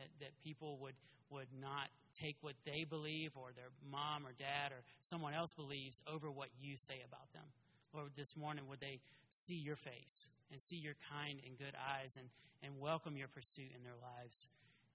that, 0.00 0.08
that 0.20 0.32
people 0.42 0.78
would, 0.80 0.96
would 1.28 1.48
not 1.60 1.92
take 2.12 2.36
what 2.40 2.54
they 2.64 2.84
believe 2.84 3.36
or 3.36 3.52
their 3.54 3.70
mom 3.90 4.26
or 4.26 4.32
dad 4.32 4.72
or 4.72 4.82
someone 5.00 5.34
else 5.34 5.52
believes 5.52 6.02
over 6.10 6.30
what 6.30 6.48
you 6.60 6.76
say 6.76 7.04
about 7.06 7.30
them. 7.32 7.44
Lord, 7.92 8.10
this 8.16 8.36
morning, 8.36 8.64
would 8.68 8.80
they 8.80 9.00
see 9.28 9.54
your 9.54 9.76
face 9.76 10.28
and 10.50 10.60
see 10.60 10.76
your 10.76 10.94
kind 11.12 11.38
and 11.46 11.58
good 11.58 11.74
eyes 11.76 12.16
and, 12.16 12.28
and 12.62 12.80
welcome 12.80 13.16
your 13.16 13.28
pursuit 13.28 13.70
in 13.76 13.84
their 13.84 13.98
lives? 14.00 14.48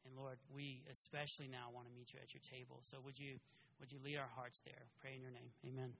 And 0.06 0.18
Lord, 0.18 0.38
we 0.54 0.82
especially 0.90 1.48
now 1.48 1.70
want 1.74 1.88
to 1.88 1.94
meet 1.94 2.14
you 2.14 2.20
at 2.22 2.34
your 2.34 2.42
table. 2.42 2.80
So 2.82 2.98
would 3.06 3.20
you 3.20 3.36
would 3.80 3.92
you 3.92 4.00
lead 4.04 4.18
our 4.18 4.30
hearts 4.36 4.62
there? 4.62 4.88
Pray 5.02 5.12
in 5.16 5.22
your 5.22 5.32
name. 5.32 5.52
Amen. 5.68 5.92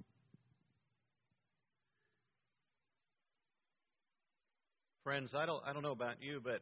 Friends, 5.04 5.36
I 5.36 5.46
don't 5.46 5.62
I 5.66 5.74
don't 5.74 5.84
know 5.84 5.92
about 5.92 6.22
you, 6.22 6.40
but 6.44 6.62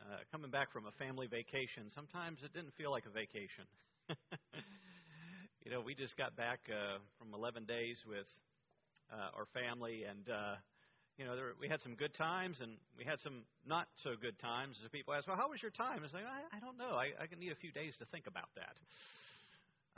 uh, 0.00 0.18
coming 0.32 0.50
back 0.50 0.72
from 0.72 0.86
a 0.86 0.92
family 0.92 1.26
vacation, 1.26 1.90
sometimes 1.94 2.38
it 2.44 2.52
didn't 2.52 2.74
feel 2.74 2.90
like 2.90 3.06
a 3.06 3.10
vacation. 3.10 3.66
you 5.64 5.70
know, 5.70 5.80
we 5.80 5.94
just 5.94 6.16
got 6.16 6.36
back 6.36 6.60
uh, 6.70 6.98
from 7.18 7.34
11 7.34 7.64
days 7.64 7.98
with 8.08 8.26
uh, 9.12 9.36
our 9.36 9.46
family, 9.52 10.04
and 10.04 10.28
uh, 10.28 10.54
you 11.18 11.24
know, 11.24 11.34
there, 11.34 11.52
we 11.60 11.68
had 11.68 11.82
some 11.82 11.94
good 11.94 12.14
times 12.14 12.60
and 12.60 12.78
we 12.96 13.04
had 13.04 13.20
some 13.20 13.42
not 13.66 13.88
so 14.02 14.14
good 14.20 14.38
times. 14.38 14.76
As 14.84 14.90
people 14.90 15.14
ask, 15.14 15.26
"Well, 15.26 15.36
how 15.36 15.50
was 15.50 15.60
your 15.60 15.72
time?" 15.72 16.04
It's 16.04 16.14
like, 16.14 16.24
I, 16.24 16.56
I 16.56 16.60
don't 16.60 16.78
know. 16.78 16.94
I, 16.94 17.10
I 17.18 17.26
need 17.38 17.50
a 17.50 17.58
few 17.58 17.72
days 17.72 17.94
to 17.98 18.06
think 18.06 18.26
about 18.26 18.48
that. 18.54 18.74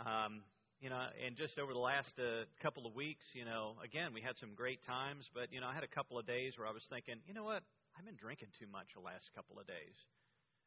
Um, 0.00 0.40
you 0.80 0.88
know, 0.88 1.00
and 1.24 1.36
just 1.36 1.58
over 1.58 1.72
the 1.72 1.78
last 1.78 2.18
uh, 2.18 2.44
couple 2.62 2.86
of 2.86 2.94
weeks, 2.94 3.24
you 3.34 3.44
know, 3.44 3.74
again, 3.84 4.12
we 4.14 4.20
had 4.20 4.38
some 4.38 4.54
great 4.54 4.82
times, 4.82 5.28
but 5.34 5.52
you 5.52 5.60
know, 5.60 5.68
I 5.68 5.74
had 5.74 5.84
a 5.84 5.88
couple 5.88 6.18
of 6.18 6.26
days 6.26 6.58
where 6.58 6.66
I 6.66 6.72
was 6.72 6.82
thinking, 6.88 7.16
you 7.26 7.34
know 7.34 7.44
what, 7.44 7.62
I've 7.98 8.04
been 8.04 8.16
drinking 8.16 8.48
too 8.58 8.66
much 8.70 8.94
the 8.94 9.00
last 9.00 9.30
couple 9.34 9.58
of 9.58 9.66
days. 9.66 9.96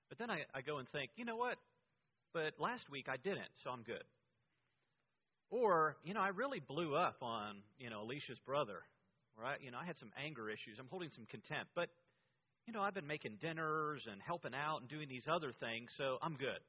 But 0.10 0.20
then 0.20 0.30
I, 0.30 0.46
I 0.54 0.62
go 0.62 0.78
and 0.78 0.88
think, 0.90 1.12
you 1.16 1.26
know 1.26 1.38
what, 1.38 1.58
but 2.34 2.54
last 2.60 2.90
week 2.90 3.08
I 3.10 3.18
didn't, 3.18 3.52
so 3.64 3.72
I'm 3.72 3.84
good. 3.84 4.04
Or, 5.50 5.98
you 6.04 6.14
know, 6.14 6.22
I 6.22 6.30
really 6.30 6.60
blew 6.60 6.96
up 6.96 7.18
on, 7.22 7.58
you 7.78 7.90
know, 7.90 8.02
Alicia's 8.04 8.40
brother. 8.40 8.82
Right? 9.36 9.58
You 9.64 9.72
know, 9.72 9.80
I 9.82 9.86
had 9.86 9.98
some 9.98 10.12
anger 10.24 10.48
issues. 10.48 10.78
I'm 10.78 10.88
holding 10.90 11.10
some 11.10 11.26
contempt. 11.26 11.72
But, 11.74 11.90
you 12.68 12.74
know, 12.74 12.84
I've 12.84 12.94
been 12.94 13.08
making 13.08 13.38
dinners 13.42 14.06
and 14.06 14.22
helping 14.22 14.54
out 14.54 14.82
and 14.82 14.88
doing 14.88 15.10
these 15.10 15.28
other 15.28 15.52
things, 15.52 15.90
so 15.98 16.20
I'm 16.22 16.36
good. 16.36 16.62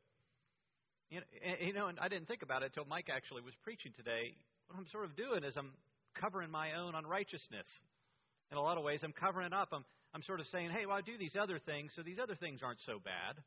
You 1.14 1.20
know, 1.20 1.26
and, 1.46 1.68
you 1.68 1.72
know, 1.72 1.86
and 1.86 2.00
I 2.00 2.08
didn't 2.08 2.26
think 2.26 2.42
about 2.42 2.64
it 2.64 2.74
until 2.74 2.86
Mike 2.90 3.06
actually 3.06 3.42
was 3.42 3.54
preaching 3.62 3.92
today. 3.94 4.34
What 4.66 4.76
I'm 4.76 4.86
sort 4.90 5.04
of 5.04 5.14
doing 5.14 5.44
is 5.44 5.56
I'm 5.56 5.70
covering 6.20 6.50
my 6.50 6.74
own 6.74 6.96
unrighteousness. 6.96 7.68
In 8.50 8.58
a 8.58 8.60
lot 8.60 8.78
of 8.78 8.82
ways, 8.82 8.98
I'm 9.04 9.12
covering 9.12 9.46
it 9.46 9.52
up. 9.52 9.68
I'm, 9.70 9.84
I'm 10.12 10.24
sort 10.24 10.40
of 10.40 10.46
saying, 10.50 10.70
hey, 10.70 10.86
well, 10.86 10.96
I 10.96 11.02
do 11.02 11.16
these 11.16 11.36
other 11.38 11.60
things, 11.60 11.92
so 11.94 12.02
these 12.02 12.18
other 12.18 12.34
things 12.34 12.62
aren't 12.64 12.80
so 12.84 12.98
bad. 12.98 13.38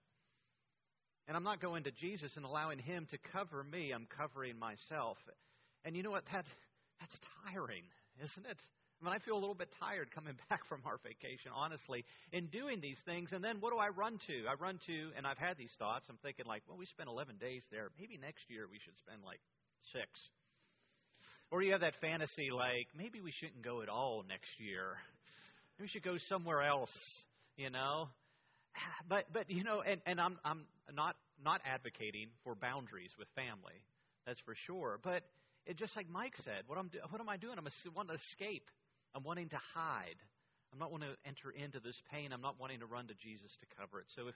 And 1.28 1.36
I'm 1.36 1.43
not 1.43 1.59
going 1.59 1.84
to 1.84 1.91
Jesus 1.91 2.32
and 2.38 2.45
allowing 2.45 2.80
Him 2.80 3.05
to 3.11 3.18
cover 3.34 3.65
me. 3.65 3.91
I'm 3.91 4.07
covering 4.18 4.57
myself. 4.57 5.18
And 5.84 5.93
you 5.97 6.03
know 6.03 6.11
what? 6.11 6.24
That, 6.32 6.45
that's 7.01 7.20
tiring, 7.51 7.84
isn't 8.24 8.45
it? 8.45 8.59
I 9.02 9.06
mean, 9.06 9.14
I 9.14 9.20
feel 9.20 9.36
a 9.36 9.41
little 9.41 9.56
bit 9.56 9.70
tired 9.80 10.10
coming 10.12 10.34
back 10.50 10.66
from 10.68 10.82
our 10.86 10.98
vacation, 11.04 11.52
honestly, 11.54 12.06
in 12.32 12.48
doing 12.48 12.82
these 12.82 12.98
things. 13.06 13.32
And 13.32 13.43
then 13.43 13.58
what 13.60 13.72
do 13.72 13.78
I 13.78 13.89
run 13.89 14.20
to? 14.28 14.45
I 14.50 14.56
run 14.56 14.80
to, 14.88 15.12
and 15.16 15.28
I've 15.28 15.38
had 15.38 15.58
these 15.58 15.72
thoughts. 15.78 16.06
I'm 16.10 16.18
thinking, 16.24 16.45
like, 16.45 16.64
well, 16.68 16.78
we 16.78 16.86
spent 16.86 17.10
11 17.10 17.38
days 17.38 17.64
there. 17.72 17.89
Maybe 18.00 18.18
next 18.18 18.50
year 18.50 18.66
we 18.70 18.80
should 18.80 18.98
spend 18.98 19.22
like 19.24 19.39
six. 19.93 20.10
Or 21.52 21.62
you 21.62 21.72
have 21.72 21.82
that 21.82 21.95
fantasy, 22.02 22.50
like, 22.52 22.88
maybe 22.98 23.22
we 23.22 23.32
shouldn't 23.32 23.62
go 23.62 23.82
at 23.82 23.88
all 23.89 24.26
next 24.28 24.60
year. 24.60 24.98
Maybe 25.78 25.86
we 25.86 25.88
should 25.88 26.04
go 26.04 26.18
somewhere 26.18 26.62
else, 26.62 26.91
you 27.56 27.70
know? 27.70 28.10
but 29.10 29.26
but 29.32 29.50
you 29.50 29.64
know, 29.64 29.82
and, 29.82 30.02
and 30.06 30.20
I'm 30.20 30.38
I'm 30.43 30.66
not 30.93 31.16
not 31.43 31.62
advocating 31.66 32.28
for 32.43 32.56
boundaries 32.56 33.12
with 33.18 33.28
family. 33.36 33.80
That's 34.26 34.39
for 34.41 34.56
sure. 34.66 35.00
But 35.02 35.24
it 35.66 35.78
just 35.78 35.95
like 35.95 36.10
Mike 36.10 36.36
said, 36.43 36.64
what 36.68 36.78
I'm 36.78 36.89
what 37.10 37.22
am 37.22 37.30
I 37.30 37.38
doing? 37.38 37.58
I'm 37.58 37.68
a, 37.68 37.72
wanting 37.95 38.16
to 38.16 38.22
escape. 38.22 38.70
I'm 39.16 39.24
wanting 39.24 39.49
to 39.49 39.60
hide. 39.74 40.18
I'm 40.74 40.80
not 40.80 40.91
wanting 40.91 41.10
to 41.10 41.18
enter 41.28 41.51
into 41.51 41.80
this 41.80 42.01
pain. 42.12 42.32
I'm 42.34 42.41
not 42.41 42.60
wanting 42.60 42.80
to 42.80 42.86
run 42.86 43.08
to 43.08 43.14
Jesus 43.16 43.51
to 43.60 43.66
cover 43.80 43.99
it. 43.99 44.08
So 44.16 44.28
if 44.28 44.36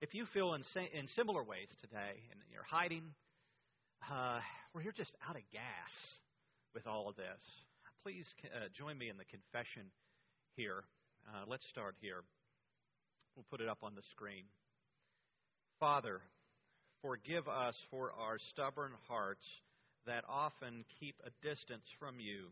if 0.00 0.14
you 0.14 0.24
feel 0.24 0.54
in 0.54 0.62
in 0.92 1.06
similar 1.06 1.42
ways 1.42 1.68
today, 1.80 2.24
and 2.30 2.40
you're 2.52 2.66
hiding, 2.68 3.14
uh, 4.10 4.40
you're 4.82 4.92
just 4.92 5.14
out 5.28 5.36
of 5.36 5.42
gas 5.52 5.92
with 6.74 6.86
all 6.86 7.08
of 7.08 7.16
this, 7.16 7.40
please 8.02 8.26
uh, 8.54 8.68
join 8.72 8.96
me 8.96 9.08
in 9.08 9.16
the 9.18 9.24
confession 9.24 9.82
here. 10.56 10.84
Uh, 11.28 11.44
let's 11.46 11.66
start 11.66 11.96
here. 12.00 12.22
We'll 13.36 13.44
put 13.50 13.60
it 13.60 13.68
up 13.68 13.78
on 13.82 13.94
the 13.94 14.02
screen. 14.10 14.44
Father, 15.78 16.20
forgive 17.02 17.48
us 17.48 17.76
for 17.90 18.12
our 18.18 18.38
stubborn 18.38 18.92
hearts 19.08 19.46
that 20.06 20.24
often 20.28 20.84
keep 20.98 21.16
a 21.24 21.46
distance 21.46 21.84
from 21.98 22.20
you. 22.20 22.48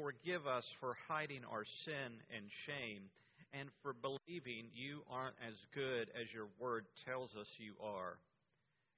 Forgive 0.00 0.46
us 0.46 0.64
for 0.78 0.96
hiding 1.08 1.42
our 1.50 1.64
sin 1.84 2.22
and 2.30 2.46
shame 2.66 3.10
and 3.52 3.68
for 3.82 3.92
believing 3.92 4.70
you 4.72 5.02
aren't 5.10 5.34
as 5.42 5.54
good 5.74 6.06
as 6.14 6.32
your 6.32 6.46
word 6.60 6.86
tells 7.04 7.34
us 7.34 7.48
you 7.58 7.74
are. 7.82 8.18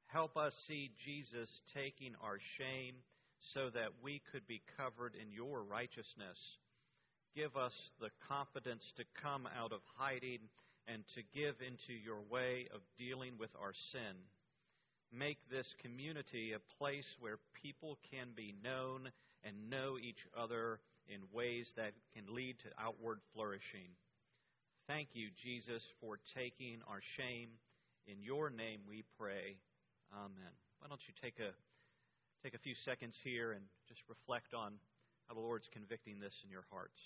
Help 0.09 0.37
us 0.37 0.53
see 0.69 0.91
Jesus 1.07 1.49
taking 1.73 2.13
our 2.23 2.37
shame 2.59 2.97
so 3.55 3.71
that 3.71 3.97
we 4.05 4.21
could 4.31 4.47
be 4.47 4.61
covered 4.77 5.15
in 5.15 5.33
your 5.33 5.63
righteousness. 5.63 6.37
Give 7.35 7.57
us 7.57 7.73
the 7.99 8.11
confidence 8.29 8.85
to 8.99 9.05
come 9.23 9.49
out 9.59 9.73
of 9.73 9.81
hiding 9.97 10.53
and 10.87 11.03
to 11.15 11.23
give 11.33 11.55
into 11.65 11.95
your 11.95 12.21
way 12.31 12.69
of 12.75 12.81
dealing 12.99 13.39
with 13.39 13.51
our 13.59 13.73
sin. 13.93 14.21
Make 15.17 15.39
this 15.51 15.67
community 15.81 16.53
a 16.53 16.77
place 16.77 17.09
where 17.21 17.39
people 17.63 17.97
can 18.11 18.29
be 18.37 18.55
known 18.63 19.09
and 19.43 19.71
know 19.71 19.97
each 19.99 20.21
other 20.39 20.79
in 21.11 21.21
ways 21.33 21.67
that 21.77 21.93
can 22.15 22.35
lead 22.35 22.59
to 22.61 22.69
outward 22.79 23.21
flourishing. 23.35 23.91
Thank 24.87 25.09
you, 25.13 25.29
Jesus, 25.43 25.83
for 26.01 26.19
taking 26.35 26.79
our 26.89 27.01
shame. 27.17 27.51
In 28.07 28.23
your 28.23 28.51
name 28.51 28.81
we 28.89 29.05
pray. 29.19 29.59
Amen. 30.15 30.55
Why 30.79 30.89
don't 30.89 31.03
you 31.07 31.15
take 31.21 31.39
a 31.39 31.53
take 32.43 32.55
a 32.55 32.59
few 32.59 32.75
seconds 32.75 33.15
here 33.23 33.53
and 33.53 33.63
just 33.89 34.01
reflect 34.09 34.55
on 34.55 34.73
how 35.29 35.35
the 35.35 35.41
Lord's 35.41 35.69
convicting 35.73 36.19
this 36.19 36.33
in 36.43 36.51
your 36.51 36.65
hearts. 36.71 36.99